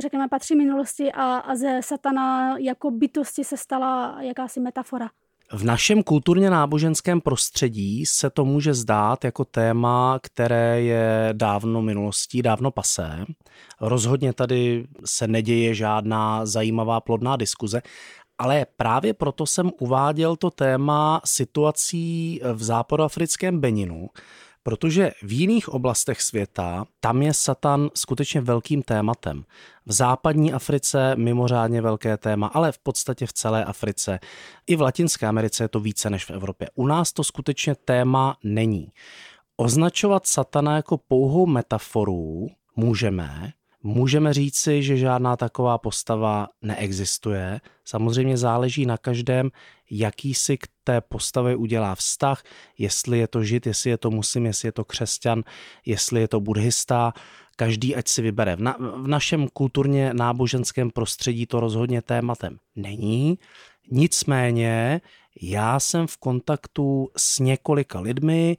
řekněme 0.00 0.28
patří 0.28 0.56
minulosti 0.56 1.12
a, 1.12 1.36
a 1.36 1.54
ze 1.54 1.80
satana 1.82 2.58
jako 2.58 2.90
bytosti 2.90 3.44
se 3.44 3.56
stala 3.56 4.16
jakási 4.22 4.60
metafora? 4.60 5.08
V 5.52 5.64
našem 5.64 6.02
kulturně 6.02 6.50
náboženském 6.50 7.20
prostředí 7.20 8.06
se 8.06 8.30
to 8.30 8.44
může 8.44 8.74
zdát 8.74 9.24
jako 9.24 9.44
téma, 9.44 10.18
které 10.22 10.82
je 10.82 11.28
dávno 11.32 11.82
minulostí, 11.82 12.42
dávno 12.42 12.70
pasé. 12.70 13.24
Rozhodně 13.80 14.32
tady 14.32 14.86
se 15.04 15.28
neděje 15.28 15.74
žádná 15.74 16.46
zajímavá 16.46 17.00
plodná 17.00 17.36
diskuze, 17.36 17.82
ale 18.38 18.66
právě 18.76 19.14
proto 19.14 19.46
jsem 19.46 19.70
uváděl 19.80 20.36
to 20.36 20.50
téma 20.50 21.20
situací 21.24 22.40
v 22.54 22.62
západoafrickém 22.62 23.60
Beninu, 23.60 24.08
protože 24.62 25.10
v 25.22 25.32
jiných 25.32 25.68
oblastech 25.68 26.22
světa 26.22 26.84
tam 27.00 27.22
je 27.22 27.34
Satan 27.34 27.88
skutečně 27.94 28.40
velkým 28.40 28.82
tématem. 28.82 29.44
V 29.86 29.92
západní 29.92 30.52
Africe 30.52 31.16
mimořádně 31.16 31.82
velké 31.82 32.16
téma, 32.16 32.46
ale 32.46 32.72
v 32.72 32.78
podstatě 32.78 33.26
v 33.26 33.32
celé 33.32 33.64
Africe. 33.64 34.18
I 34.66 34.76
v 34.76 34.80
Latinské 34.80 35.26
Americe 35.26 35.64
je 35.64 35.68
to 35.68 35.80
více 35.80 36.10
než 36.10 36.24
v 36.24 36.30
Evropě. 36.30 36.70
U 36.74 36.86
nás 36.86 37.12
to 37.12 37.24
skutečně 37.24 37.74
téma 37.74 38.36
není. 38.44 38.92
Označovat 39.56 40.26
Satana 40.26 40.76
jako 40.76 40.98
pouhou 40.98 41.46
metaforu 41.46 42.46
můžeme, 42.76 43.52
Můžeme 43.86 44.34
říci, 44.34 44.82
že 44.82 44.96
žádná 44.96 45.36
taková 45.36 45.78
postava 45.78 46.48
neexistuje. 46.62 47.60
Samozřejmě 47.84 48.36
záleží 48.36 48.86
na 48.86 48.96
každém, 48.98 49.50
jaký 49.90 50.34
si 50.34 50.58
k 50.58 50.66
té 50.84 51.00
postavě 51.00 51.56
udělá 51.56 51.94
vztah, 51.94 52.42
jestli 52.78 53.18
je 53.18 53.28
to 53.28 53.44
žid, 53.44 53.66
jestli 53.66 53.90
je 53.90 53.98
to 53.98 54.10
muslim, 54.10 54.46
jestli 54.46 54.68
je 54.68 54.72
to 54.72 54.84
křesťan, 54.84 55.42
jestli 55.86 56.20
je 56.20 56.28
to 56.28 56.40
buddhista. 56.40 57.12
Každý 57.56 57.96
ať 57.96 58.08
si 58.08 58.22
vybere. 58.22 58.56
V, 58.56 58.60
na, 58.60 58.76
v 58.78 59.06
našem 59.08 59.48
kulturně 59.48 60.14
náboženském 60.14 60.90
prostředí 60.90 61.46
to 61.46 61.60
rozhodně 61.60 62.02
tématem 62.02 62.58
není. 62.76 63.38
Nicméně 63.90 65.00
já 65.42 65.80
jsem 65.80 66.06
v 66.06 66.16
kontaktu 66.16 67.08
s 67.16 67.38
několika 67.38 68.00
lidmi, 68.00 68.56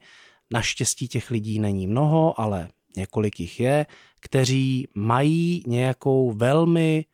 naštěstí 0.50 1.08
těch 1.08 1.30
lidí 1.30 1.58
není 1.58 1.86
mnoho, 1.86 2.40
ale 2.40 2.68
několik 2.96 3.40
jich 3.40 3.60
je, 3.60 3.86
kteří 4.20 4.88
mají 4.94 5.62
nějakou 5.66 6.32
velmi 6.32 7.04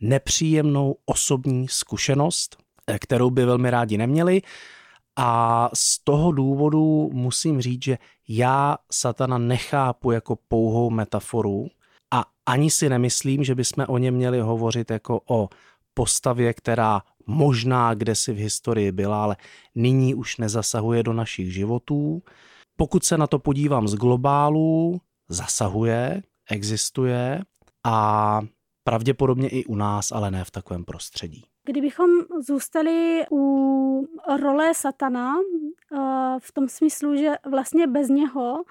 nepříjemnou 0.00 0.96
osobní 1.04 1.68
zkušenost, 1.68 2.56
eh, 2.86 2.98
kterou 2.98 3.30
by 3.30 3.44
velmi 3.44 3.70
rádi 3.70 3.98
neměli. 3.98 4.42
A 5.16 5.70
z 5.74 6.04
toho 6.04 6.32
důvodu 6.32 7.10
musím 7.12 7.60
říct, 7.60 7.84
že 7.84 7.98
já 8.28 8.78
satana 8.92 9.38
nechápu 9.38 10.10
jako 10.10 10.36
pouhou 10.48 10.90
metaforu 10.90 11.66
a 12.10 12.24
ani 12.46 12.70
si 12.70 12.88
nemyslím, 12.88 13.44
že 13.44 13.54
bychom 13.54 13.84
o 13.88 13.98
něm 13.98 14.14
měli 14.14 14.40
hovořit 14.40 14.90
jako 14.90 15.20
o 15.28 15.48
postavě, 15.94 16.54
která 16.54 17.02
možná 17.26 17.94
kdesi 17.94 18.32
v 18.32 18.36
historii 18.36 18.92
byla, 18.92 19.22
ale 19.22 19.36
nyní 19.74 20.14
už 20.14 20.36
nezasahuje 20.36 21.02
do 21.02 21.12
našich 21.12 21.52
životů. 21.54 22.22
Pokud 22.76 23.04
se 23.04 23.18
na 23.18 23.26
to 23.26 23.38
podívám 23.38 23.88
z 23.88 23.94
globálu, 23.94 25.00
zasahuje, 25.28 26.22
existuje 26.50 27.40
a 27.84 28.40
pravděpodobně 28.84 29.48
i 29.48 29.64
u 29.64 29.74
nás, 29.74 30.12
ale 30.12 30.30
ne 30.30 30.44
v 30.44 30.50
takovém 30.50 30.84
prostředí. 30.84 31.44
Kdybychom 31.64 32.10
zůstali 32.46 33.24
u 33.32 34.06
role 34.40 34.74
satana, 34.74 35.34
eh, 35.38 35.96
v 36.38 36.52
tom 36.52 36.68
smyslu, 36.68 37.16
že 37.16 37.30
vlastně 37.50 37.86
bez 37.86 38.08
něho 38.08 38.62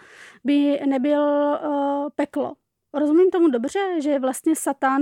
by 0.43 0.79
nebyl 0.85 1.53
eh, 1.53 1.59
peklo. 2.15 2.53
Rozumím 2.93 3.31
tomu 3.31 3.47
dobře, 3.47 3.79
že 4.01 4.09
je 4.09 4.19
vlastně 4.19 4.55
satan, 4.55 5.01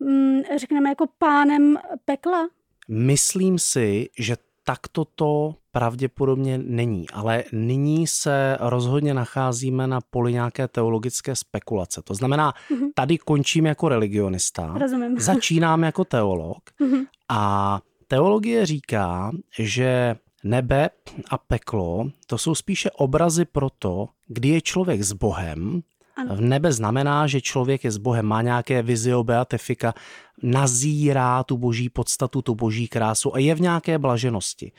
mm, 0.00 0.40
řekneme, 0.56 0.88
jako 0.88 1.06
pánem 1.18 1.78
pekla? 2.04 2.48
Myslím 2.88 3.58
si, 3.58 4.08
že 4.18 4.36
takto 4.68 5.04
to 5.04 5.54
pravděpodobně 5.72 6.58
není, 6.58 7.08
ale 7.12 7.44
nyní 7.52 8.06
se 8.06 8.56
rozhodně 8.60 9.14
nacházíme 9.14 9.86
na 9.86 10.00
poli 10.10 10.32
nějaké 10.32 10.68
teologické 10.68 11.36
spekulace. 11.36 12.02
To 12.02 12.14
znamená, 12.14 12.52
mm-hmm. 12.52 12.88
tady 12.94 13.18
končím 13.18 13.66
jako 13.66 13.88
religionista, 13.88 14.74
Rozumím. 14.78 15.16
začínám 15.20 15.82
jako 15.82 16.04
teolog 16.04 16.58
mm-hmm. 16.80 17.06
a 17.28 17.80
teologie 18.08 18.66
říká, 18.66 19.30
že 19.58 20.16
nebe 20.44 20.90
a 21.30 21.38
peklo 21.38 22.10
to 22.26 22.38
jsou 22.38 22.54
spíše 22.54 22.90
obrazy 22.90 23.44
pro 23.44 23.70
to, 23.70 24.08
kdy 24.28 24.48
je 24.48 24.60
člověk 24.60 25.02
s 25.02 25.12
Bohem 25.12 25.82
v 26.24 26.40
nebe 26.40 26.72
znamená, 26.72 27.26
že 27.26 27.40
člověk 27.40 27.84
je 27.84 27.90
s 27.90 27.96
Bohem, 27.96 28.26
má 28.26 28.42
nějaké 28.42 28.82
vizio 28.82 29.24
beatifika, 29.24 29.94
nazírá 30.42 31.44
tu 31.44 31.56
boží 31.56 31.88
podstatu, 31.88 32.42
tu 32.42 32.54
boží 32.54 32.88
krásu 32.88 33.34
a 33.34 33.38
je 33.38 33.54
v 33.54 33.60
nějaké 33.60 33.98
blaženosti. 33.98 34.72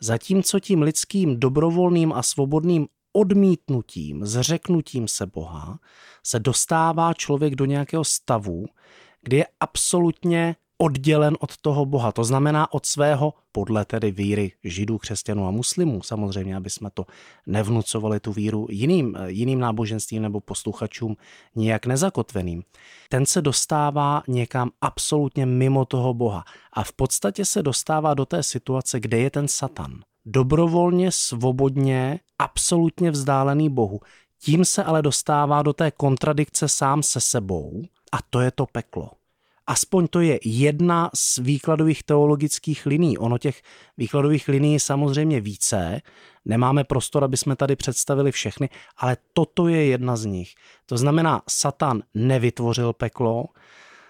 Zatímco 0.00 0.60
tím 0.60 0.82
lidským 0.82 1.40
dobrovolným 1.40 2.12
a 2.12 2.22
svobodným 2.22 2.86
odmítnutím, 3.12 4.24
zřeknutím 4.26 5.08
se 5.08 5.26
Boha, 5.26 5.78
se 6.26 6.38
dostává 6.38 7.14
člověk 7.14 7.54
do 7.54 7.64
nějakého 7.64 8.04
stavu, 8.04 8.66
kdy 9.22 9.36
je 9.36 9.46
absolutně 9.60 10.56
oddělen 10.78 11.36
od 11.40 11.56
toho 11.56 11.86
Boha, 11.86 12.12
to 12.12 12.24
znamená 12.24 12.72
od 12.72 12.86
svého, 12.86 13.34
podle 13.52 13.84
tedy 13.84 14.10
víry 14.10 14.52
židů, 14.64 14.98
křesťanů 14.98 15.46
a 15.46 15.50
muslimů, 15.50 16.02
samozřejmě, 16.02 16.56
aby 16.56 16.70
jsme 16.70 16.90
to 16.90 17.06
nevnucovali 17.46 18.20
tu 18.20 18.32
víru 18.32 18.66
jiným, 18.70 19.16
jiným 19.26 19.60
náboženstvím 19.60 20.22
nebo 20.22 20.40
posluchačům 20.40 21.16
nijak 21.54 21.86
nezakotveným. 21.86 22.62
Ten 23.08 23.26
se 23.26 23.42
dostává 23.42 24.22
někam 24.28 24.70
absolutně 24.80 25.46
mimo 25.46 25.84
toho 25.84 26.14
Boha 26.14 26.44
a 26.72 26.84
v 26.84 26.92
podstatě 26.92 27.44
se 27.44 27.62
dostává 27.62 28.14
do 28.14 28.26
té 28.26 28.42
situace, 28.42 29.00
kde 29.00 29.18
je 29.18 29.30
ten 29.30 29.48
Satan. 29.48 30.00
Dobrovolně, 30.24 31.12
svobodně, 31.12 32.20
absolutně 32.38 33.10
vzdálený 33.10 33.70
Bohu. 33.70 34.00
Tím 34.40 34.64
se 34.64 34.84
ale 34.84 35.02
dostává 35.02 35.62
do 35.62 35.72
té 35.72 35.90
kontradikce 35.90 36.68
sám 36.68 37.02
se 37.02 37.20
sebou 37.20 37.82
a 38.12 38.16
to 38.30 38.40
je 38.40 38.50
to 38.50 38.66
peklo. 38.66 39.10
Aspoň 39.66 40.06
to 40.06 40.20
je 40.20 40.38
jedna 40.44 41.10
z 41.14 41.38
výkladových 41.38 42.02
teologických 42.02 42.86
liní. 42.86 43.18
Ono 43.18 43.38
těch 43.38 43.62
výkladových 43.96 44.48
liní 44.48 44.72
je 44.72 44.80
samozřejmě 44.80 45.40
více. 45.40 46.00
Nemáme 46.44 46.84
prostor, 46.84 47.24
aby 47.24 47.36
jsme 47.36 47.56
tady 47.56 47.76
představili 47.76 48.32
všechny, 48.32 48.68
ale 48.96 49.16
toto 49.32 49.68
je 49.68 49.86
jedna 49.86 50.16
z 50.16 50.24
nich. 50.24 50.54
To 50.86 50.96
znamená, 50.98 51.42
Satan 51.48 52.02
nevytvořil 52.14 52.92
peklo, 52.92 53.44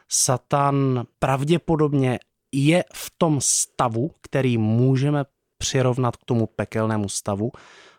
Satan 0.09 1.05
pravděpodobně 1.19 2.19
je 2.53 2.85
v 2.95 3.13
tom 3.19 3.41
stavu, 3.41 4.11
který 4.21 4.59
můžeme 4.59 5.25
přirovnat 5.59 6.17
k 6.17 6.25
tomu 6.25 6.47
pekelnému 6.47 7.09
stavu, 7.09 7.51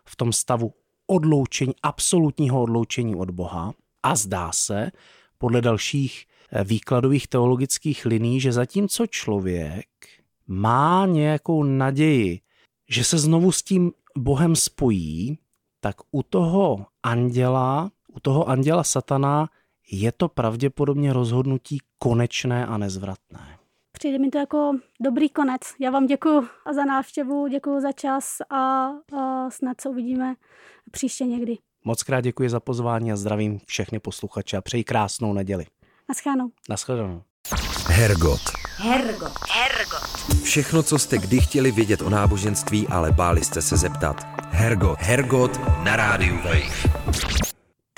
v 0.04 0.16
tom 0.16 0.32
stavu 0.32 0.74
odloučení, 1.06 1.72
absolutního 1.82 2.62
odloučení 2.62 3.14
od 3.16 3.30
Boha. 3.30 3.72
A 4.02 4.16
zdá 4.16 4.52
se, 4.52 4.90
podle 5.38 5.60
dalších 5.60 6.26
výkladových 6.64 7.28
teologických 7.28 8.06
liní, 8.06 8.40
že 8.40 8.52
zatímco 8.52 9.06
člověk 9.06 9.86
má 10.46 11.06
nějakou 11.06 11.62
naději, 11.62 12.40
že 12.88 13.04
se 13.04 13.18
znovu 13.18 13.52
s 13.52 13.62
tím 13.62 13.92
Bohem 14.18 14.56
spojí, 14.56 15.38
tak 15.80 15.96
u 16.10 16.22
toho 16.22 16.86
anděla, 17.02 17.90
u 18.08 18.20
toho 18.20 18.48
anděla 18.48 18.84
satana 18.84 19.48
je 19.90 20.12
to 20.12 20.28
pravděpodobně 20.28 21.12
rozhodnutí 21.12 21.78
konečné 21.98 22.66
a 22.66 22.78
nezvratné. 22.78 23.58
Přijde 23.92 24.18
mi 24.18 24.30
to 24.30 24.38
jako 24.38 24.72
dobrý 25.00 25.28
konec. 25.28 25.60
Já 25.80 25.90
vám 25.90 26.06
děkuji 26.06 26.48
za 26.74 26.84
návštěvu, 26.84 27.48
děkuji 27.48 27.80
za 27.80 27.92
čas 27.92 28.36
a, 28.50 28.88
a 29.18 29.50
snad 29.50 29.80
se 29.80 29.88
uvidíme 29.88 30.34
příště 30.90 31.24
někdy. 31.24 31.58
Moc 31.84 32.02
krát 32.02 32.20
děkuji 32.20 32.50
za 32.50 32.60
pozvání 32.60 33.12
a 33.12 33.16
zdravím 33.16 33.60
všechny 33.66 34.00
posluchače 34.00 34.56
a 34.56 34.60
přeji 34.60 34.84
krásnou 34.84 35.32
neděli. 35.32 35.66
Naschledanou. 36.08 36.50
Naschledanou. 36.68 37.22
Hergot. 37.88 38.40
Hergot. 38.76 39.32
Hergot. 39.50 40.42
Všechno, 40.42 40.82
co 40.82 40.98
jste 40.98 41.18
kdy 41.18 41.40
chtěli 41.40 41.70
vědět 41.70 42.02
o 42.02 42.10
náboženství, 42.10 42.88
ale 42.88 43.12
báli 43.12 43.44
jste 43.44 43.62
se 43.62 43.76
zeptat. 43.76 44.26
Hergot. 44.50 44.98
Hergot 45.00 45.60
na 45.84 45.96
rádiu 45.96 46.36
Wave. 46.36 47.47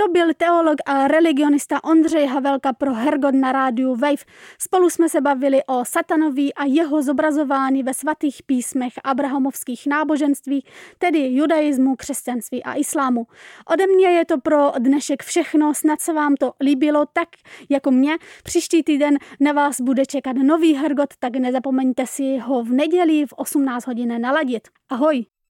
To 0.01 0.09
byl 0.09 0.35
teolog 0.37 0.77
a 0.87 1.09
religionista 1.09 1.85
Ondřej 1.85 2.27
Havelka 2.27 2.73
pro 2.73 2.95
Hergot 2.95 3.35
na 3.35 3.53
rádiu 3.53 3.95
Wave. 3.95 4.25
Spolu 4.59 4.91
jsme 4.91 5.09
se 5.09 5.21
bavili 5.21 5.61
o 5.67 5.85
satanovi 5.85 6.55
a 6.55 6.65
jeho 6.65 7.03
zobrazování 7.03 7.83
ve 7.83 7.95
svatých 7.95 8.43
písmech 8.47 8.93
abrahamovských 9.05 9.87
náboženství, 9.87 10.65
tedy 10.99 11.19
judaismu, 11.19 11.97
křesťanství 11.97 12.63
a 12.63 12.75
islámu. 12.75 13.27
Ode 13.73 13.87
mě 13.87 14.09
je 14.09 14.25
to 14.25 14.39
pro 14.39 14.73
dnešek 14.79 15.23
všechno, 15.23 15.75
snad 15.75 16.01
se 16.01 16.13
vám 16.13 16.35
to 16.35 16.53
líbilo 16.61 17.07
tak 17.13 17.29
jako 17.69 17.91
mě. 17.91 18.17
Příští 18.45 18.83
týden 18.83 19.19
na 19.41 19.53
vás 19.53 19.81
bude 19.81 20.07
čekat 20.07 20.37
nový 20.37 20.75
Hergot, 20.75 21.15
tak 21.19 21.37
nezapomeňte 21.37 22.07
si 22.07 22.39
ho 22.39 22.65
v 22.65 22.73
neděli 22.73 23.27
v 23.27 23.33
18 23.33 23.87
hodin 23.87 24.21
naladit. 24.21 24.69
Ahoj! 24.89 25.40